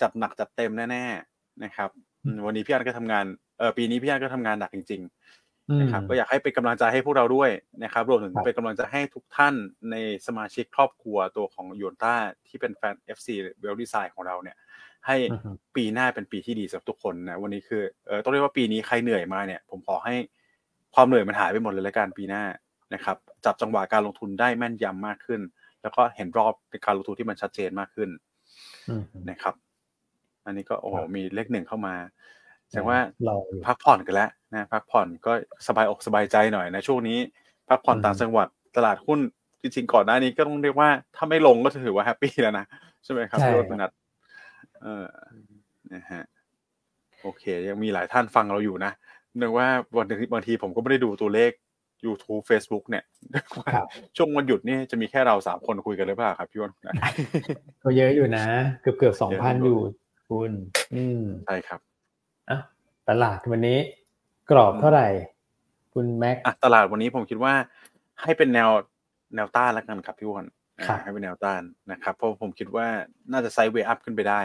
[0.01, 1.89] จัดหนักจัดเต็มแน่ๆนะครับ
[2.25, 3.25] อืมวันนี้พี่อันก็ทำงาน
[3.57, 7.49] เออปีนี้พี่อันก็ทำงานหนักจริงๆนะครับก็อยากให้เป็นกำลังใจให้พวกเราด้วย
[7.83, 9.53] นะครับรวมถึงครับเป็นกำลังใจให้ทุกท่าน
[9.91, 9.95] ใน
[10.27, 12.15] สมาชิกครอบครัวตัวของยูนต้า
[12.47, 13.27] ที่เป็นแฟน FC
[13.59, 14.57] เวลดีไซน์ของเราเนี่ย
[15.07, 20.15] ให้อือฮึปีหน้าเป็นปีที่ดีสำหรับทุกคนนะวันนี้คือเออต้องเรียกว่าปีนี้ใครเหนื่อยมาเนี่ย ผมขอให้
[20.95, 22.43] ความเหนื่อยมันหายไปหมดเลยแล้วกันปีหน้า
[22.93, 25.41] นะครับ จับจังหวะการลงทุนได้แม่นยำมากขึ้น
[25.81, 28.09] แล้วก็เห็นรอบในการลงทุนที่มันชัดเจนมากขึ้น
[28.89, 29.55] อืมนะครับ
[30.45, 31.95] อันนี้ก็โอ้โหครับมีเลขหนึ่งเข้ามา
[32.69, 35.31] แสดงว่ารออยู่พักผ่อนกันแล้วนะพักผ่อนก็
[35.67, 37.17] สบายอกสบายใจหน่อยนะช่วงนี้
[37.69, 39.19] พักผ่อนอืมต่างจังหวัดตลาดหุ้น
[39.61, 42.65] จริงๆก่อนหน้านี้ก็ต้องเรียกว่าถ้าไม่ลงก็ถือว่าแฮปปี้แล้วนะ
[43.03, 43.91] ใช่ไหมครับใช่พี่รถนัด
[44.81, 45.05] เออ
[45.93, 46.23] นะฮะ
[47.21, 48.91] โอเค ยังมีหลายท่านฟังเราอยู่นะ
[49.39, 51.51] นึกว่าวันนึงบางทีผมก็ไม่ได้ดูตัวเลข
[52.05, 53.03] YouTube Facebook เนี่ย
[53.57, 53.87] ว่าครับ
[54.17, 56.93] ช่วงวันหยุดนี่จะมีแค่เราสามคนคุยกันหรือเปล่าครับพี่วันนะ
[57.83, 58.45] ก็เยอะอยู่นะ
[58.81, 59.79] เกือบเกือบสองเยอะพันออยู่ยู่
[60.29, 60.51] คุณ
[60.95, 61.94] อืมใช่ครับอะ
[63.09, 63.79] ตลาดวันนี้
[64.49, 65.07] กรอบเท่าไหร่
[65.93, 67.53] คุณแม็กอะตลาดวันนี้ผมคิดว่า
[68.21, 68.69] ให้เป็นแนว
[69.35, 70.45] แนวต้านแล้วกันครับพี่วอน
[70.79, 72.87] อ่าครับให้เป็นแนวต้านนะครับ เพราะผมคิดว่า
[73.31, 74.41] น่าจะไซด์เวย์อัพขึ้นไปได้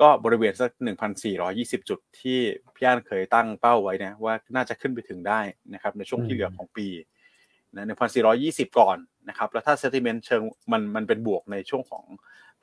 [0.00, 2.38] ก็บริเวณสักหนึ่งพันสี่ร้อยี่สิบจุดที่
[2.74, 5.40] พี่อันเคยตั้งเป้าไว้นะว่าน่าจะขึ้นไปถึงได้
[5.74, 6.88] นะครับในช่วงที่เหลือของปี
[7.74, 7.86] นะ
[8.30, 12.04] 1,420 ก่อนนะครับ แล้วถ้า sentiment เชิงมันมันเป็นบวกในช่วงของ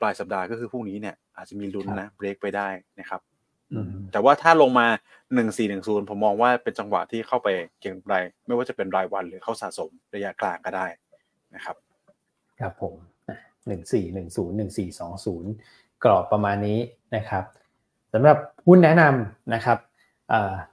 [0.00, 2.68] ปลายสัปดาห์ก็คือพรุ่งนี้เนี่ยอาจจะมีลุ้นนะเบรกไปได้
[3.00, 3.20] นะครับ
[4.12, 4.86] แต่ว่าถ้าลงมา
[5.48, 7.48] 1410ผมมองว่าเป็นจังหวะที่เข้าไป
[7.80, 8.14] เก็งไร
[8.46, 10.86] ไม่ว่าจะเป็นรายวันหรือเข้าสะสมระยะกลางก็ได้
[11.54, 11.76] นะครับ
[12.60, 12.94] ครับผม
[13.68, 15.50] หนึ่งสี่หนึ่งศูนย์หนึ่งสี่สองศูนย์
[16.04, 16.78] กรอบประมาณนี้
[17.16, 17.44] นะครับ
[18.12, 19.78] สำหรับหุ้นแนะนำนะครับ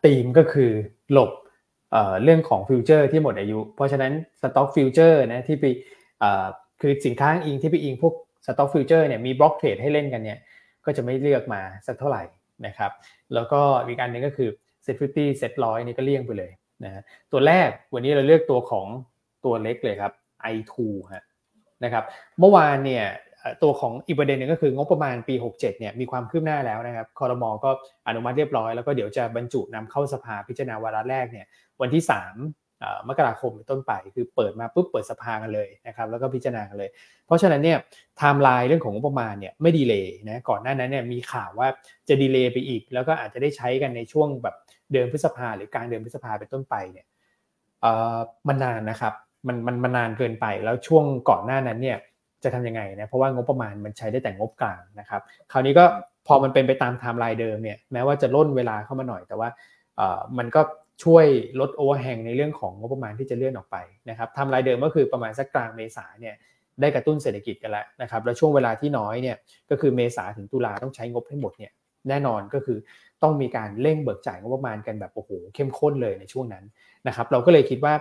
[0.05, 0.71] ธีมก็คือ
[1.11, 1.31] หลบ
[2.23, 5.65] เรื่องของฟิวเจอร์ที่หมดอายุ เพราะฉะนั้นstock future นะที่ไป
[6.81, 8.13] คือสินค้าอิงที่ไปอิงพวก
[8.45, 10.39] stock future เนี่ยมี block trade ให้เล่นกันเนี่ย
[10.85, 12.23] ก็จะไม่เลือกมาสักเท่าไหร่
[12.66, 12.91] นะครับ
[13.34, 14.49] แล้วก็อีกอันนึงก็คือ
[14.84, 16.51] SET fifty SET ร้อยนี่ก็เลี่ยงไปเลย
[16.84, 18.88] นะตัวแรกวันนี้เราเลือกตัวของ
[19.45, 20.14] ตัวเล็กเลยครับ
[20.53, 20.76] i2
[21.14, 21.24] ฮะ
[21.84, 22.03] นะครับ
[22.39, 23.05] เมื่อวานเนี่ย
[23.64, 27.70] ตัวของอีกประเด็นหนึ่งก็คืองบประมาณปี 67เนี่ยมีความคืบหน้าแล้วนะครับคอรมอก็
[28.08, 31.45] อนุมัติเรียบร้อยแล้วก็เดี๋ยวจะบรรจุนำเข้าสภาพิจารณาวาระแรกเนี่ย
[31.82, 32.66] วันที่ 3
[33.07, 36.89] มกราคมเป็นต้นไปคือเปิดมาปุ๊บเปิดสภากันเลยนะครับแล้วก็พิจารณากันเลย
[37.25, 37.78] เพราะฉะนั้นเนี่ย
[38.17, 41.67] ไทม์ไลน์เรื่องของงบประมาณเนี่ยไม่ delay นะก่อนหน้านั้นเนี่ยมีข่าวว่า
[42.09, 44.55] จะ delay ไปอีก แล้วก็อาจจะได้ใช้กันในช่วงแบบ
[44.91, 47.05] เดือนพฤษภาหรือกลางเดือนพฤษภาเป็นต้นไปเนี่ย
[48.47, 49.13] มันนานนะครับ
[49.47, 51.97] มันมันมันนานเกินไปแล้วช่วงก่อนหน้านั้นเนี่ย
[52.43, 55.21] จะทำยังไงนะเพราะว่างบประมาณมันใช้ได้แต่งบกลางนะครับ
[55.51, 55.86] คราวนี้ก็
[56.28, 59.49] พอมันเป็นไปตามไทม์ไลน์เดิมเนี่ยแม้ว่าจะร่นเวลาเข้ามาหน่อยแต่ว่า
[60.38, 60.61] มันก็
[61.03, 61.25] ช่วย
[61.59, 63.77] ลด overhang ในเรื่องของงบประมาณที่จะเลื่อนออกไป
[64.09, 66.35] นะครับทม์ไลน์เดิมก็คือประมาณสักกลางเมษาเนี่ย
[66.81, 69.37] ได้กระตุ้นเศรษฐกิจกันแล้วนะครับแล้วช่วงเวลาที่น้อยเนี่ย
[69.69, 71.71] ก็คือเมษาถึงตุลาต้องใช้งบให้หมดเนี่ย
[72.09, 72.77] แน่นอนก็คือ
[73.23, 76.63] ต้องมีการเร่งเบิกจ่ายงบประมาณกันแบบโอ้โหเข้มข้นเลยในช่วงนั้น
[77.07, 77.93] นะครับเราก็เลยคิดว่า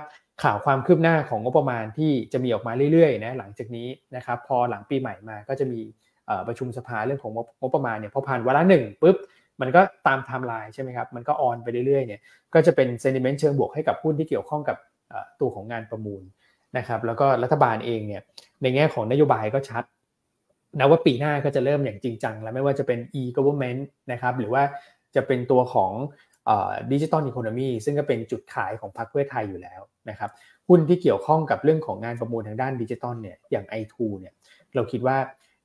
[0.43, 5.81] ข่าวความคืบหน้าของงบประมาณที่จะมีออกมาเรื่อยๆนะหลังจากนี้นะครับพอหลังปีใหม่มาก็จะมี
[6.47, 9.17] ประชุมสภาเรื่องของงบประมาณเนี่ยพอผ่านวาระหนึ่งปุ๊บ
[9.61, 12.21] มันก็ตามไทม์ไลน์ใช่ไหมครับ มันก็ on ไปเรื่อยๆเนี่ย
[12.55, 14.77] ก็จะเป็น sentiment เชิงบวกให้กับหุ้นที่เกี่ยวข้องกับ
[15.41, 16.23] ตัวของงานประมูล
[16.79, 18.23] นะครับ แล้วก็รัฐบาลเองเนี่ย
[18.63, 19.85] ในแง่ของนโยบายก็ชัด
[20.79, 23.83] นะว่าปีหน้าก็จะเริ่มอย่างจริงจังแล้วไม่ว่าจะเป็น e-government
[24.13, 24.63] นะครับ หรือว่า
[25.17, 25.93] จะเป็นตัวของ
[26.93, 29.81] digital economy ซึ่งก็เป็นจุดขายของพรรคเพื่อไทยอยู่แล้ว
[30.11, 30.31] นะครับ
[30.69, 34.35] หุ้นที่เกี่ยวข้องกับเรื่องของงานประมูลทางด้านดิจิตอลเนี่ย อย่าง i2 เนี่ย
[34.75, 35.17] เราคิดว่า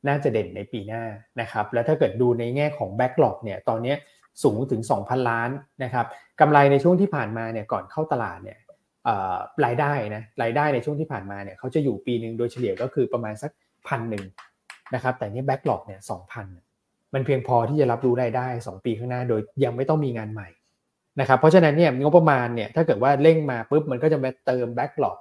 [0.08, 1.04] น่าจะเด่นในปีหน้า
[1.42, 3.96] นะครับแล้วถ้าเกิดดูในแง่ของแบ็กหลอกเนี่ยตอนนี้
[4.44, 5.50] สูงถึง 2,000 ล้าน
[5.84, 6.06] นะครับ
[6.40, 8.60] กำไรในช่วงที่ผ่านมาเนี่ยก่อนเข้าตลาดเนี่ย
[9.66, 13.52] รายได้นะรายได้ในช่วงที่ผ่านมาเนี่ยเขาจะอยู่ปีหนึ่งโดยเฉลี่ยก็คือประมาณสัก
[13.88, 14.24] พันหนึ่ง
[14.96, 16.46] นะครับแต่นี่แบ็กหลอกเนี่ยสองพัน
[17.14, 20.48] มันเพียงพอที่จะรับรู้รายได้ 2 ปีข้างหน้าโดยยังไม่ต้องมีงานใหม่
[21.20, 25.18] นะครับเพราะฉะนั้นเนี่ยงบประมาณเนี่ยถ้าเกิดว่าเร่งมาปุ๊บมันก็จะมาเติมแบ็กหลอก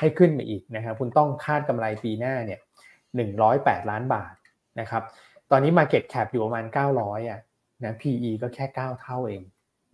[0.00, 2.58] ให้ขึ้นมาอีกนะครับคุณต้องคาดกำไรปีหน้าเนี่ย
[3.16, 4.34] หนึ่งร้อยแปดล้านบาท
[4.80, 5.02] นะครับ
[5.50, 6.64] ตอนนี้ Market Cap อยู่ประมาณ
[6.98, 7.40] 900อะ
[7.84, 9.42] นะ PE ก็แค่ 9 เท่าเอง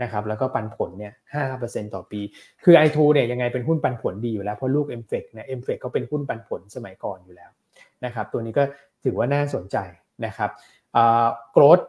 [0.03, 1.13] นะครับ แล้วก็ปันผลเนี่ย
[1.53, 2.21] 5%ต่อปี
[2.65, 7.51] คือ i2 เนี่ยยังไงเป็นหุ้นปันผลดีอยู่แล้ว เพราะลูก m f e c เนี่ย m f e c เขาเป็นหุ้นปันผลสมัยก่อนอยู่แล้ว
[8.05, 8.65] นะครับ ตัวนี้ก็
[9.05, 9.77] ถือว่าน่าสนใจ
[10.27, 10.51] นะครับ
[10.97, 11.85] อ่า growth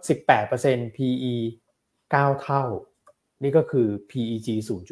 [0.49, 1.33] 18% PE
[2.13, 2.63] 9 เท่า
[3.43, 4.47] นี่ก็คือ PEG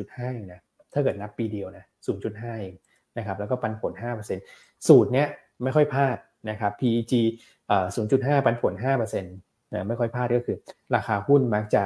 [0.07, 0.61] 0.5นะ
[0.93, 1.85] ถ้าเกิดนับปีเดียวนะ
[2.23, 2.75] 0.5เอง
[3.17, 3.91] นะครับ แล้วก็ปันผล
[4.39, 5.27] 5%สูตรเนี้ย
[5.63, 6.17] ไม่ค่อยพลาด
[6.49, 7.13] นะครับ PEG
[7.95, 10.57] 0.5 ปันผล5%นะไม่ค่อยพลาดก็คือ
[10.95, 11.83] ราคาหุ้นมักจะ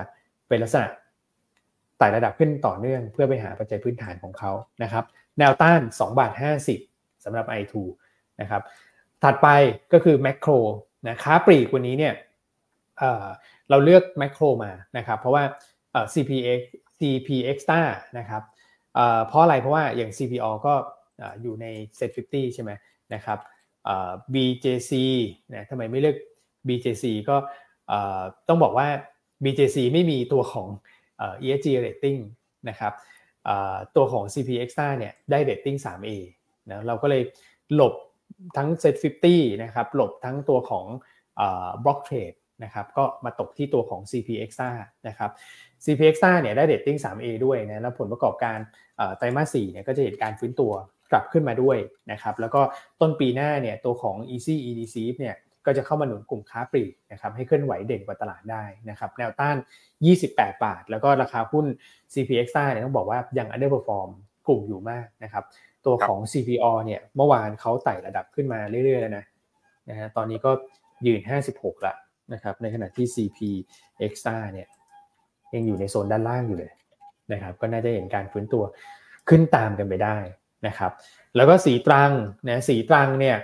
[0.47, 0.87] เป็นลักษณะ
[1.97, 4.51] ไต่ระดับขึ้นต่อเนื่อง เพื่อไปหาปัจจัยพื้นฐานของเขา
[4.83, 5.03] นะครับ
[5.39, 6.31] แนวต้าน2บาท
[6.79, 7.73] 50สำหรับ i2
[8.41, 8.61] นะครับ
[9.23, 9.47] ถัดไป
[9.93, 10.51] ก็คือแมคโคร
[11.07, 12.13] นะค้าปลีกวันนี้เนี่ย
[13.69, 15.43] เราเลือกแมคโครมานะครับ เพราะว่า
[16.13, 16.59] CPX
[16.97, 17.81] CP Extra
[18.17, 18.43] นะครับ
[19.27, 20.73] เพราะอะไรเพราะว่าอย่าง CPO ก็
[21.41, 21.65] อยู่ใน
[21.99, 22.71] Set 50 ใช่ไหม
[23.13, 23.39] นะครับ
[24.33, 24.91] BJC
[25.53, 26.17] นะทำไมไม่เลือก
[26.67, 27.37] BJC ก็
[28.47, 28.87] ต้องบอกว่า
[29.43, 30.67] BJC ไม่มีตัวของ
[31.41, 32.19] ESG rating
[32.69, 32.93] นะครับ
[33.95, 36.15] ตัวของ CP Extra เนี่ยได้ rating 3A
[36.69, 37.23] นะเราก็เลย
[37.75, 37.93] หลบ
[38.57, 38.95] ทั้ง Set
[39.29, 40.85] 50นะครับหลบทั้งตัวของ
[41.83, 44.69] Block Trade นะครับก็มาตกที่ตัวของ CP Extra
[45.07, 45.31] นะครับ
[45.83, 48.57] CP Extra เนี่ยได้เดตติ้ง 3A ด้วยนะแล้วผลประกอบการ
[49.17, 50.71] ไตรมาส4เนี่ยก็จะเห็นการฟื้นตัว
[51.13, 51.77] กลับขึ้นมาด้วย
[52.11, 52.61] นะครับแล้วก็
[53.01, 55.35] ต้นปีหน้าเนี่ยตัวของ Easy EDC เนี่ย
[55.65, 59.57] ก็จะเข้ามาหนุนกลุ่มค้าปลีกนะครับให้เคลื่อนไหวเด่นกว่าตลาดได้นะครับแนวต้าน
[60.09, 61.65] 28 บาท แล้วก็ราคาหุ้น
[62.13, 64.09] CP Extra เนี่ยต้องบอกว่ายัง underperform
[64.47, 65.43] กลุ่มอยู่มากนะครับ
[65.85, 69.25] ตัวของ CPO เนี่ยเมื่อวานเขาไต่ระดับขึ้นมาเรื่อยๆแล้วนะ
[69.89, 70.51] นะฮะตอนนี้ก็
[71.05, 71.21] ยืน
[71.53, 71.93] 56 ละ
[72.33, 73.39] นะครับในขณะที่ CP
[74.05, 74.67] Extra เนี่ย
[75.53, 76.71] ยังอยู่ในโซนด้านล่างอยู่เลย
[77.33, 78.63] นะครับก็น่าจะเห็นการฟื้นตัว
[79.29, 80.17] ขึ้นตามกันไปได้
[80.67, 80.91] นะครับ
[81.35, 82.11] แล้วก็สีตรัง
[82.47, 83.37] นะสีตรังเนี่ย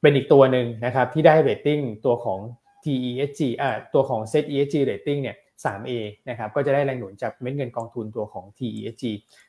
[0.00, 2.40] เป็นอีกตัวหนึ่งนะครับที่ได้เรตติ้งตัวของ
[2.84, 5.92] TESG อ่าตัวของ Set ESG rating เนี่ย 3A
[6.28, 9.04] นะครับก็จะได้แรงหนุนจากเม็ดเงินกองทุนตัวของ TESG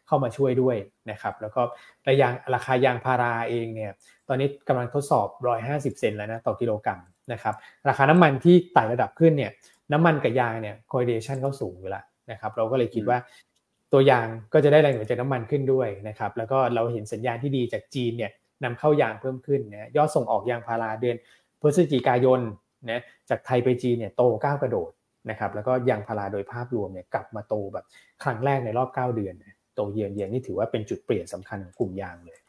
[0.07, 0.75] เข้ามาช่วยด้วย
[1.11, 1.61] นะครับแล้วก็
[2.07, 3.91] ระยางราคายางพาราเองเนี่ย
[4.27, 5.27] ตอนนี้กำลังทดสอบ
[5.63, 6.99] 150 เซนแล้วนะต่อกิโลกรัม
[7.31, 7.55] นะครับ
[7.87, 9.51] ราคาน้ำมันที่ไต่ระดับขึ้นเนี่ย
[9.91, 13.17] น้ำมันกับยางเนี่ย correlation เขาสูงอยู่แล้วนะครับเราก็เลยคิดว่า
[13.95, 18.31] ตัวยางก็จะได้แรงหนุนจากน้ำมันขึ้นด้วยนะครับแล้วก็เราเห็นสัญญาณที่ดีจากจีนเนี่ย
[18.63, 21.15] นำเข้ายางเพิ่มขึ้นนะยอดส่งออกยางพาราเดือน
[21.61, 22.39] พฤศจิกายน
[22.89, 24.91] นะจากไทยไปจีนเนี่ยโตก้าวกระโดด
[25.29, 27.85] นะครับแล้วก็ยางพาราโดยภาพรวมเนี่ยกลับมาโตแบบ
[28.23, 29.33] ครั้งแรกในรอบ 9 เดือน
[29.75, 32.39] โตเยือนเยียนนี่ถือว่าเป็นจุดเปลี่ยนสำคัญของกลุ่มยางเลย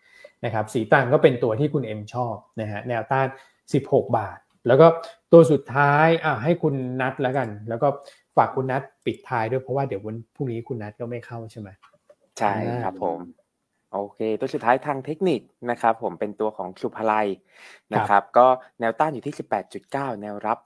[0.44, 3.28] นะครับสีตังก็เป็นตัวที่คุณเอ็มชอบนะฮะแนวต้าน
[3.72, 4.86] 16 บาท แล้วก็
[5.32, 7.88] ตัวสุดท้ายอ่าให้คุณนัดแล้วกัน แล้วก็
[8.36, 11.68] ฝากคุณนัดปิดท้ายด้วยเพราะว่าเดี๋ยววันพรุ่งนี้คุณนัดก็ไม่เข้าใช่ไหม
[12.38, 12.52] ใช่
[12.84, 13.20] ครับผม
[13.92, 17.28] โอเค ตัวสุดท้ายทางเทคนิคนะครับผมเป็นตัวของศุภาลัย
[17.94, 18.46] นะครับ ก็
[18.80, 19.34] แนวต้านอยู่ที่
[19.78, 20.58] 18.9 แนวรับ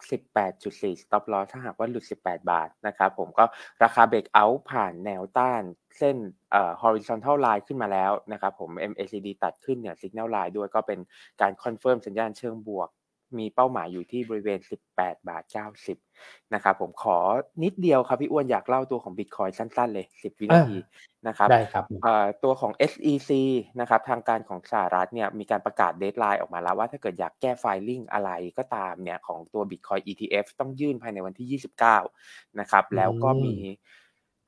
[0.49, 3.45] 18.4 stop loss ถ้าหากว่าหลุด 18 บาทนะครับผมก็
[3.83, 5.63] ราคา breakout ผ่านแนวต้าน
[5.99, 6.17] เส้น
[6.51, 10.99] เอ่อ horizontal line ขึ้นมาแล้วนะครับผม MACD ตัดขึ้นเนี่ย signal line ด้วยก็เป็น
[11.41, 12.89] การ confirm สัญญาณเชิงบวก
[13.39, 14.61] มีเป้าหมายอยู่ที่บริเวณ
[14.95, 15.45] 18 บาท
[15.97, 17.19] 90 นะครับผมขอ
[17.63, 20.79] นิดเดียวครับพี่อ้วนอยากเล่าตัวของ Bitcoin สั้นๆ เลย 10 วินาที
[21.29, 21.85] นะครับได้ครับ
[22.45, 23.31] ตัวของ SEC
[23.81, 31.61] นะครับทางการของสหรัฐเนี่ยมีการประกาศเดทไลน์ออกมาแล้วว่าถ้าเกิดอยากแก้ไฟลิ่งอะไรก็ตามเนี่ยของตัว Bitcoin ETF ต้องยื่นภายในวันที่
[32.13, 33.57] 29 นะครับแล้วก็มี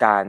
[0.04, 0.24] การ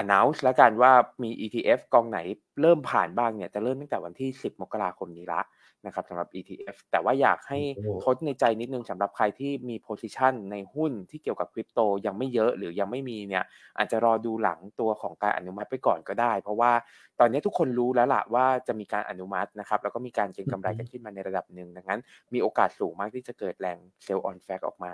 [0.00, 2.18] announce แล้วกันว่ามี ETF กองไหน
[2.60, 5.40] เริ่มผ่านบ้างเนี่ยจะเริ่มตั้งแต่วันที่ 10 มกราคมนี้ละ
[5.86, 7.58] นะครับสำหรับ ETF แต่ว่าอยากให้
[8.04, 13.44] ทดในใจนิดนึงสำหรับใครที่มี position ในหุ้นที่เกี่ยวกับคริปโตยังไม่เยอะหรือยังไม่มีเนี่ย
[13.78, 16.72] อาจจะรอดูหลังตัวของการอนุมัติไปก่อนก็ได้ เพราะว่า
[17.20, 22.00] ตอนนี้ทุกคนรู้แล้วล่ะว่าจะมีการอนุมัตินะครับแล้วก็มีการเก็งกำไรกันขึ้นมาในระดับหนึ่งดังนั้น
[22.34, 24.92] มีโอกาสสูงมากที่จะเกิดแรง sell on fact ออกมา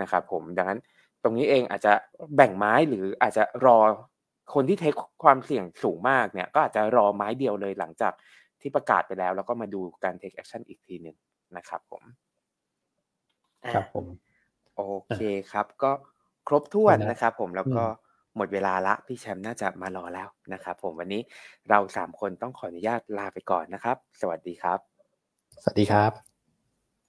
[0.00, 0.80] นะครับผมดังนั้น
[1.22, 1.92] ตรงนี้เองอาจจะ
[2.36, 3.78] แบ่งไม้หรืออาจจะรอ
[4.54, 8.12] คนที่ take ความเสี่ยงสูงมากเนี่ยก็อาจจะรอไม้เดียวเลยหลังจาก
[8.60, 11.16] ที่ประกาศไปแล้ว แล้วก็มาดูการ take action อีกทีหนึ่ง
[11.56, 12.02] นะครับผม
[13.74, 14.06] ครับผม
[14.76, 14.82] โอ
[15.14, 15.20] เค
[15.52, 15.92] ครับ ก็
[16.48, 17.84] ครบถ้วนนะครับผมแล้วก็
[18.36, 21.22] หมดเวลาละพี่แชมป์น่าจะมารอแล้วนะครับผมวันนี้
[21.70, 24.78] เราสามคนต้องขออนุญาตลาไปก่อนนะครับ สวัสดีครับ
[25.62, 26.27] สวัสดีครับ